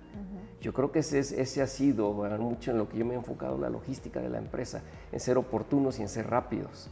Yo 0.61 0.73
creo 0.73 0.91
que 0.91 1.01
ese, 1.01 1.21
ese, 1.21 1.63
ha 1.63 1.67
sido 1.67 2.13
mucho 2.13 2.73
en 2.73 2.79
lo 2.79 2.89
que 2.89 2.99
yo 2.99 3.05
me 3.05 3.15
he 3.15 3.17
enfocado, 3.17 3.59
la 3.59 3.71
logística 3.71 4.21
de 4.21 4.29
la 4.29 4.39
empresa, 4.39 4.83
en 5.13 5.21
ser 5.21 5.39
oportunos 5.39 5.99
y 5.99 6.03
en 6.03 6.09
ser 6.09 6.29
rápidos. 6.29 6.91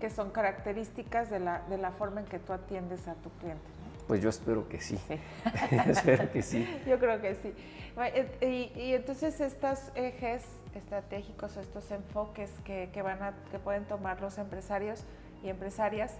Que 0.00 0.08
son 0.10 0.30
características 0.30 1.30
de 1.30 1.40
la, 1.40 1.62
de 1.68 1.78
la 1.78 1.90
forma 1.90 2.20
en 2.20 2.26
que 2.26 2.38
tú 2.38 2.52
atiendes 2.52 3.08
a 3.08 3.14
tu 3.14 3.30
cliente. 3.40 3.64
Pues 4.06 4.22
yo 4.22 4.28
espero 4.28 4.68
que 4.68 4.80
sí. 4.80 4.98
espero 5.88 6.30
que 6.30 6.42
sí. 6.42 6.66
Yo 6.86 6.98
creo 6.98 7.20
que 7.20 7.34
sí. 7.34 7.52
Y, 8.40 8.92
entonces 8.92 9.40
estos 9.40 9.90
ejes 9.94 10.44
estratégicos 10.74 11.56
o 11.56 11.60
estos 11.60 11.90
enfoques 11.90 12.50
que, 12.64 13.02
van 13.02 13.22
a, 13.22 13.34
que 13.50 13.58
pueden 13.58 13.84
tomar 13.84 14.20
los 14.20 14.38
empresarios 14.38 15.04
y 15.42 15.48
empresarias 15.48 16.18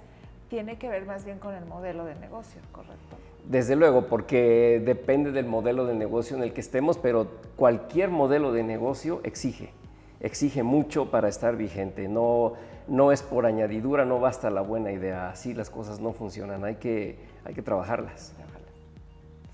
tiene 0.48 0.78
que 0.78 0.88
ver 0.88 1.06
más 1.06 1.24
bien 1.24 1.38
con 1.38 1.54
el 1.54 1.64
modelo 1.64 2.04
de 2.04 2.14
negocio, 2.16 2.60
¿correcto? 2.72 3.16
Desde 3.48 3.76
luego, 3.76 4.08
porque 4.08 4.82
depende 4.84 5.30
del 5.30 5.46
modelo 5.46 5.86
de 5.86 5.94
negocio 5.94 6.36
en 6.36 6.42
el 6.42 6.52
que 6.52 6.60
estemos, 6.60 6.98
pero 6.98 7.28
cualquier 7.54 8.10
modelo 8.10 8.52
de 8.52 8.64
negocio 8.64 9.20
exige, 9.22 9.72
exige 10.18 10.64
mucho 10.64 11.12
para 11.12 11.28
estar 11.28 11.56
vigente. 11.56 12.08
No, 12.08 12.54
no 12.88 13.12
es 13.12 13.22
por 13.22 13.46
añadidura, 13.46 14.04
no 14.04 14.18
basta 14.18 14.50
la 14.50 14.62
buena 14.62 14.90
idea, 14.90 15.30
así 15.30 15.54
las 15.54 15.70
cosas 15.70 16.00
no 16.00 16.12
funcionan, 16.12 16.64
hay 16.64 16.74
que, 16.76 17.18
hay 17.44 17.54
que 17.54 17.62
trabajarlas. 17.62 18.32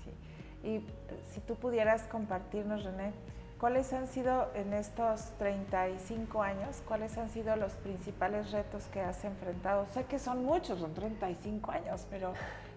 Sí. 0.03 0.67
Y 0.67 0.85
si 1.31 1.39
tú 1.41 1.53
pudieras 1.53 2.03
compartirnos, 2.07 2.83
René, 2.83 3.11
¿cuáles 3.59 3.93
han 3.93 4.07
sido 4.07 4.47
en 4.55 4.73
estos 4.73 5.33
35 5.37 6.41
años, 6.41 6.81
cuáles 6.87 7.15
han 7.19 7.29
sido 7.29 7.55
los 7.57 7.73
principales 7.73 8.51
retos 8.51 8.85
que 8.85 9.01
has 9.01 9.23
enfrentado? 9.23 9.85
Sé 9.93 10.05
que 10.05 10.17
son 10.17 10.43
muchos, 10.43 10.79
son 10.79 10.95
35 10.95 11.71
años, 11.71 12.07
pero, 12.09 12.33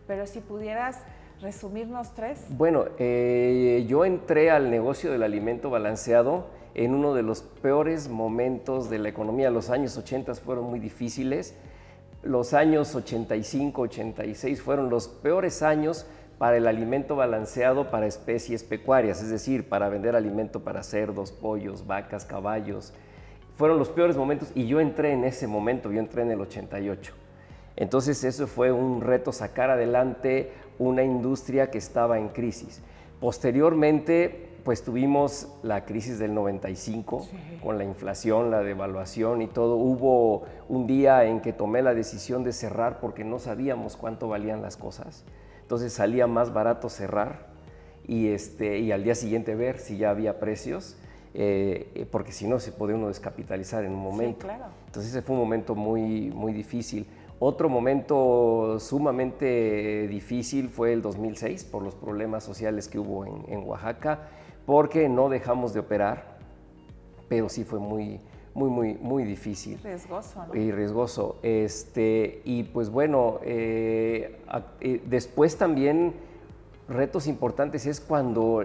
pero 0.07 0.27
si 0.27 0.41
pudieras 0.41 0.99
resumirnos 1.41 2.15
tres. 2.15 2.45
Bueno, 2.51 2.87
eh, 2.99 3.85
yo 3.89 4.05
entré 4.05 4.51
al 4.51 4.71
negocio 4.71 5.13
del 5.13 5.23
alimento 5.23 5.71
balanceado 5.71 6.47
en 6.75 6.95
uno 6.95 7.15
de 7.15 7.23
los 7.23 7.43
peores 7.43 8.09
momentos 8.09 8.91
de 8.91 8.99
la 8.99 9.09
economía. 9.09 9.51
Los 9.51 9.71
años 9.71 9.97
80 9.97 10.35
fueron 10.35 10.65
muy 10.65 10.81
difíciles. 10.81 11.55
Los 12.23 12.55
años 12.55 12.95
85, 12.95 13.83
86 13.83 14.61
fueron 14.61 14.91
los 14.91 15.09
peores 15.09 15.63
años 15.63 16.07
para 16.39 16.57
el 16.57 16.67
alimento 16.67 17.17
balanceado 17.17 17.91
para 17.91 18.07
especies 18.07 18.63
pecuarias, 18.63 19.23
es 19.23 19.31
decir, 19.31 19.69
para 19.69 19.89
vender 19.89 20.17
alimento 20.17 20.61
para 20.61 20.83
cerdos, 20.83 21.33
pollos, 21.33 21.87
vacas, 21.87 22.27
caballos. 22.27 22.93
Fueron 23.57 23.79
los 23.79 23.89
peores 23.89 24.17
momentos 24.17 24.51
y 24.55 24.67
yo 24.67 24.81
entré 24.81 25.13
en 25.13 25.25
ese 25.25 25.47
momento, 25.47 25.91
yo 25.91 25.99
entré 25.99 26.23
en 26.23 26.31
el 26.31 26.41
88. 26.43 27.15
Entonces 27.77 28.25
eso 28.25 28.47
fue 28.47 28.73
un 28.73 29.03
reto 29.03 29.33
sacar 29.33 29.71
adelante 29.71 30.53
una 30.79 31.05
industria 31.05 31.71
que 31.71 31.79
estaba 31.79 32.19
en 32.19 32.29
crisis. 32.29 32.83
Posteriormente, 33.21 34.49
pues 34.65 34.83
tuvimos 34.83 35.49
la 35.63 35.85
crisis 35.85 36.19
del 36.19 36.35
95 36.35 37.29
con 37.63 37.79
la 37.79 37.85
inflación, 37.85 38.51
la 38.51 38.61
devaluación 38.63 39.41
y 39.41 39.47
todo. 39.47 39.77
Hubo 39.77 40.45
un 40.69 40.87
día 40.87 41.25
en 41.25 41.41
que 41.41 41.53
tomé 41.53 41.83
la 41.83 41.95
decisión 41.95 42.45
de 42.45 42.53
cerrar 42.53 42.99
porque 42.99 43.25
no 43.25 43.39
sabíamos 43.39 43.97
cuánto 43.97 44.29
valían 44.29 44.63
las 44.63 44.77
cosas. 44.77 45.25
Entonces 45.63 45.93
salía 45.93 46.27
más 46.27 46.53
barato 46.53 46.89
cerrar 46.89 47.47
y, 48.07 48.29
este, 48.29 48.79
y 48.79 48.93
al 48.93 49.05
día 49.05 49.15
siguiente 49.15 49.55
ver 49.55 49.79
si 49.79 49.99
ya 49.99 50.11
había 50.11 50.41
precios. 50.41 50.97
Eh, 51.39 52.09
porque 52.11 52.33
si 52.33 52.49
no 52.49 52.59
se 52.59 52.73
puede 52.73 52.95
uno 52.95 53.09
descapitalizar 53.09 53.85
en 53.85 53.93
un 53.93 54.03
momento. 54.03 54.47
Entonces 54.87 55.13
ese 55.13 55.21
fue 55.21 55.35
un 55.37 55.43
momento 55.43 55.75
muy, 55.75 56.31
muy 56.31 56.55
difícil. 56.55 57.07
Otro 57.39 57.69
momento 57.69 58.79
sumamente 58.81 60.09
difícil 60.09 60.71
fue 60.71 60.95
el 60.95 61.03
2006 61.03 61.65
por 61.65 61.83
los 61.83 61.95
problemas 61.95 62.45
sociales 62.45 62.89
que 62.89 62.99
hubo 62.99 63.27
en, 63.27 63.63
Oaxaca, 63.67 64.29
porque 64.65 65.09
no 65.09 65.29
dejamos 65.29 65.75
de 65.75 65.81
operar, 65.81 66.39
pero 67.29 67.51
sí 67.51 67.65
fue 67.65 67.79
muy, 67.79 68.21
muy, 68.55 68.71
muy, 68.71 68.95
muy 68.95 69.25
difícil. 69.25 69.79
Riesgoso, 69.85 70.47
¿no? 70.47 70.55
Y 70.55 70.73
riesgoso. 70.73 71.37
Este, 71.43 72.41
y 72.45 72.63
pues 72.63 72.89
bueno, 72.89 73.39
eh, 73.43 74.41
eh, 74.81 75.03
después 75.05 75.59
también 75.59 76.15
retos 76.89 77.27
importantes 77.27 77.85
es 77.85 78.01
cuando 78.01 78.65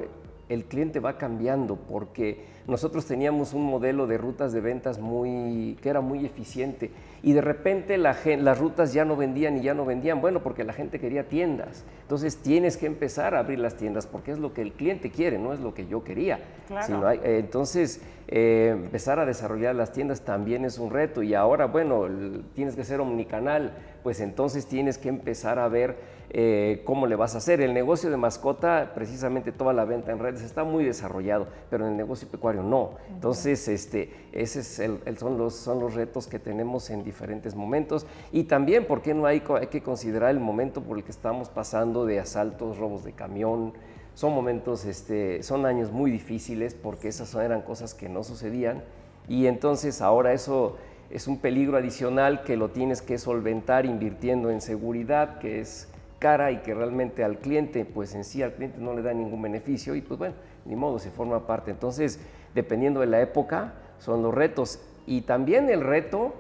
el 0.52 0.66
cliente 0.66 1.00
va 1.00 1.18
cambiando, 1.18 1.78
porque 1.78 2.44
nosotros 2.68 3.06
teníamos 3.06 3.54
un 3.54 3.64
modelo 3.64 4.06
de 4.06 4.18
rutas 4.18 4.52
de 4.52 4.60
ventas 4.60 5.00
muy, 5.00 5.78
que 5.82 5.90
era 5.90 6.02
muy 6.02 6.26
eficiente 6.26 6.92
y 7.24 7.34
de 7.34 7.42
repente 7.42 7.98
la, 7.98 8.18
las 8.40 8.60
rutas 8.60 8.94
ya 8.94 9.06
no 9.06 9.16
vendían 9.16 9.58
y 9.58 9.62
ya 9.62 9.74
no 9.74 9.86
vendían, 9.86 10.20
bueno, 10.20 10.42
porque 10.44 10.64
la 10.64 10.74
gente 10.74 11.00
quería 11.00 11.28
tiendas. 11.28 11.86
Entonces 12.02 12.38
tienes 12.38 12.76
que 12.76 12.86
empezar 12.86 13.34
a 13.34 13.40
abrir 13.40 13.60
las 13.60 13.76
tiendas 13.76 14.08
porque 14.08 14.32
es 14.32 14.40
lo 14.40 14.54
que 14.54 14.62
el 14.62 14.74
cliente 14.74 15.10
quiere, 15.10 15.38
no 15.38 15.54
es 15.54 15.62
lo 15.62 15.74
que 15.74 15.88
yo 15.88 16.04
quería. 16.04 16.40
Claro. 16.68 17.12
Eh, 17.12 17.40
entonces, 17.40 18.02
eh, 18.28 18.72
empezar 18.74 19.20
a 19.20 19.26
desarrollar 19.26 19.76
las 19.76 19.94
tiendas 19.94 20.22
también 20.22 20.66
es 20.66 20.78
un 20.80 20.90
reto 20.90 21.24
y 21.24 21.34
ahora, 21.34 21.68
bueno, 21.68 22.08
tienes 22.56 22.76
que 22.76 22.84
ser 22.84 23.00
omnicanal, 23.00 23.72
pues 24.04 24.20
entonces 24.20 24.66
tienes 24.66 24.98
que 24.98 25.10
empezar 25.10 25.60
a 25.60 25.68
ver 25.70 26.21
eh, 26.34 26.82
cómo 26.86 27.08
le 27.08 27.18
vas 27.18 27.36
a 27.36 27.40
hacer. 27.40 27.60
El 27.60 27.74
negocio 27.74 28.10
de 28.10 28.16
mascota, 28.16 28.94
precisamente 28.96 29.52
toda 29.52 29.74
la 29.74 29.84
venta 29.84 30.14
en 30.14 30.20
redes 30.20 30.42
está 30.42 30.64
muy 30.64 30.86
desarrollado, 30.86 31.48
pero 31.70 31.86
en 31.86 31.92
el 31.92 31.98
negocio 31.98 32.26
pecuario 32.30 32.64
no. 32.64 32.92
Entonces, 33.10 33.68
este, 33.68 34.10
ese 34.32 34.62
es 34.62 34.80
el, 34.80 35.02
son, 35.18 35.38
los, 35.38 35.56
son 35.56 35.82
los 35.82 35.94
retos 35.94 36.28
que 36.28 36.40
tenemos 36.40 36.90
en 36.90 37.04
diferentes 37.04 37.54
momentos. 37.54 38.06
Y 38.32 38.46
también, 38.46 38.86
¿por 38.86 39.02
qué 39.02 39.14
no 39.14 39.26
hay, 39.26 39.44
hay 39.60 39.68
que 39.68 39.84
considerar 39.84 40.30
el 40.30 40.40
momento 40.40 40.82
por 40.82 40.98
el 40.98 41.04
que 41.04 41.12
estamos 41.12 41.50
pasando 41.50 42.06
de 42.06 42.22
asaltos, 42.22 42.78
robos 42.78 43.04
de 43.04 43.12
camión? 43.12 43.74
Son 44.14 44.34
momentos, 44.34 44.86
este, 44.86 45.44
son 45.44 45.66
años 45.66 45.92
muy 45.92 46.12
difíciles 46.12 46.76
porque 46.76 47.10
esas 47.10 47.36
eran 47.36 47.62
cosas 47.62 47.94
que 47.94 48.08
no 48.08 48.24
sucedían. 48.24 48.84
Y 49.28 49.48
entonces 49.48 50.02
ahora 50.02 50.32
eso 50.32 50.78
es 51.10 51.28
un 51.28 51.40
peligro 51.40 51.76
adicional 51.78 52.44
que 52.44 52.56
lo 52.56 52.70
tienes 52.70 53.02
que 53.02 53.18
solventar 53.18 53.86
invirtiendo 53.86 54.50
en 54.50 54.62
seguridad, 54.62 55.40
que 55.40 55.60
es 55.60 55.91
cara 56.22 56.52
y 56.52 56.58
que 56.60 56.76
realmente 56.76 57.24
al 57.24 57.40
cliente, 57.40 57.84
pues 57.84 58.14
en 58.14 58.24
sí 58.24 58.44
al 58.44 58.54
cliente 58.54 58.80
no 58.80 58.94
le 58.94 59.02
da 59.02 59.12
ningún 59.12 59.42
beneficio 59.42 59.96
y 59.96 60.02
pues 60.02 60.20
bueno, 60.20 60.36
ni 60.66 60.76
modo, 60.76 61.00
se 61.00 61.10
forma 61.10 61.48
parte. 61.48 61.72
Entonces, 61.72 62.20
dependiendo 62.54 63.00
de 63.00 63.08
la 63.08 63.20
época, 63.22 63.74
son 63.98 64.22
los 64.22 64.34
retos. 64.34 64.80
Y 65.08 65.22
también 65.22 65.70
el 65.70 65.82
reto, 65.82 66.36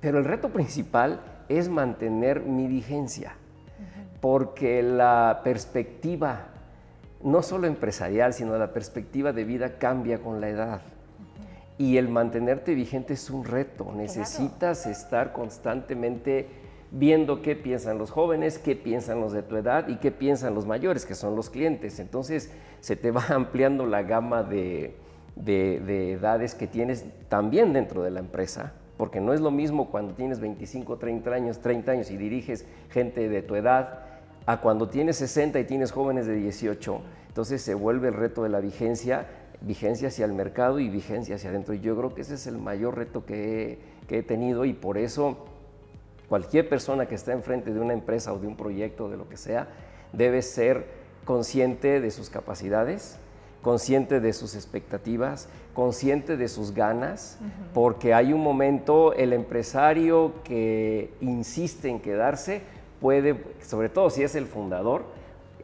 pero 0.00 0.18
el 0.18 0.24
reto 0.24 0.50
principal 0.50 1.20
es 1.48 1.68
mantener 1.68 2.42
mi 2.42 2.68
vigencia, 2.68 3.34
porque 4.20 4.84
la 4.84 5.40
perspectiva, 5.42 6.46
no 7.24 7.42
solo 7.42 7.66
empresarial, 7.66 8.32
sino 8.32 8.56
la 8.56 8.72
perspectiva 8.72 9.32
de 9.32 9.42
vida 9.42 9.78
cambia 9.78 10.18
con 10.18 10.40
la 10.40 10.48
edad. 10.48 10.80
Y 11.76 11.96
el 11.96 12.08
mantenerte 12.08 12.74
vigente 12.74 13.14
es 13.14 13.30
un 13.30 13.44
reto, 13.44 13.92
necesitas 13.92 14.86
estar 14.86 15.32
constantemente 15.32 16.61
viendo 16.92 17.40
qué 17.40 17.56
piensan 17.56 17.98
los 17.98 18.10
jóvenes, 18.10 18.58
qué 18.58 18.76
piensan 18.76 19.20
los 19.20 19.32
de 19.32 19.42
tu 19.42 19.56
edad 19.56 19.88
y 19.88 19.96
qué 19.96 20.12
piensan 20.12 20.54
los 20.54 20.66
mayores, 20.66 21.06
que 21.06 21.14
son 21.14 21.34
los 21.34 21.48
clientes. 21.50 21.98
Entonces 21.98 22.52
se 22.80 22.96
te 22.96 23.10
va 23.10 23.24
ampliando 23.30 23.86
la 23.86 24.02
gama 24.02 24.42
de, 24.42 24.94
edades 25.36 26.54
que 26.54 26.66
tienes 26.66 27.04
también 27.28 27.72
dentro 27.72 28.02
de 28.02 28.10
la 28.10 28.20
empresa, 28.20 28.74
porque 28.98 29.20
no 29.20 29.32
es 29.32 29.40
lo 29.40 29.50
mismo 29.50 29.90
cuando 29.90 30.14
tienes 30.14 30.38
25, 30.38 30.98
30 30.98 31.30
años, 31.30 31.60
30 31.60 31.92
años 31.92 32.10
y 32.10 32.16
diriges 32.16 32.66
gente 32.90 33.28
de 33.28 33.42
tu 33.42 33.56
edad, 33.56 34.00
a 34.44 34.60
cuando 34.60 34.88
tienes 34.88 35.16
60 35.16 35.60
y 35.60 35.64
tienes 35.64 35.92
jóvenes 35.92 36.26
de 36.26 36.34
18. 36.34 37.00
Entonces 37.28 37.62
se 37.62 37.74
vuelve 37.74 38.08
el 38.08 38.14
reto 38.14 38.42
de 38.42 38.50
la 38.50 38.60
vigencia, 38.60 39.26
vigencia 39.62 40.08
hacia 40.08 40.26
el 40.26 40.32
mercado 40.32 40.80
y 40.80 40.90
vigencia 40.90 41.36
hacia 41.36 41.50
adentro. 41.50 41.74
Y 41.74 41.80
yo 41.80 41.96
creo 41.96 42.12
que 42.12 42.22
ese 42.22 42.34
es 42.34 42.46
el 42.46 42.58
mayor 42.58 42.96
reto 42.96 43.24
que 43.24 43.78
que 44.06 44.18
he 44.18 44.22
tenido 44.22 44.64
y 44.64 44.72
por 44.72 44.98
eso 44.98 45.38
Cualquier 46.28 46.68
persona 46.68 47.06
que 47.06 47.14
está 47.14 47.32
enfrente 47.32 47.72
de 47.72 47.80
una 47.80 47.92
empresa 47.92 48.32
o 48.32 48.38
de 48.38 48.46
un 48.46 48.56
proyecto, 48.56 49.08
de 49.08 49.16
lo 49.16 49.28
que 49.28 49.36
sea, 49.36 49.68
debe 50.12 50.42
ser 50.42 50.86
consciente 51.24 52.00
de 52.00 52.10
sus 52.10 52.30
capacidades, 52.30 53.18
consciente 53.62 54.20
de 54.20 54.32
sus 54.32 54.54
expectativas, 54.54 55.48
consciente 55.74 56.36
de 56.36 56.48
sus 56.48 56.72
ganas, 56.74 57.38
porque 57.72 58.12
hay 58.12 58.32
un 58.32 58.42
momento, 58.42 59.14
el 59.14 59.32
empresario 59.32 60.32
que 60.42 61.12
insiste 61.20 61.88
en 61.88 62.00
quedarse 62.00 62.62
puede, 63.00 63.36
sobre 63.62 63.88
todo 63.88 64.10
si 64.10 64.22
es 64.22 64.34
el 64.34 64.46
fundador, 64.46 65.04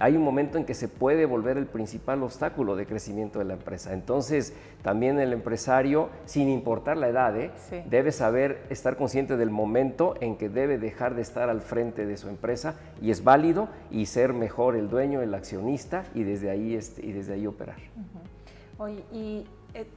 hay 0.01 0.17
un 0.17 0.23
momento 0.23 0.59
en 0.59 0.65
que 0.65 0.75
se 0.75 0.89
puede 0.89 1.27
volver 1.27 1.57
el 1.57 1.67
principal 1.67 2.23
obstáculo 2.23 2.77
de 2.77 2.87
crecimiento 2.87 3.39
de 3.39 3.45
la 3.45 3.55
empresa. 3.55 3.93
Entonces, 3.93 4.55
también 4.83 5.19
el 5.19 5.33
empresario, 5.33 6.11
sin 6.25 6.49
importar 6.49 6.97
la 6.97 7.09
edad, 7.09 7.37
¿eh? 7.37 7.51
debe 7.89 8.13
saber 8.13 8.63
estar 8.71 8.97
consciente 8.97 9.37
del 9.37 9.51
momento 9.51 10.15
en 10.21 10.37
que 10.37 10.49
debe 10.49 10.79
dejar 10.79 11.15
de 11.15 11.23
estar 11.23 11.49
al 11.49 11.61
frente 11.61 12.07
de 12.07 12.17
su 12.17 12.29
empresa 12.29 12.75
y 13.01 13.11
es 13.11 13.25
válido 13.25 13.69
y 13.91 14.07
ser 14.07 14.33
mejor 14.33 14.77
el 14.77 14.89
dueño, 14.89 15.23
el 15.23 15.35
accionista 15.35 16.05
y 16.15 16.23
desde 16.23 16.51
ahí, 16.51 16.75
este, 16.75 17.05
y 17.05 17.13
desde 17.13 17.35
ahí 17.35 17.47
operar. 17.47 17.79
Oye, 18.79 19.05
y 19.13 19.47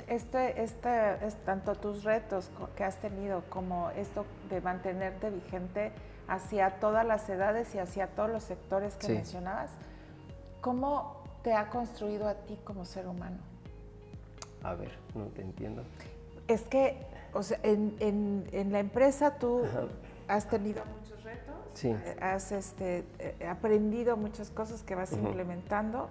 este, 0.08 0.62
este, 0.62 1.18
tanto 1.46 1.76
tus 1.76 2.04
retos 2.04 2.52
que 2.76 2.84
has 2.84 2.98
tenido 2.98 3.44
como 3.50 3.90
esto 3.92 4.26
de 4.50 4.62
mantenerte 4.62 5.30
vigente 5.30 5.92
hacia 6.28 6.80
todas 6.80 7.06
las 7.06 7.30
edades 7.30 7.74
y 7.76 7.80
hacia 7.80 8.08
todos 8.08 8.30
los 8.30 8.44
sectores 8.44 8.96
que 8.96 9.10
mencionabas, 9.10 9.72
¿Cómo 10.62 11.24
te 11.44 11.54
ha 11.54 11.70
construido 11.70 12.28
a 12.28 12.36
ti 12.36 12.58
como 12.64 12.86
ser 12.86 13.08
humano? 13.08 13.38
A 14.64 14.76
ver, 14.76 14.92
no 15.16 15.26
te 15.26 15.42
entiendo. 15.42 15.84
Es 16.48 16.62
que, 16.64 16.98
o 17.34 17.42
sea, 17.42 17.60
en, 17.64 18.46
la 18.72 18.80
empresa 18.80 19.36
tú 19.36 19.64
has 20.28 20.48
tenido 20.48 20.84
muchos 20.86 21.24
retos, 21.24 21.56
sí. 21.74 21.96
Has 22.22 22.52
este, 22.52 23.04
eh, 23.18 23.48
aprendido 23.48 24.18
muchas 24.18 24.52
cosas 24.52 24.84
que 24.84 24.94
vas 24.94 25.14
implementando, 25.14 26.10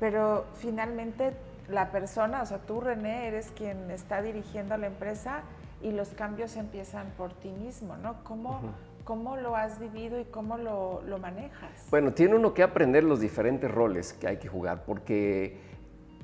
pero 0.00 0.46
finalmente 0.54 1.32
la 1.68 1.90
persona, 1.92 2.42
o 2.42 2.46
sea, 2.46 2.58
tú 2.58 2.80
René, 2.80 3.28
eres 3.28 3.52
quien 3.52 3.90
está 3.90 4.20
dirigiendo 4.20 4.76
la 4.76 4.88
empresa 4.88 5.42
y 5.80 5.92
los 5.92 6.08
cambios 6.10 6.56
empiezan 6.56 7.06
por 7.16 7.32
ti 7.34 7.50
mismo, 7.50 7.96
¿no? 7.96 8.24
¿Cómo, 8.24 8.60
¿Cómo 9.06 9.36
lo 9.36 9.54
has 9.54 9.78
vivido 9.78 10.18
y 10.18 10.24
cómo 10.24 10.58
lo, 10.58 11.00
manejas? 11.20 11.86
Bueno, 11.90 12.12
tiene 12.12 12.34
uno 12.34 12.52
que 12.52 12.64
aprender 12.64 13.04
los 13.04 13.20
diferentes 13.20 13.70
roles 13.70 14.12
que 14.12 14.26
hay 14.26 14.38
que 14.38 14.48
jugar, 14.48 14.82
porque 14.84 15.58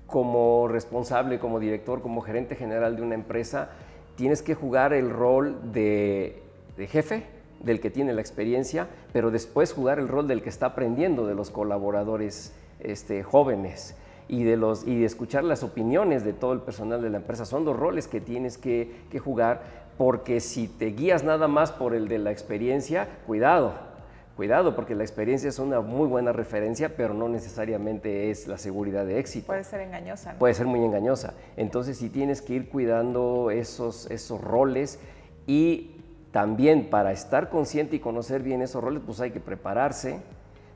como 0.09 0.67
responsable, 0.67 1.39
como 1.39 1.61
director, 1.61 2.03
como 2.03 2.23
gerente 2.23 2.57
general 2.57 2.97
de 2.97 3.03
una 3.03 3.15
empresa, 3.15 3.71
tienes 4.17 4.43
que 4.43 4.57
jugar 4.57 4.95
el 4.95 5.11
rol 5.11 5.73
de, 5.73 6.43
jefe, 6.77 7.23
del 7.61 7.79
que 7.79 7.89
tiene 7.89 8.15
la 8.15 8.21
experiencia, 8.21 8.89
pero 9.13 9.31
después 9.31 9.73
jugar 9.73 10.01
el 10.01 10.09
rol 10.09 10.27
del 10.27 10.43
que 10.43 10.49
está 10.49 10.67
aprendiendo 10.67 11.25
de 11.29 11.37
los 11.37 11.53
colaboradores 11.53 12.53
este, 12.81 13.23
jóvenes 13.23 13.97
y 14.27 14.43
de, 14.43 14.57
los, 14.57 14.89
y 14.89 14.99
de 14.99 15.05
escuchar 15.05 15.45
las 15.45 15.63
opiniones 15.63 16.25
de 16.25 16.33
todo 16.33 16.53
el 16.53 16.61
personal 16.61 17.01
de 17.01 17.11
la 17.11 17.19
empresa. 17.19 17.45
Son 17.45 17.65
dos 17.65 17.77
roles 17.77 18.09
que 18.09 18.21
tienes 18.21 18.59
que 18.59 19.21
jugar 19.23 19.82
porque 20.03 20.41
si 20.41 20.67
te 20.67 20.87
guías 20.87 21.23
nada 21.23 21.47
más 21.47 21.71
por 21.71 21.95
el 21.95 22.09
de 22.09 22.19
la 22.19 22.33
experiencia, 22.33 23.09
cuidado, 23.25 23.75
cuidado, 24.35 24.75
porque 24.75 24.97
la 24.97 25.05
experiencia 25.05 25.49
es 25.49 25.61
una 25.61 25.81
muy 25.81 26.09
buena 26.09 26.33
referencia, 26.33 26.97
pero 26.97 27.15
no 27.15 27.29
necesariamente 27.29 28.29
es 28.29 28.49
la 28.49 28.59
seguridad 28.59 29.07
de 29.07 29.21
éxito. 29.21 29.47
Puede 29.47 29.63
ser 29.63 29.81
engañosa. 29.81 30.35
Puede 30.41 30.55
ser 30.55 30.67
muy 30.67 30.85
engañosa. 30.85 31.35
Entonces 31.57 31.99
sí 31.99 32.09
tienes 32.09 32.43
que 32.43 32.55
ir 32.55 32.69
cuidando 32.69 33.53
esos, 33.53 34.11
esos 34.11 34.41
roles 34.41 34.99
y 35.47 36.03
también 36.33 36.91
para 36.91 37.13
estar 37.13 37.49
consciente 37.49 37.95
y 37.95 38.01
conocer 38.01 38.43
bien 38.43 38.61
esos 38.61 38.83
roles, 38.83 39.05
pues 39.07 39.21
hay 39.21 39.31
que 39.31 39.39
prepararse, 39.39 40.19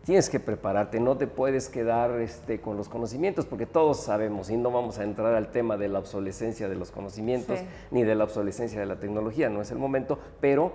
tienes 0.06 0.30
que 0.30 0.38
prepararte, 0.38 1.00
no 1.00 1.16
te 1.16 1.26
puedes 1.26 1.68
quedar 1.68 2.20
este, 2.20 2.60
con 2.60 2.76
los 2.76 2.88
conocimientos, 2.88 3.44
porque 3.44 3.66
todos 3.66 3.98
sabemos, 3.98 4.50
y 4.50 4.56
no 4.56 4.70
vamos 4.70 5.00
a 5.00 5.02
entrar 5.02 5.34
al 5.34 5.50
tema 5.50 5.76
de 5.76 5.88
la 5.88 5.98
obsolescencia 5.98 6.68
de 6.68 6.76
los 6.76 6.92
conocimientos, 6.92 7.58
ni 7.90 8.04
de 8.04 8.14
la 8.14 8.22
obsolescencia 8.22 8.78
de 8.78 8.86
la 8.86 9.00
tecnología, 9.00 9.50
no 9.50 9.60
es 9.60 9.72
el 9.72 9.78
momento, 9.78 10.20
pero 10.40 10.70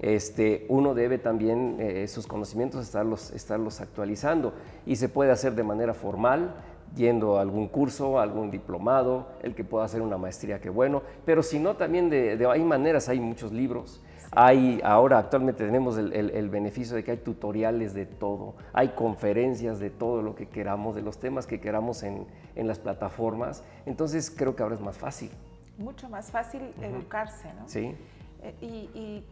este, 0.00 0.66
uno 0.68 0.92
debe 0.92 1.16
también 1.16 1.78
eh, 1.80 2.06
sus 2.08 2.26
conocimientos 2.26 2.84
estarlos, 2.84 3.30
estarlos 3.30 3.80
actualizando, 3.80 4.52
y 4.84 4.96
se 4.96 5.08
puede 5.08 5.30
hacer 5.30 5.54
de 5.54 5.62
manera 5.62 5.94
formal, 5.94 6.54
yendo 6.94 7.38
a 7.38 7.40
algún 7.40 7.68
curso, 7.68 8.20
algún 8.20 8.50
diplomado, 8.50 9.28
el 9.42 9.54
que 9.54 9.64
pueda 9.64 9.86
hacer 9.86 10.02
una 10.02 10.18
maestría, 10.18 10.60
qué 10.60 10.68
bueno, 10.68 11.02
pero 11.24 11.42
si 11.42 11.58
no, 11.58 11.76
también 11.76 12.10
de, 12.10 12.46
hay 12.46 12.62
maneras, 12.62 13.08
hay 13.08 13.18
muchos 13.18 13.50
libros, 13.50 14.02
hay, 14.36 14.80
ahora 14.84 15.18
actualmente 15.18 15.64
tenemos 15.64 15.96
el, 15.96 16.48
beneficio 16.48 16.96
de 16.96 17.04
que 17.04 17.12
hay 17.12 17.16
tutoriales 17.18 17.94
de 17.94 18.06
todo, 18.06 18.54
hay 18.72 18.88
conferencias 18.88 19.78
de 19.78 19.90
todo 19.90 20.22
lo 20.22 20.34
que 20.34 20.48
queramos, 20.48 20.94
de 20.94 21.02
los 21.02 21.18
temas 21.18 21.46
que 21.46 21.60
queramos 21.60 22.02
en, 22.02 22.26
las 22.56 22.78
plataformas. 22.78 23.64
Entonces 23.86 24.30
creo 24.30 24.56
que 24.56 24.62
ahora 24.62 24.74
es 24.74 24.80
más 24.80 24.98
fácil. 24.98 25.30
Mucho 25.78 26.08
más 26.08 26.30
fácil 26.30 26.62
educarse, 26.80 27.52
¿no? 27.54 27.68
Sí. 27.68 27.94
Eh, 28.42 28.54
y, 28.60 29.24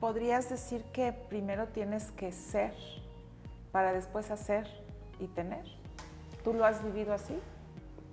podrías 0.00 0.48
decir 0.48 0.82
que 0.94 1.12
primero 1.12 1.66
tienes 1.68 2.10
que 2.12 2.32
ser 2.32 2.72
para 3.70 3.92
después 3.92 4.30
hacer 4.30 4.66
y 5.18 5.26
tener. 5.26 5.62
¿Tú 6.42 6.54
lo 6.54 6.64
has 6.64 6.82
vivido 6.82 7.12
así? 7.12 7.38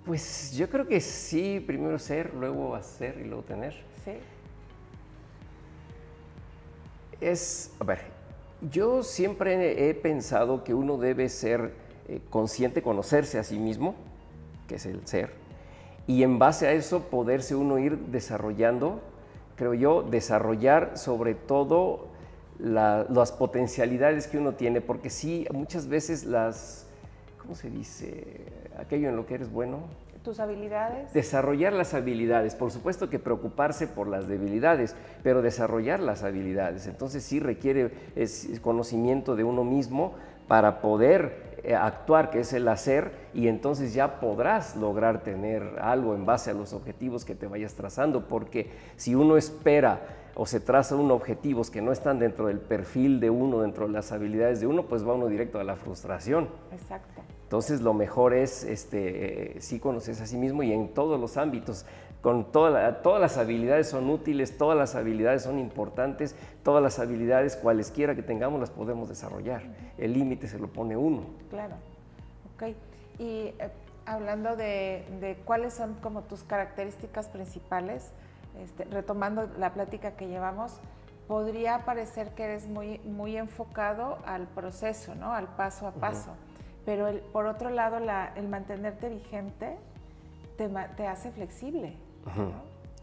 Pues 0.04 0.52
yo 0.54 0.68
creo 0.68 0.86
que 0.86 1.00
sí, 1.00 1.64
primero 1.66 1.98
ser, 1.98 2.34
luego 2.34 2.74
hacer 2.74 3.18
y 3.18 3.24
luego 3.24 3.42
tener. 3.42 3.72
Sí. 4.04 4.18
Es, 7.20 7.72
a 7.80 7.84
ver, 7.84 8.00
yo 8.70 9.02
siempre 9.02 9.88
he 9.88 9.94
pensado 9.94 10.64
que 10.64 10.74
uno 10.74 10.96
debe 10.98 11.28
ser 11.28 11.72
eh, 12.08 12.20
consciente, 12.30 12.82
conocerse 12.82 13.38
a 13.38 13.44
sí 13.44 13.58
mismo, 13.58 13.94
que 14.66 14.76
es 14.76 14.86
el 14.86 15.06
ser, 15.06 15.32
y 16.06 16.22
en 16.22 16.38
base 16.38 16.66
a 16.66 16.72
eso 16.72 17.04
poderse 17.04 17.54
uno 17.54 17.78
ir 17.78 17.98
desarrollando, 17.98 19.00
creo 19.56 19.74
yo, 19.74 20.02
desarrollar 20.02 20.96
sobre 20.96 21.34
todo 21.34 22.08
las 22.58 23.30
potencialidades 23.32 24.26
que 24.26 24.38
uno 24.38 24.54
tiene, 24.54 24.80
porque 24.80 25.10
sí, 25.10 25.46
muchas 25.52 25.86
veces 25.86 26.24
las, 26.24 26.86
¿cómo 27.40 27.54
se 27.54 27.70
dice? 27.70 28.46
Aquello 28.78 29.08
en 29.08 29.16
lo 29.16 29.26
que 29.26 29.34
eres 29.34 29.52
bueno. 29.52 29.80
¿Tus 30.22 30.40
habilidades? 30.40 31.12
Desarrollar 31.12 31.72
las 31.72 31.94
habilidades. 31.94 32.54
Por 32.54 32.70
supuesto 32.70 33.08
que 33.08 33.18
preocuparse 33.18 33.86
por 33.86 34.08
las 34.08 34.28
debilidades, 34.28 34.94
pero 35.22 35.42
desarrollar 35.42 36.00
las 36.00 36.22
habilidades. 36.22 36.86
Entonces 36.86 37.22
sí 37.22 37.40
requiere 37.40 37.90
conocimiento 38.60 39.36
de 39.36 39.44
uno 39.44 39.64
mismo 39.64 40.14
para 40.48 40.80
poder 40.80 41.60
eh, 41.62 41.74
actuar, 41.74 42.30
que 42.30 42.40
es 42.40 42.52
el 42.52 42.66
hacer, 42.68 43.12
y 43.34 43.48
entonces 43.48 43.92
ya 43.92 44.20
podrás 44.20 44.76
lograr 44.76 45.22
tener 45.22 45.78
algo 45.80 46.14
en 46.14 46.24
base 46.24 46.50
a 46.50 46.54
los 46.54 46.72
objetivos 46.72 47.24
que 47.24 47.34
te 47.34 47.46
vayas 47.46 47.74
trazando, 47.74 48.26
porque 48.26 48.70
si 48.96 49.14
uno 49.14 49.36
espera 49.36 50.00
o 50.34 50.46
se 50.46 50.60
traza 50.60 50.96
unos 50.96 51.16
objetivos 51.16 51.70
que 51.70 51.82
no 51.82 51.92
están 51.92 52.18
dentro 52.18 52.46
del 52.46 52.60
perfil 52.60 53.20
de 53.20 53.28
uno, 53.28 53.60
dentro 53.60 53.86
de 53.86 53.92
las 53.92 54.12
habilidades 54.12 54.60
de 54.60 54.66
uno, 54.66 54.84
pues 54.84 55.06
va 55.06 55.14
uno 55.14 55.26
directo 55.26 55.58
a 55.58 55.64
la 55.64 55.76
frustración. 55.76 56.48
Exacto. 56.72 57.17
Entonces 57.48 57.80
lo 57.80 57.94
mejor 57.94 58.34
es 58.34 58.62
este, 58.62 59.56
sí 59.60 59.80
conocerse 59.80 60.22
a 60.22 60.26
sí 60.26 60.36
mismo 60.36 60.62
y 60.62 60.70
en 60.70 60.92
todos 60.92 61.18
los 61.18 61.38
ámbitos. 61.38 61.86
Con 62.20 62.52
toda 62.52 63.00
todas 63.00 63.22
las 63.22 63.38
habilidades 63.38 63.88
son 63.88 64.10
útiles, 64.10 64.58
todas 64.58 64.76
las 64.76 64.94
habilidades 64.94 65.44
son 65.44 65.58
importantes, 65.58 66.36
todas 66.62 66.82
las 66.82 66.98
habilidades, 66.98 67.56
cualesquiera 67.56 68.14
que 68.14 68.22
tengamos, 68.22 68.60
las 68.60 68.68
podemos 68.68 69.08
desarrollar. 69.08 69.62
El 69.96 70.12
límite 70.12 70.46
se 70.46 70.58
lo 70.58 70.68
pone 70.68 70.94
uno. 70.98 71.22
Claro. 71.48 71.76
Ok. 72.54 72.74
Y 73.18 73.24
eh, 73.24 73.54
hablando 74.04 74.54
de, 74.54 75.06
de, 75.18 75.36
cuáles 75.46 75.72
son 75.72 75.94
como 76.02 76.24
tus 76.24 76.42
características 76.42 77.28
principales, 77.28 78.10
este, 78.62 78.84
retomando 78.84 79.48
la 79.58 79.72
plática 79.72 80.16
que 80.16 80.28
llevamos, 80.28 80.80
podría 81.26 81.86
parecer 81.86 82.34
que 82.34 82.44
eres 82.44 82.68
muy, 82.68 82.98
muy 82.98 83.38
enfocado 83.38 84.18
al 84.26 84.48
proceso, 84.48 85.14
¿no? 85.14 85.32
Al 85.32 85.46
paso 85.46 85.86
a 85.86 85.92
paso. 85.92 86.34
Pero 86.88 87.06
por 87.32 87.44
otro 87.44 87.68
lado, 87.68 87.98
el 87.98 88.48
mantenerte 88.48 89.10
vigente 89.10 89.76
te, 90.56 91.06
hace 91.06 91.30
flexible. 91.32 91.92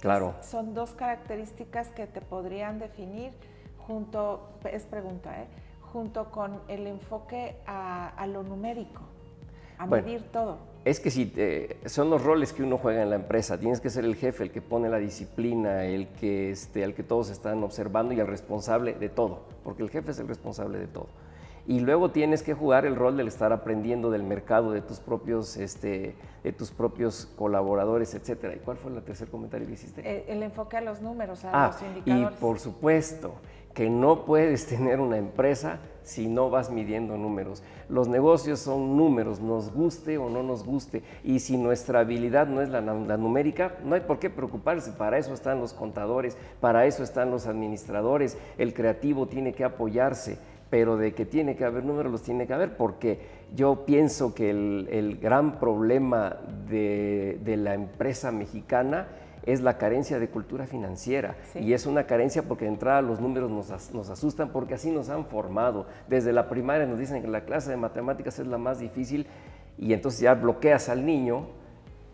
Claro. 0.02 0.34
son 0.42 0.74
dos 0.74 0.94
características 0.94 1.90
que 1.90 2.08
te 2.08 2.20
podrían 2.20 2.80
definir 2.80 3.32
junto, 3.86 4.50
es 4.72 4.86
pregunta, 4.86 5.40
¿eh? 5.40 5.46
junto 5.94 6.32
con 6.32 6.62
el 6.68 6.88
enfoque 6.88 7.58
a, 7.68 8.26
lo 8.28 8.42
numérico, 8.42 9.02
a 9.78 9.86
medir 9.86 10.24
todo. 10.32 10.58
Es 10.84 11.00
que 11.00 11.12
si 11.12 11.32
son 11.86 12.10
los 12.10 12.24
roles 12.24 12.54
que 12.54 12.64
uno 12.64 12.80
juega 12.80 13.04
en 13.04 13.12
la 13.12 13.18
empresa, 13.18 13.60
tienes 13.60 13.82
que 13.82 13.92
ser 13.92 14.04
el 14.04 14.16
jefe, 14.16 14.46
el 14.46 14.52
que 14.52 14.64
pone 14.64 14.90
la 14.90 14.98
disciplina, 14.98 15.86
el 15.86 16.08
que, 16.08 16.50
este, 16.50 16.82
el 16.82 16.96
que 16.96 17.04
todos 17.04 17.30
están 17.30 17.62
observando 17.64 18.16
y 18.16 18.20
el 18.20 18.26
responsable 18.26 18.94
de 18.94 19.10
todo, 19.10 19.44
porque 19.64 19.84
el 19.84 19.92
jefe 19.92 20.10
es 20.10 20.18
el 20.18 20.28
responsable 20.28 20.80
de 20.80 20.88
todo 20.88 21.06
y 21.68 21.80
luego 21.80 22.12
tienes 22.12 22.44
que 22.44 22.54
jugar 22.54 22.86
el 22.86 22.96
rol 22.96 23.18
del 23.18 23.28
estar 23.28 23.52
aprendiendo 23.52 24.12
del 24.12 24.24
mercado, 24.24 24.72
de 24.72 24.82
tus 24.82 25.00
propios, 25.00 25.58
este, 25.58 26.16
de 26.44 26.52
tus 26.52 26.72
propios 26.72 27.28
colaboradores, 27.36 28.14
etcétera. 28.14 28.56
¿Y 28.56 28.60
cuál 28.60 28.78
fue 28.78 28.92
el 28.92 29.02
tercer 29.04 29.30
comentario 29.30 29.68
que 29.68 29.74
hiciste? 29.74 30.02
Eh, 30.04 30.26
el, 30.28 30.44
enfoque 30.44 30.78
a 30.78 30.82
los 30.82 31.02
números, 31.02 31.44
a 31.44 31.66
ah, 31.66 31.68
los 31.68 31.82
indicadores. 31.82 32.38
Y 32.38 32.42
por 32.42 32.60
supuesto 32.60 33.34
que 33.74 33.90
no 33.90 34.26
puedes 34.26 34.66
tener 34.68 35.00
una 35.00 35.18
empresa 35.18 35.80
si 36.04 36.28
no 36.28 36.52
vas 36.52 36.70
midiendo 36.70 37.18
números. 37.18 37.64
Los 37.90 38.08
negocios 38.08 38.60
son 38.60 38.96
números, 38.96 39.40
nos 39.40 39.74
guste 39.74 40.20
o 40.20 40.30
no 40.30 40.44
nos 40.44 40.64
guste. 40.64 41.02
Y 41.24 41.40
si 41.40 41.58
nuestra 41.58 42.02
habilidad 42.02 42.46
no 42.46 42.62
es 42.62 42.70
la, 42.70 42.80
la, 42.80 43.18
numérica, 43.18 43.78
no 43.84 43.96
hay 43.96 44.02
por 44.02 44.20
qué 44.20 44.30
preocuparse. 44.30 44.92
Para 44.92 45.18
eso 45.18 45.34
están 45.34 45.60
los 45.60 45.74
contadores, 45.74 46.38
para 46.62 46.86
eso 46.86 47.04
están 47.04 47.32
los 47.32 47.48
administradores. 47.48 48.38
El 48.60 48.76
creativo 48.76 49.28
tiene 49.28 49.54
que 49.54 49.64
apoyarse 49.64 50.38
pero 50.70 50.98
de 50.98 51.14
que 51.14 51.26
tiene 51.26 51.56
que 51.56 51.66
haber 51.66 51.84
números, 51.84 52.12
los 52.12 52.24
tiene 52.24 52.48
que 52.48 52.54
haber, 52.54 52.76
porque 52.76 53.20
yo 53.56 53.86
pienso 53.86 54.34
que 54.34 54.50
el, 54.50 55.20
gran 55.22 55.60
problema 55.60 56.38
de, 56.70 57.40
la 57.58 57.74
empresa 57.74 58.32
mexicana 58.32 59.08
es 59.46 59.62
la 59.62 59.78
carencia 59.78 60.18
de 60.18 60.28
cultura 60.28 60.66
financiera. 60.66 61.36
Y 61.54 61.74
es 61.74 61.86
una 61.86 62.08
carencia 62.08 62.44
porque 62.44 62.66
de 62.66 62.72
entrada 62.72 63.02
los 63.02 63.22
números 63.22 63.52
nos, 63.52 63.94
nos, 63.94 64.10
asustan 64.10 64.50
porque 64.50 64.74
así 64.74 64.90
nos 64.90 65.10
han 65.10 65.26
formado. 65.26 65.86
Desde 66.08 66.34
la 66.34 66.50
primaria 66.50 66.88
nos 66.88 66.98
dicen 66.98 67.22
que 67.22 67.28
la 67.28 67.46
clase 67.46 67.70
de 67.70 67.78
matemáticas 67.78 68.40
es 68.40 68.48
la 68.48 68.58
más 68.58 68.80
difícil 68.80 69.28
y 69.78 69.94
entonces 69.94 70.22
ya 70.22 70.34
bloqueas 70.34 70.90
al 70.90 71.06
niño 71.06 71.46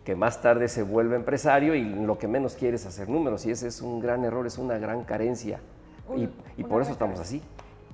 que 0.04 0.14
más 0.14 0.42
tarde 0.42 0.68
se 0.68 0.82
vuelve 0.82 1.16
empresario 1.16 1.74
y 1.74 1.84
lo 1.84 2.18
que 2.18 2.28
menos 2.28 2.54
quiere 2.54 2.76
es 2.76 2.84
hacer 2.84 3.08
números. 3.08 3.46
Y 3.46 3.50
ese 3.50 3.66
es 3.68 3.80
un 3.80 3.98
gran 4.00 4.24
error, 4.24 4.46
es 4.46 4.58
una 4.58 4.76
gran 4.76 5.04
carencia. 5.04 5.60
y, 6.14 6.28
y 6.58 6.64
por 6.64 6.82
eso 6.82 6.92
estamos 6.92 7.18
así 7.18 7.40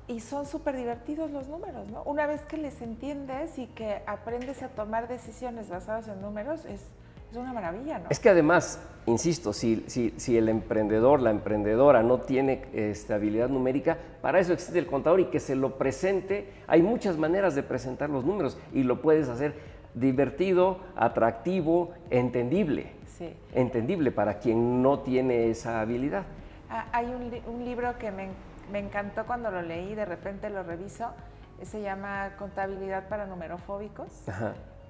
y 0.09 0.21
son 0.21 0.47
súper 0.47 0.77
divertidos 0.77 1.31
los 1.31 1.49
números, 1.49 1.89
¿no? 1.91 2.03
Una 2.05 2.27
vez 2.27 2.41
que 2.47 2.57
les 2.57 2.81
entiendes 2.81 3.59
y 3.59 3.67
que 3.67 4.03
aprendes 4.07 4.63
a 4.63 4.69
tomar 4.69 5.07
decisiones 5.07 5.69
basadas 5.69 6.09
en 6.09 6.23
números, 6.23 6.65
es, 6.65 6.81
es 7.31 7.37
una 7.37 7.53
maravilla, 7.53 7.99
¿no? 7.99 8.07
Es 8.09 8.19
que 8.19 8.31
además, 8.31 8.81
insisto, 9.05 9.53
si, 9.53 9.85
si, 9.87 10.15
si 10.17 10.39
el 10.39 10.49
emprendedor, 10.49 11.21
la 11.21 11.31
emprendedora 11.31 12.03
no 12.03 12.21
tiene 12.21 12.65
estabilidad 12.73 13.51
numérica, 13.51 13.99
para 14.23 14.41
eso 14.41 14.55
existe 14.55 14.79
el 14.79 14.87
contador 14.87 15.21
y 15.21 15.27
que 15.27 15.41
se 15.41 15.55
lo 15.55 15.77
presente. 15.77 16.51
Hay 16.67 16.81
muchas 16.81 17.19
maneras 17.19 17.55
de 17.55 17.63
presentar 17.63 18.09
los 18.09 18.25
números 18.25 18.59
y 18.73 18.85
lo 18.85 19.03
puedes 19.03 19.29
hacer 19.29 19.55
divertido, 19.93 20.79
atractivo, 20.97 21.91
entendible. 22.09 22.93
Sí. 23.19 23.35
Entendible 23.53 24.11
para 24.11 24.39
quien 24.39 24.81
no 24.81 25.01
tiene 25.01 25.51
esa 25.51 25.83
habilidad. 25.83 26.25
Ah, 26.71 26.87
hay 26.93 27.07
un, 27.07 27.31
un 27.53 27.65
libro 27.65 27.99
que 27.99 28.11
me 28.11 28.29
me 28.71 28.79
encantó 28.79 29.27
cuando 29.27 29.51
lo 29.51 29.63
leí, 29.63 29.95
de 29.95 30.05
repente 30.05 30.51
lo 30.51 30.63
reviso, 30.63 31.11
se 31.63 31.83
llama 31.83 32.33
Contabilidad 32.39 33.09
para 33.09 33.27
numerofóbicos. 33.27 34.25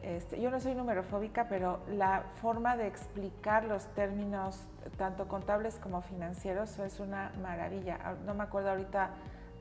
Este, 0.02 0.40
yo 0.40 0.50
no 0.50 0.60
soy 0.60 0.74
numerofóbica, 0.74 1.48
pero 1.48 1.80
la 1.88 2.22
forma 2.40 2.76
de 2.76 2.86
explicar 2.86 3.64
los 3.64 3.86
términos, 3.94 4.62
tanto 4.96 5.26
contables 5.26 5.76
como 5.82 6.02
financieros, 6.02 6.78
es 6.78 7.00
una 7.00 7.32
maravilla. 7.42 7.98
Ah, 8.04 8.14
no 8.24 8.34
me 8.34 8.44
acuerdo 8.44 8.70
ahorita 8.70 9.10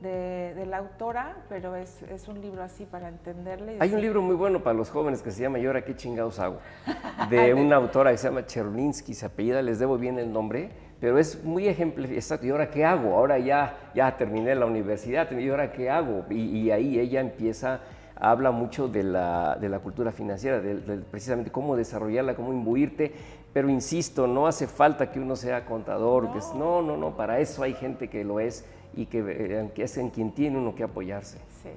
de, 0.00 0.64
la 0.66 0.78
autora, 0.78 1.36
pero 1.48 1.74
es, 1.74 2.02
un 2.28 2.40
libro 2.40 2.62
así 2.62 2.84
para 2.84 3.08
entenderle. 3.08 3.78
Hay 3.80 3.92
un 3.92 4.00
libro 4.00 4.22
muy 4.22 4.36
bueno 4.36 4.62
para 4.62 4.74
los 4.74 4.90
jóvenes 4.90 5.22
que 5.22 5.32
se 5.32 5.42
llama 5.42 5.58
¿Y 5.58 5.66
ahora 5.66 5.84
qué 5.84 5.96
chingados 5.96 6.38
hago? 6.38 6.60
De 7.30 7.52
una 7.52 7.76
autora 7.76 8.12
que 8.12 8.18
se 8.18 8.28
llama 8.28 8.46
Cherlinsky, 8.46 9.14
se 9.14 9.26
apellida, 9.26 9.60
les 9.60 9.80
debo 9.80 9.98
bien 9.98 10.20
el 10.20 10.32
nombre 10.32 10.87
pero 11.00 11.18
es 11.18 11.42
muy 11.44 11.68
ejemplificado. 11.68 12.44
¿Y 12.44 12.50
ahora 12.50 12.70
qué 12.70 12.84
hago? 12.84 13.14
Ahora 13.14 13.38
ya, 13.38 13.90
ya 13.94 14.16
terminé 14.16 14.54
la 14.54 14.66
universidad, 14.66 15.30
¿y 15.30 15.48
ahora 15.48 15.72
qué 15.72 15.90
hago? 15.90 16.24
Y, 16.30 16.70
ahí 16.70 16.98
ella 16.98 17.20
empieza, 17.20 17.80
habla 18.16 18.50
mucho 18.50 18.88
de 18.88 19.04
la, 19.04 19.56
de 19.60 19.68
la 19.68 19.78
cultura 19.78 20.10
financiera, 20.12 20.60
de, 20.60 20.74
precisamente 21.10 21.50
cómo 21.50 21.76
desarrollarla, 21.76 22.34
cómo 22.34 22.52
imbuirte, 22.52 23.12
pero 23.52 23.68
insisto, 23.68 24.26
no 24.26 24.46
hace 24.46 24.66
falta 24.66 25.10
que 25.10 25.20
uno 25.20 25.36
sea 25.36 25.64
contador, 25.64 26.24
no. 26.24 26.32
que 26.32 26.38
es, 26.38 26.52
no, 26.54 26.82
no, 26.82 26.96
no, 26.96 27.16
para 27.16 27.38
eso 27.38 27.62
hay 27.62 27.74
gente 27.74 28.08
que 28.08 28.24
lo 28.24 28.40
es 28.40 28.64
y 28.94 29.06
que, 29.06 29.24
eh, 29.26 29.70
que 29.74 29.84
es 29.84 29.96
en 29.96 30.10
quien 30.10 30.32
tiene 30.32 30.58
uno 30.58 30.74
que 30.74 30.82
apoyarse. 30.82 31.38
Sí. 31.62 31.70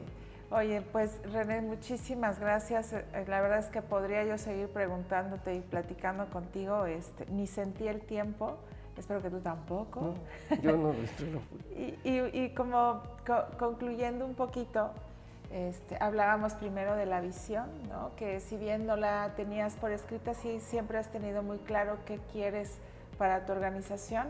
Oye, 0.54 0.82
pues 0.92 1.18
René, 1.32 1.62
muchísimas 1.62 2.38
gracias. 2.40 2.92
Eh, 2.92 3.06
la 3.28 3.40
verdad 3.40 3.60
es 3.60 3.68
que 3.68 3.82
podría 3.82 4.26
yo 4.26 4.38
seguir 4.38 4.68
preguntándote 4.68 5.56
y 5.56 5.62
platicando 5.62 6.26
contigo, 6.30 6.86
este, 6.86 7.26
ni 7.28 7.48
sentí 7.48 7.88
el 7.88 8.02
tiempo. 8.02 8.58
Espero 8.98 9.22
que 9.22 9.30
tú 9.30 9.40
tampoco. 9.40 10.16
yo 10.62 10.72
no, 10.78 10.94
y, 11.76 11.98
y, 12.04 12.20
y, 12.34 12.54
como 12.54 13.02
concluyendo 13.58 14.26
un 14.26 14.36
poquito, 14.36 14.92
este, 15.52 15.98
hablábamos 16.00 16.54
primero 16.54 16.96
de 16.96 17.06
la 17.06 17.20
visión, 17.20 17.68
¿no? 17.90 18.16
que 18.16 18.40
si 18.40 18.56
bien 18.56 18.86
no 18.86 18.96
la 18.96 19.34
tenías 19.36 19.76
por 19.76 19.92
escrita, 19.92 20.34
sí 20.34 20.60
siempre 20.62 20.98
has 20.98 21.12
tenido 21.12 21.44
muy 21.44 21.58
claro 21.58 21.98
qué 22.06 22.20
quieres 22.32 22.80
para 23.18 23.46
tu 23.46 23.52
organización 23.52 24.28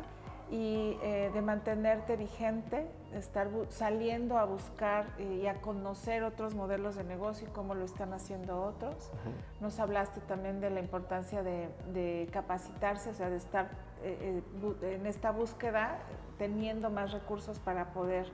y 0.50 0.98
eh, 1.04 1.30
de 1.34 1.42
mantenerte 1.42 2.16
vigente, 2.16 2.88
estar 3.16 3.50
saliendo 3.70 4.38
a 4.38 4.46
buscar 4.46 5.06
y 5.20 5.48
a 5.48 5.62
conocer 5.62 6.24
otros 6.24 6.56
modelos 6.56 6.96
de 6.96 7.04
negocio 7.04 7.48
y 7.48 7.52
cómo 7.52 7.76
lo 7.76 7.86
están 7.86 8.14
haciendo 8.14 8.62
otros. 8.62 9.12
Nos 9.60 9.80
hablaste 9.80 10.22
también 10.22 10.62
de 10.62 10.70
la 10.70 10.80
importancia 10.80 11.44
de, 11.44 12.30
capacitarse, 12.32 13.10
o 13.10 13.14
sea, 13.14 13.30
de 13.30 13.38
estar 13.38 13.70
eh, 14.04 14.42
eh, 14.82 14.96
en 14.96 15.06
esta 15.06 15.32
búsqueda 15.32 16.00
teniendo 16.38 16.90
más 16.90 17.12
recursos 17.12 17.60
para 17.60 17.94
poder, 17.94 18.28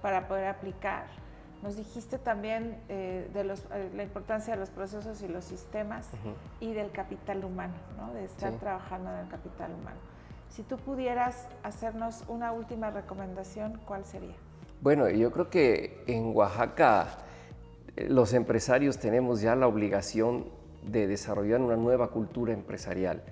para 0.00 0.26
poder 0.28 0.46
aplicar. 0.46 1.06
Nos 1.62 1.76
dijiste 1.76 2.18
también 2.18 2.82
eh, 2.88 3.30
de 3.32 3.44
los, 3.44 3.64
eh, 3.72 3.88
la 3.94 4.02
importancia 4.02 4.54
de 4.54 4.60
los 4.60 4.70
procesos 4.70 5.22
y 5.22 5.28
los 5.28 5.44
sistemas 5.44 6.08
y 6.58 6.72
del 6.72 6.90
capital 6.90 7.44
humano, 7.44 7.74
¿no? 7.96 8.12
de 8.12 8.24
estar 8.24 8.52
trabajando 8.54 9.12
en 9.12 9.18
el 9.18 9.28
capital 9.28 9.72
humano. 9.72 10.00
Si 10.54 10.62
tú 10.62 10.76
pudieras 10.76 11.48
hacernos 11.62 12.24
una 12.28 12.52
última 12.52 12.90
recomendación, 12.90 13.80
¿cuál 13.86 14.04
sería? 14.04 14.34
Bueno, 14.80 15.08
yo 15.08 15.32
creo 15.32 15.50
que 15.50 16.04
en 16.06 16.36
Oaxaca 16.36 17.18
eh, 17.96 18.06
los 18.08 18.34
empresarios 18.34 18.98
tenemos 18.98 19.40
ya 19.40 19.56
la 19.56 19.66
obligación 19.66 20.46
de 20.82 21.06
desarrollar 21.06 21.60
una 21.60 21.76
nueva 21.76 22.10
cultura 22.10 22.52
empresarial. 22.52 23.22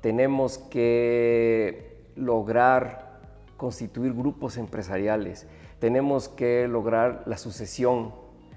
Tenemos 0.00 0.58
que 0.58 2.08
lograr 2.16 3.20
constituir 3.56 4.12
grupos 4.12 4.56
empresariales 4.56 5.46
tenemos 5.84 6.30
que 6.30 6.66
lograr 6.66 7.24
la 7.26 7.36
sucesión, 7.36 8.14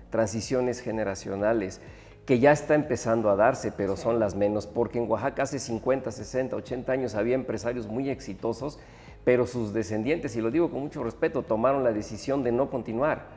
transiciones 0.09 0.79
generacionales, 0.79 1.81
que 2.27 2.39
ya 2.39 2.51
está 2.51 2.75
empezando 2.75 3.29
a 3.29 3.37
darse, 3.37 3.71
pero 3.71 3.95
son 3.95 4.19
las 4.19 4.35
menos, 4.35 4.67
porque 4.67 4.99
en 4.99 5.09
Oaxaca 5.09 5.43
hace 5.43 5.59
50, 5.59 6.11
60, 6.11 6.57
80 6.57 6.91
años 6.91 7.15
había 7.15 7.35
empresarios 7.35 7.87
muy 7.87 8.09
exitosos, 8.09 8.79
pero 9.23 9.47
sus 9.47 9.71
descendientes, 9.71 10.35
y 10.35 10.41
lo 10.41 10.51
digo 10.51 10.69
con 10.69 10.81
mucho 10.81 11.05
respeto, 11.05 11.43
tomaron 11.43 11.85
la 11.85 11.93
decisión 11.93 12.43
de 12.43 12.51
no 12.51 12.69
continuar. 12.69 13.29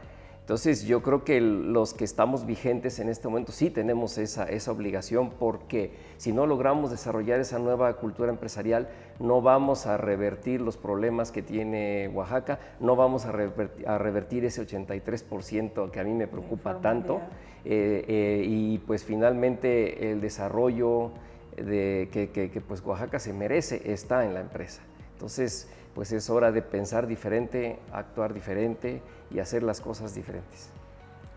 Entonces 0.51 0.85
yo 0.85 1.01
creo 1.01 1.23
que 1.23 1.41
los 1.41 1.95
que 1.95 2.03
estamos 2.03 2.45
vigentes 2.45 2.99
en 2.99 3.09
este 3.09 3.29
momento 3.29 3.53
sí 3.53 3.71
tenemos 3.71 4.19
esa, 4.19 4.47
esa 4.47 4.73
obligación 4.73 5.31
porque 5.31 5.93
si 6.17 6.33
no 6.33 6.45
logramos 6.45 6.91
desarrollar 6.91 7.39
esa 7.39 7.61
nueva 7.61 7.95
cultura 7.99 8.31
empresarial, 8.31 8.89
no 9.21 9.43
vamos 9.43 9.87
a 9.87 9.97
revertir 9.97 10.61
los 10.61 10.77
problemas 10.77 11.31
que 11.31 11.43
tiene 11.43 12.11
Oaxaca, 12.13 12.59
no 12.81 12.97
vamos 12.97 13.27
a 13.27 13.31
revertir, 13.31 14.45
ese 14.45 14.67
83% 14.67 15.89
que 15.93 16.01
a 16.01 16.03
mí 16.03 16.15
me 16.15 16.27
preocupa 16.27 16.81
tanto 16.81 17.21
eh, 17.65 18.05
eh, 18.09 18.45
y 18.45 18.79
pues 18.79 19.05
finalmente 19.05 20.11
el 20.11 20.21
desarrollo 20.21 21.13
de, 21.57 22.09
que, 22.11 22.31
que 22.31 22.61
pues 22.61 22.85
Oaxaca 22.85 23.21
se 23.21 23.33
merece 23.33 23.93
está 23.93 24.25
en 24.25 24.35
la 24.35 24.41
empresa. 24.41 24.83
Entonces, 25.13 25.69
pues 25.95 26.13
es 26.13 26.29
hora 26.31 26.51
de 26.51 26.63
pensar 26.63 27.07
diferente, 27.07 27.79
actuar 27.93 28.33
diferente 28.33 29.01
y 29.31 29.41
hacer 29.41 29.63
las 29.63 29.81
cosas 29.81 30.15
diferentes. 30.15 30.71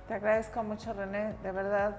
Te 0.08 0.16
agradezco 0.16 0.64
mucho, 0.64 0.94
René, 0.94 1.34
de 1.44 1.52
verdad, 1.52 1.98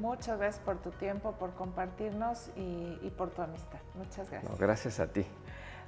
muchas 0.00 0.38
gracias 0.38 0.62
por 0.64 0.78
tu 0.78 0.90
tiempo, 0.90 1.32
por 1.32 1.54
compartirnos 1.54 2.50
y, 2.56 3.12
por 3.16 3.30
tu 3.30 3.42
amistad. 3.42 3.78
Muchas 3.94 4.30
gracias. 4.30 4.58
gracias 4.58 5.00
a 5.00 5.06
ti. 5.06 5.26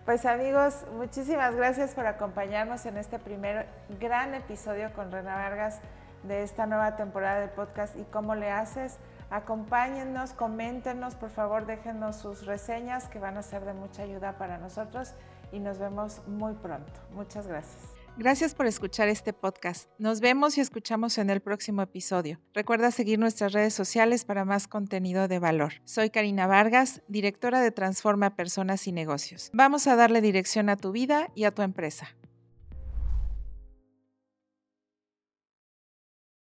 Pues 0.05 0.25
amigos, 0.25 0.87
muchísimas 0.97 1.55
gracias 1.55 1.95
por 1.95 2.07
acompañarnos 2.07 2.87
en 2.87 2.97
este 2.97 3.19
primer 3.19 3.67
gran 4.01 4.35
episodio 4.35 4.93
con 4.95 5.13
René 5.13 5.31
Vargas 5.31 5.81
de 6.23 6.43
esta 6.43 6.67
nueva 6.67 6.97
temporada 6.97 7.41
de 7.41 7.49
podcast 7.49 7.97
y 7.97 8.05
cómo 8.05 8.35
le 8.35 8.51
haces. 8.51 8.99
Acompáñennos, 9.31 10.33
coméntenos, 10.33 11.15
por 11.15 11.31
favor, 11.31 11.67
déjenos 11.67 12.17
sus 12.17 12.47
reseñas 12.47 13.09
que 13.09 13.19
van 13.19 13.37
a 13.37 13.43
ser 13.43 13.65
de 13.65 13.75
mucha 13.75 14.03
ayuda 14.03 14.39
para 14.39 14.59
nosotros 14.59 15.15
y 15.53 15.61
nos 15.61 15.79
vemos 15.79 16.27
muy 16.27 16.55
pronto. 16.55 17.01
Muchas 17.13 17.47
gracias. 17.47 18.00
Gracias 18.21 18.55
por 18.55 18.67
escuchar 18.67 19.09
este 19.09 19.33
podcast. 19.33 19.89
Nos 19.99 20.21
vemos 20.21 20.59
y 20.59 20.61
escuchamos 20.61 21.17
en 21.17 21.31
el 21.31 21.41
próximo 21.41 21.81
episodio. 21.81 22.39
Recuerda 22.53 22.91
seguir 22.91 23.19
nuestras 23.19 23.55
redes 23.55 23.73
sociales 23.73 24.27
para 24.27 24.45
más 24.45 24.69
contenido 24.69 25.27
de 25.27 25.39
valor. 25.39 25.73
Soy 25.87 26.11
Karina 26.11 26.47
Vargas, 26.47 27.01
directora 27.09 27.63
de 27.63 27.71
Transforma 27.71 28.37
Personas 28.37 28.87
y 28.87 28.93
Negocios. 28.93 29.49
Vamos 29.55 29.87
a 29.87 29.97
darle 29.97 30.21
dirección 30.21 30.69
a 30.69 30.77
tu 30.77 30.93
vida 30.93 31.31
y 31.35 31.45
a 31.45 31.51
tu 31.51 31.63
empresa. 31.63 32.15